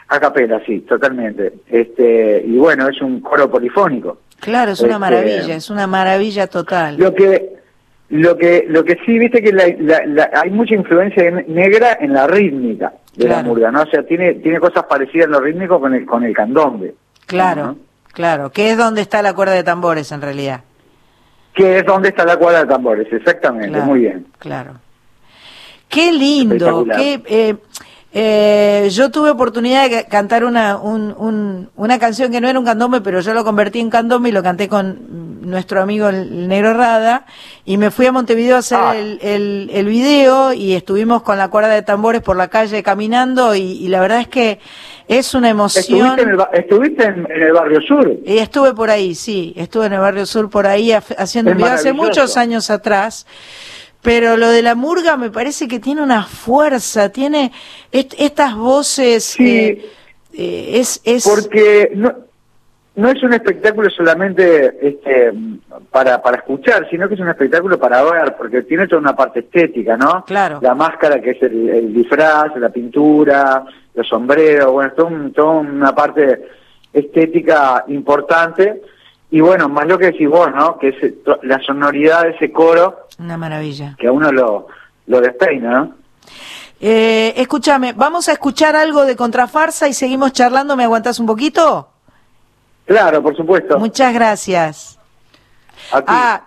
a 0.07 0.19
capela, 0.19 0.59
sí, 0.65 0.79
totalmente. 0.81 1.53
Este, 1.67 2.43
y 2.45 2.57
bueno, 2.57 2.87
es 2.89 2.99
un 3.01 3.21
coro 3.21 3.49
polifónico. 3.51 4.17
Claro, 4.39 4.71
es 4.71 4.79
una 4.81 4.93
Este, 4.93 4.99
maravilla, 4.99 5.55
es 5.55 5.69
una 5.69 5.85
maravilla 5.87 6.47
total. 6.47 6.97
Lo 6.97 7.13
que, 7.13 7.53
Lo 8.15 8.37
que, 8.37 8.65
lo 8.67 8.83
que 8.85 8.95
sí, 9.05 9.17
viste 9.17 9.41
que 9.41 9.51
la- 9.51 9.73
la- 9.79 10.05
la- 10.05 10.29
hay 10.43 10.51
mucha 10.51 10.75
influencia 10.75 11.23
en- 11.23 11.45
negra 11.47 11.97
en 11.99 12.13
la 12.13 12.27
rítmica 12.27 12.93
de 13.15 13.27
la 13.27 13.41
murga, 13.41 13.71
¿no? 13.71 13.81
O 13.81 13.85
sea, 13.87 14.03
tiene, 14.03 14.35
tiene 14.35 14.59
cosas 14.59 14.83
parecidas 14.83 15.25
en 15.25 15.31
lo 15.31 15.39
rítmico 15.39 15.79
con 15.79 15.95
el, 15.95 16.05
con 16.05 16.23
el 16.23 16.31
candombe, 16.35 16.93
Claro, 17.25 17.75
claro, 18.11 18.51
que 18.51 18.69
es 18.69 18.77
donde 18.77 19.01
está 19.01 19.23
la 19.23 19.33
cuerda 19.33 19.53
de 19.53 19.63
tambores 19.63 20.11
en 20.11 20.21
realidad. 20.21 20.61
que 21.55 21.79
es 21.79 21.85
donde 21.85 22.09
está 22.09 22.23
la 22.25 22.37
cuadra 22.37 22.59
de 22.59 22.67
tambores, 22.67 23.11
exactamente, 23.11 23.69
Claro. 23.69 23.85
muy 23.85 23.99
bien. 24.01 24.25
Claro. 24.37 24.73
Qué 25.89 26.11
lindo, 26.11 26.85
qué, 26.95 27.21
eh, 27.25 27.55
eh, 28.15 28.89
yo 28.91 29.09
tuve 29.09 29.31
oportunidad 29.31 29.89
de 29.89 30.03
ca- 30.03 30.09
cantar 30.09 30.45
una, 30.45 30.77
un- 30.77 31.15
un- 31.17 31.69
una 31.75 31.97
canción 31.97 32.31
que 32.31 32.39
no 32.39 32.47
era 32.47 32.59
un 32.59 32.65
candombe, 32.65 33.01
pero 33.01 33.21
yo 33.21 33.33
lo 33.33 33.43
convertí 33.43 33.79
en 33.79 33.89
candombe 33.89 34.29
y 34.29 34.31
lo 34.31 34.43
canté 34.43 34.67
con 34.69 35.41
nuestro 35.49 35.81
amigo 35.81 36.07
el 36.09 36.47
Negro 36.47 36.73
Rada 36.73 37.25
y 37.65 37.77
me 37.77 37.89
fui 37.91 38.05
a 38.05 38.11
Montevideo 38.11 38.55
a 38.55 38.59
hacer 38.59 38.77
Ah. 38.81 38.95
el, 38.95 39.19
el, 39.21 39.69
el 39.73 39.85
video 39.87 40.53
y 40.53 40.73
estuvimos 40.73 41.23
con 41.23 41.37
la 41.37 41.47
cuerda 41.49 41.69
de 41.69 41.81
tambores 41.81 42.21
por 42.21 42.35
la 42.37 42.47
calle 42.49 42.81
caminando 42.83 43.55
y, 43.55 43.61
y 43.61 43.87
la 43.87 43.99
verdad 43.99 44.19
es 44.21 44.27
que 44.27 44.59
es 45.07 45.33
una 45.33 45.49
emoción. 45.49 45.83
¿Estuviste, 46.05 46.21
en 46.21 46.29
el, 46.29 46.35
ba- 46.37 46.49
estuviste 46.53 47.03
en, 47.05 47.27
en 47.29 47.41
el 47.41 47.51
barrio 47.51 47.81
sur? 47.81 48.09
Y 48.25 48.37
estuve 48.37 48.73
por 48.73 48.89
ahí, 48.89 49.15
sí, 49.15 49.53
estuve 49.57 49.87
en 49.87 49.93
el 49.93 49.99
barrio 49.99 50.25
sur 50.25 50.49
por 50.49 50.65
ahí 50.67 50.91
haciendo 50.93 51.51
Es 51.51 51.55
un 51.57 51.63
video 51.63 51.73
hace 51.73 51.93
muchos 51.93 52.37
años 52.37 52.69
atrás. 52.69 53.25
Pero 54.03 54.37
lo 54.37 54.49
de 54.49 54.61
la 54.61 54.75
murga 54.75 55.17
me 55.17 55.31
parece 55.31 55.67
que 55.67 55.79
tiene 55.79 56.03
una 56.03 56.23
fuerza, 56.23 57.09
tiene 57.09 57.51
est- 57.91 58.13
estas 58.19 58.55
voces. 58.55 59.35
eh, 59.39 59.89
eh, 60.33 60.71
es, 60.79 61.01
es 61.05 61.23
Porque 61.27 61.91
no, 61.95 62.13
no 62.95 63.09
es 63.09 63.23
un 63.23 63.33
espectáculo 63.33 63.89
solamente 63.89 64.77
este, 64.87 65.31
para, 65.89 66.21
para 66.21 66.37
escuchar, 66.37 66.87
sino 66.89 67.07
que 67.07 67.13
es 67.15 67.19
un 67.21 67.29
espectáculo 67.29 67.79
para 67.79 68.03
ver, 68.03 68.35
porque 68.37 68.63
tiene 68.63 68.87
toda 68.87 69.01
una 69.01 69.15
parte 69.15 69.39
estética, 69.39 69.95
¿no? 69.95 70.23
Claro. 70.25 70.59
La 70.61 70.75
máscara 70.75 71.21
que 71.21 71.31
es 71.31 71.41
el, 71.43 71.69
el 71.69 71.93
disfraz, 71.93 72.55
la 72.57 72.69
pintura, 72.69 73.63
los 73.95 74.07
sombreros, 74.07 74.71
bueno, 74.71 74.89
es 74.89 74.95
todo 74.95 75.07
un- 75.07 75.31
toda 75.31 75.51
una 75.59 75.95
parte 75.95 76.41
estética 76.91 77.85
importante. 77.87 78.81
Y 79.33 79.41
bueno, 79.41 79.67
más 79.67 79.87
lo 79.87 79.97
que 79.97 80.11
decís 80.11 80.29
vos, 80.29 80.47
¿no? 80.53 80.77
Que 80.77 80.89
es 80.89 81.03
eh, 81.03 81.15
la 81.41 81.59
sonoridad 81.63 82.21
de 82.21 82.29
ese 82.31 82.51
coro 82.51 83.07
una 83.17 83.35
maravilla. 83.35 83.95
que 83.97 84.05
a 84.05 84.11
uno 84.11 84.31
lo, 84.31 84.67
lo 85.07 85.21
despeina, 85.21 85.71
¿no? 85.71 85.95
Eh, 86.79 87.33
escúchame, 87.37 87.93
vamos 87.93 88.29
a 88.29 88.33
escuchar 88.33 88.75
algo 88.75 89.05
de 89.05 89.15
Contrafarsa 89.15 89.87
y 89.87 89.93
seguimos 89.93 90.33
charlando. 90.33 90.75
¿Me 90.75 90.83
aguantás 90.83 91.19
un 91.19 91.25
poquito? 91.25 91.89
Claro, 92.85 93.23
por 93.23 93.35
supuesto. 93.35 93.79
Muchas 93.79 94.13
gracias. 94.13 94.99
Ah, 95.91 96.43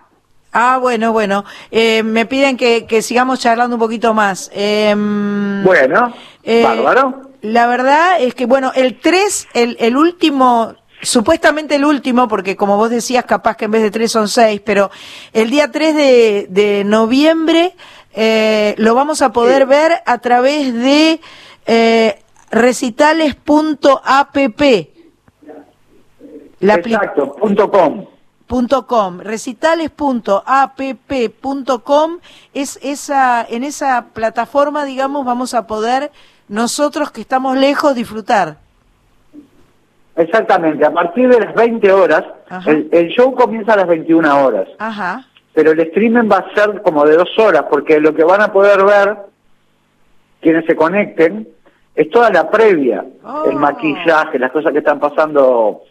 ah, 0.53 0.77
bueno, 0.79 1.11
bueno. 1.11 1.43
Eh, 1.71 2.03
me 2.03 2.25
piden 2.25 2.55
que, 2.55 2.85
que 2.85 3.01
sigamos 3.01 3.41
charlando 3.41 3.75
un 3.75 3.81
poquito 3.81 4.13
más. 4.13 4.49
Em, 4.53 5.61
Bueno, 5.65 6.13
eh, 6.43 6.63
bárbaro. 6.63 7.21
La 7.41 7.67
verdad 7.67 8.21
es 8.21 8.33
que, 8.33 8.45
bueno, 8.45 8.71
el 8.75 8.97
3, 8.99 9.49
el, 9.55 9.75
el 9.79 9.97
último, 9.97 10.73
supuestamente 11.01 11.75
el 11.75 11.85
último, 11.85 12.27
porque 12.27 12.55
como 12.55 12.77
vos 12.77 12.89
decías, 12.89 13.25
capaz 13.25 13.57
que 13.57 13.65
en 13.65 13.71
vez 13.71 13.83
de 13.83 13.91
3 13.91 14.11
son 14.11 14.27
6, 14.27 14.61
pero 14.65 14.89
el 15.33 15.49
día 15.49 15.71
3 15.71 15.95
de, 15.95 16.47
de 16.49 16.83
noviembre 16.83 17.75
eh, 18.19 18.73
lo 18.79 18.95
vamos 18.95 19.21
a 19.21 19.31
poder 19.31 19.67
ver 19.67 20.01
a 20.05 20.17
través 20.17 20.73
de 20.73 21.21
eh, 21.67 22.19
recitales.app. 22.49 24.37
Exacto, 26.59 27.35
punto 27.35 27.69
com. 27.69 28.07
punto 28.47 28.87
com 28.87 29.19
recitales.app.com 29.19 32.17
es 32.55 32.79
esa 32.81 33.45
en 33.47 33.63
esa 33.63 34.07
plataforma 34.13 34.85
digamos 34.85 35.23
vamos 35.23 35.53
a 35.53 35.67
poder 35.67 36.11
nosotros 36.47 37.11
que 37.11 37.21
estamos 37.21 37.55
lejos 37.57 37.93
disfrutar 37.93 38.57
Exactamente, 40.17 40.85
a 40.85 40.91
partir 40.91 41.29
de 41.29 41.39
las 41.39 41.53
20 41.53 41.91
horas, 41.91 42.23
el, 42.65 42.89
el 42.91 43.07
show 43.09 43.33
comienza 43.35 43.73
a 43.73 43.77
las 43.77 43.87
21 43.87 44.43
horas, 44.45 44.67
ajá 44.79 45.25
pero 45.53 45.71
el 45.71 45.79
streaming 45.79 46.29
va 46.31 46.37
a 46.37 46.53
ser 46.53 46.83
como 46.83 47.03
de 47.03 47.15
dos 47.17 47.29
horas, 47.39 47.63
porque 47.67 47.99
lo 47.99 48.13
que 48.13 48.23
van 48.23 48.41
a 48.41 48.53
poder 48.53 48.85
ver 48.85 49.17
quienes 50.39 50.63
se 50.67 50.75
conecten 50.75 51.47
es 51.95 52.11
toda 52.11 52.29
la 52.29 52.47
previa, 52.51 53.03
Oh. 53.23 53.45
el 53.49 53.55
maquillaje, 53.55 54.37
las 54.37 54.51
cosas 54.51 54.71
que 54.71 54.77
están 54.77 54.99
pasando 54.99 55.81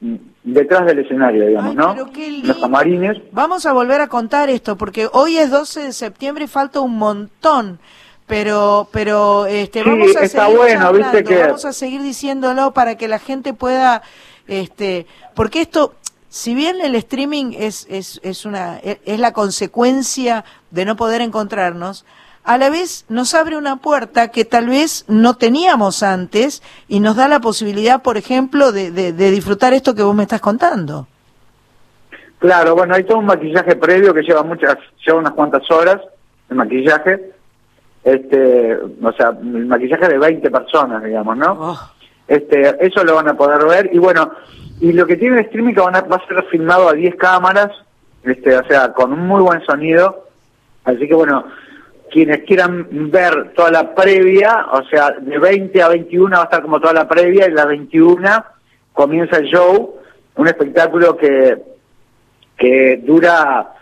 mm, 0.00 0.14
detrás 0.44 0.86
del 0.86 1.00
escenario, 1.00 1.44
digamos, 1.44 1.74
¿no? 1.74 1.96
Los 2.44 2.56
camarines. 2.58 3.20
vamos 3.32 3.66
a 3.66 3.72
volver 3.72 4.00
a 4.00 4.06
contar 4.06 4.48
esto 4.48 4.76
porque 4.76 5.08
hoy 5.12 5.38
es 5.38 5.50
12 5.50 5.80
de 5.86 5.92
septiembre 5.92 6.44
y 6.44 6.46
falta 6.46 6.78
un 6.78 6.96
montón 6.96 7.80
pero 8.26 8.88
pero 8.92 9.46
este 9.46 9.82
Sí, 9.82 9.88
vamos 9.88 10.16
a 10.16 10.24
está 10.24 10.44
seguir 10.46 10.56
bueno, 10.58 10.80
charlando, 10.82 11.12
viste 11.12 11.24
que- 11.24 11.42
vamos 11.42 11.64
a 11.64 11.72
seguir 11.72 12.02
diciéndolo 12.02 12.72
para 12.72 12.96
que 12.96 13.08
la 13.08 13.18
gente 13.18 13.54
pueda 13.54 14.02
este 14.48 15.06
porque 15.34 15.60
esto 15.60 15.94
si 16.28 16.54
bien 16.54 16.80
el 16.80 16.94
streaming 16.96 17.52
es 17.56 17.86
es 17.88 18.20
es 18.22 18.44
una 18.44 18.78
es 18.78 19.18
la 19.20 19.32
consecuencia 19.32 20.44
de 20.70 20.84
no 20.84 20.96
poder 20.96 21.20
encontrarnos 21.20 22.04
a 22.44 22.58
la 22.58 22.68
vez 22.70 23.04
nos 23.08 23.34
abre 23.34 23.56
una 23.56 23.76
puerta 23.76 24.28
que 24.28 24.44
tal 24.44 24.68
vez 24.68 25.04
no 25.08 25.34
teníamos 25.34 26.02
antes 26.04 26.62
y 26.86 27.00
nos 27.00 27.16
da 27.16 27.26
la 27.26 27.40
posibilidad, 27.40 28.02
por 28.02 28.16
ejemplo, 28.16 28.70
de, 28.70 28.92
de, 28.92 29.12
de 29.12 29.30
disfrutar 29.32 29.74
esto 29.74 29.96
que 29.96 30.04
vos 30.04 30.14
me 30.14 30.22
estás 30.22 30.40
contando. 30.40 31.08
Claro, 32.38 32.76
bueno, 32.76 32.94
hay 32.94 33.02
todo 33.02 33.18
un 33.18 33.26
maquillaje 33.26 33.74
previo 33.74 34.14
que 34.14 34.22
lleva 34.22 34.44
muchas, 34.44 34.76
lleva 35.04 35.18
unas 35.18 35.32
cuantas 35.32 35.68
horas, 35.72 36.00
el 36.48 36.56
maquillaje, 36.56 37.32
este, 38.06 38.76
o 38.76 39.12
sea, 39.12 39.30
el 39.30 39.66
maquillaje 39.66 40.06
de 40.06 40.18
20 40.18 40.48
personas, 40.48 41.02
digamos, 41.02 41.36
¿no? 41.36 41.76
Este, 42.28 42.76
eso 42.86 43.02
lo 43.02 43.16
van 43.16 43.28
a 43.28 43.36
poder 43.36 43.66
ver 43.66 43.90
y 43.92 43.98
bueno, 43.98 44.30
y 44.80 44.92
lo 44.92 45.06
que 45.06 45.16
tiene 45.16 45.40
el 45.40 45.46
streaming 45.46 45.74
que 45.74 45.80
van 45.80 45.96
a, 45.96 46.02
va 46.02 46.16
a 46.16 46.26
ser 46.28 46.44
filmado 46.44 46.88
a 46.88 46.92
10 46.92 47.16
cámaras, 47.16 47.72
este, 48.22 48.56
o 48.56 48.64
sea, 48.66 48.92
con 48.92 49.12
un 49.12 49.26
muy 49.26 49.42
buen 49.42 49.60
sonido, 49.66 50.28
así 50.84 51.08
que 51.08 51.14
bueno, 51.14 51.46
quienes 52.10 52.44
quieran 52.44 52.86
ver 53.10 53.52
toda 53.56 53.72
la 53.72 53.92
previa, 53.92 54.66
o 54.70 54.84
sea, 54.84 55.10
de 55.10 55.38
20 55.38 55.82
a 55.82 55.88
21 55.88 56.30
va 56.36 56.42
a 56.42 56.44
estar 56.44 56.62
como 56.62 56.78
toda 56.78 56.92
la 56.92 57.08
previa 57.08 57.48
y 57.48 57.52
la 57.52 57.66
21 57.66 58.44
comienza 58.92 59.38
el 59.38 59.46
show, 59.46 59.96
un 60.36 60.46
espectáculo 60.46 61.16
que 61.16 61.60
que 62.56 63.02
dura 63.04 63.72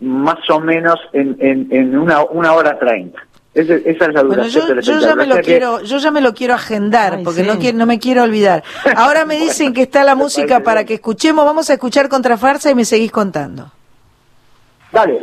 más 0.00 0.48
o 0.50 0.60
menos 0.60 0.96
en, 1.12 1.36
en, 1.40 1.66
en 1.70 1.98
una, 1.98 2.22
una 2.24 2.52
hora 2.52 2.78
treinta. 2.78 3.20
Esa, 3.52 3.74
esa 3.74 4.04
es 4.06 4.14
la 4.14 4.22
Bueno, 4.22 4.42
duración 4.44 4.68
yo, 4.68 4.74
del 4.74 4.84
yo 4.84 5.00
ya 5.00 5.16
me 5.16 5.26
lo 5.26 5.34
que- 5.36 5.42
quiero, 5.42 5.82
yo 5.82 5.98
ya 5.98 6.10
me 6.12 6.20
lo 6.20 6.34
quiero 6.34 6.54
agendar 6.54 7.14
Ay, 7.16 7.24
porque 7.24 7.40
sí. 7.42 7.46
no 7.48 7.58
quiero, 7.58 7.78
no 7.78 7.86
me 7.86 7.98
quiero 7.98 8.22
olvidar. 8.22 8.62
Ahora 8.94 9.24
me 9.24 9.36
dicen 9.40 9.72
que 9.74 9.82
está 9.82 10.04
la 10.04 10.14
música 10.14 10.60
para 10.60 10.84
que 10.84 10.94
escuchemos. 10.94 11.44
Vamos 11.44 11.68
a 11.68 11.72
escuchar 11.72 12.08
Contrafarsa 12.08 12.70
y 12.70 12.74
me 12.76 12.84
seguís 12.84 13.10
contando. 13.10 13.72
Dale. 14.92 15.20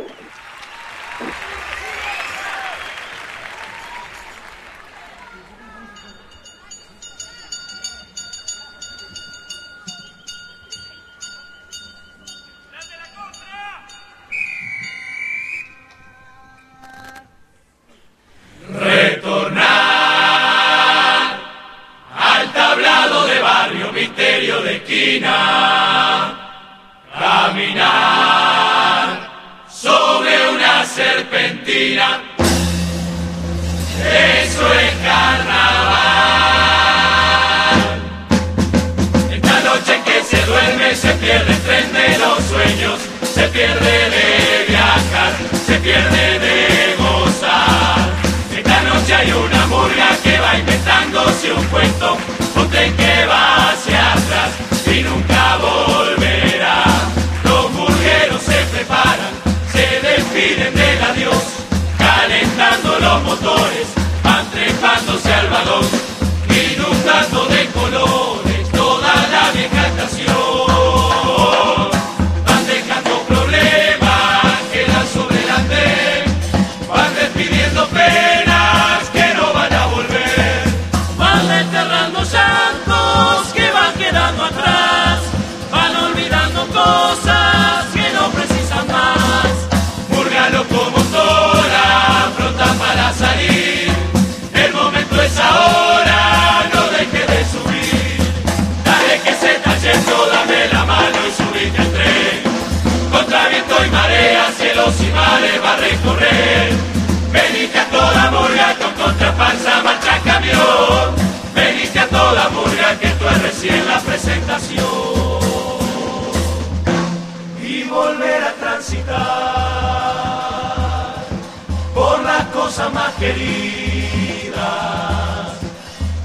Más 122.90 123.12
queridas, 123.14 124.58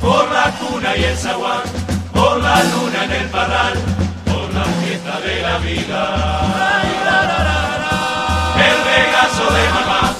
por 0.01 0.31
la 0.31 0.51
cuna 0.51 0.95
y 0.97 1.03
el 1.03 1.17
zaguán, 1.17 1.61
por 2.13 2.39
la 2.41 2.63
luna 2.63 3.05
en 3.05 3.11
el 3.11 3.29
parral, 3.29 3.73
por 4.25 4.53
la 4.53 4.63
fiesta 4.63 5.19
de 5.21 5.41
la 5.41 5.57
vida. 5.59 6.03
El 8.55 8.77
regazo 8.93 9.45
de 9.53 9.69
mamá, 9.77 10.13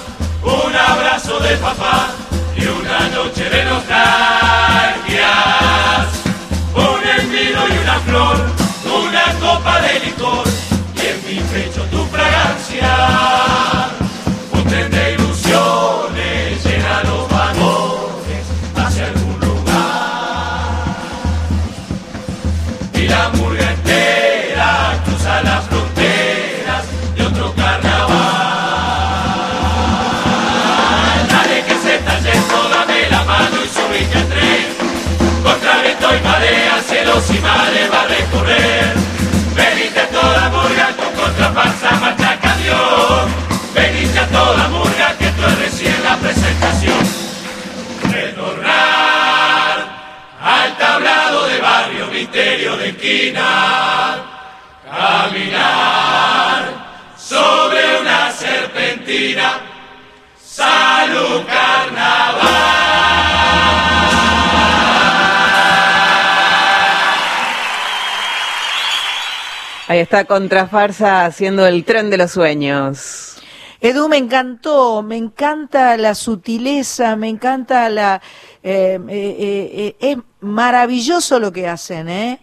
un 0.44 0.76
abrazo 0.76 1.40
de 1.40 1.58
papá 1.58 2.08
y 2.56 2.66
una 2.66 3.00
noche 3.10 3.50
de 3.50 3.66
nostalgias. 3.66 4.04
Un 6.76 7.02
envido 7.20 7.68
y 7.70 7.78
una 7.84 8.00
flor, 8.00 8.38
una 8.86 9.26
copa 9.40 9.82
de 9.82 10.00
licor 10.00 10.43
Ahí 69.94 70.00
está 70.00 70.26
Contrafarsa 70.26 71.24
haciendo 71.24 71.68
el 71.68 71.86
tren 71.86 72.10
de 72.10 72.18
los 72.18 72.32
sueños. 72.32 73.38
Edu, 73.80 74.10
me 74.10 74.18
encantó, 74.18 75.04
me 75.04 75.18
encanta 75.18 75.96
la 75.98 76.16
sutileza, 76.16 77.16
me 77.16 77.30
encanta 77.30 77.88
la... 77.90 78.20
eh, 78.64 79.00
eh, 79.08 79.36
eh, 79.40 79.70
eh, 79.78 79.96
es 80.00 80.18
maravilloso 80.40 81.40
lo 81.40 81.52
que 81.52 81.68
hacen, 81.68 82.10
¿eh? 82.10 82.40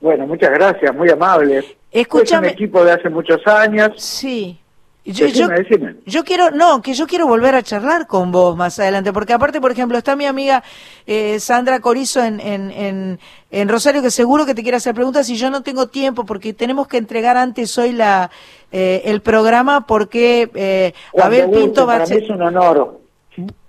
Bueno, 0.00 0.26
muchas 0.26 0.48
gracias, 0.52 0.94
muy 0.94 1.10
amable. 1.10 1.76
Escúchame. 1.90 2.46
Es 2.46 2.52
un 2.54 2.58
equipo 2.58 2.82
de 2.82 2.92
hace 2.92 3.10
muchos 3.10 3.46
años. 3.46 3.90
Sí. 4.02 4.58
Yo, 5.02 5.24
Decime, 5.26 5.32
yo- 5.32 5.48
decime. 5.48 5.96
yo 6.04 6.24
quiero, 6.24 6.50
no, 6.50 6.82
que 6.82 6.92
yo 6.92 7.06
quiero 7.06 7.26
volver 7.26 7.54
a 7.54 7.62
charlar 7.62 8.06
con 8.06 8.30
vos 8.30 8.54
más 8.56 8.78
adelante, 8.78 9.12
porque 9.14 9.32
aparte, 9.32 9.58
por 9.60 9.72
ejemplo, 9.72 9.96
está 9.96 10.14
mi 10.14 10.26
amiga 10.26 10.62
eh, 11.06 11.40
Sandra 11.40 11.80
Corizo 11.80 12.22
en, 12.22 12.38
en, 12.38 12.70
en, 12.70 13.18
en 13.50 13.68
Rosario, 13.70 14.02
que 14.02 14.10
seguro 14.10 14.44
que 14.44 14.54
te 14.54 14.62
quiere 14.62 14.76
hacer 14.76 14.94
preguntas 14.94 15.28
y 15.30 15.36
yo 15.36 15.50
no 15.50 15.62
tengo 15.62 15.88
tiempo, 15.88 16.26
porque 16.26 16.52
tenemos 16.52 16.86
que 16.86 16.98
entregar 16.98 17.38
antes 17.38 17.76
hoy 17.78 17.92
la 17.92 18.30
eh, 18.72 19.00
el 19.06 19.22
programa, 19.22 19.86
porque 19.86 20.50
eh, 20.54 20.92
Abel 21.20 21.50
Pinto 21.50 21.86
va 21.86 21.94
a 21.96 22.04
es 22.04 22.28
un 22.30 22.42
honor. 22.42 22.99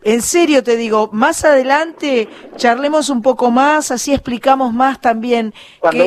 En 0.04 0.22
serio 0.24 0.64
te 0.64 0.76
digo, 0.76 1.10
más 1.14 1.46
adelante 1.46 2.28
charlemos 2.58 3.10
un 3.10 3.22
poco 3.22 3.52
más, 3.52 3.92
así 3.92 4.12
explicamos 4.14 4.74
más 4.74 5.00
también 5.00 5.54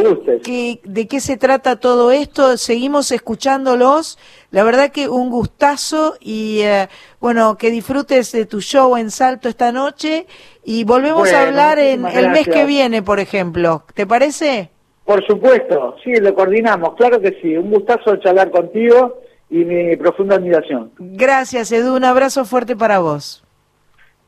gustes. 0.02 0.42
qué- 0.42 0.80
de 0.84 1.06
qué 1.06 1.20
se 1.20 1.36
trata 1.36 1.76
todo 1.76 2.10
esto, 2.10 2.56
seguimos 2.56 3.12
escuchándolos, 3.12 4.18
la 4.50 4.64
verdad 4.64 4.90
que 4.90 5.08
un 5.08 5.30
gustazo 5.30 6.16
y 6.20 6.60
eh, 6.62 6.88
bueno, 7.20 7.56
que 7.56 7.70
disfrutes 7.70 8.32
de 8.32 8.44
tu 8.46 8.60
show 8.60 8.96
en 8.96 9.10
Salto 9.12 9.48
esta 9.48 9.70
noche 9.70 10.26
y 10.64 10.82
volvemos 10.84 11.32
a 11.32 11.42
hablar 11.46 11.78
en 11.78 12.04
el 12.06 12.30
mes 12.30 12.48
que 12.48 12.64
viene, 12.66 13.02
por 13.02 13.20
ejemplo, 13.20 13.84
¿te 13.94 14.06
parece? 14.06 14.70
Por 15.04 15.24
supuesto, 15.26 15.94
sí, 16.02 16.12
lo 16.16 16.34
coordinamos, 16.34 16.94
claro 16.96 17.20
que 17.20 17.38
sí. 17.40 17.56
Un 17.56 17.70
gustazo 17.70 18.16
charlar 18.16 18.50
contigo 18.50 19.20
y 19.50 19.58
mi 19.64 19.96
profunda 19.96 20.36
admiración. 20.36 20.90
Gracias 20.98 21.70
Edu, 21.70 21.94
un 21.94 22.04
abrazo 22.04 22.44
fuerte 22.44 22.74
para 22.74 22.98
vos. 22.98 23.43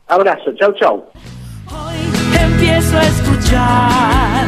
Abrazo, 0.09 0.53
chau, 0.55 0.73
chau. 0.75 1.11
empiezo 2.41 2.97
a 2.97 3.03
escuchar 3.03 4.47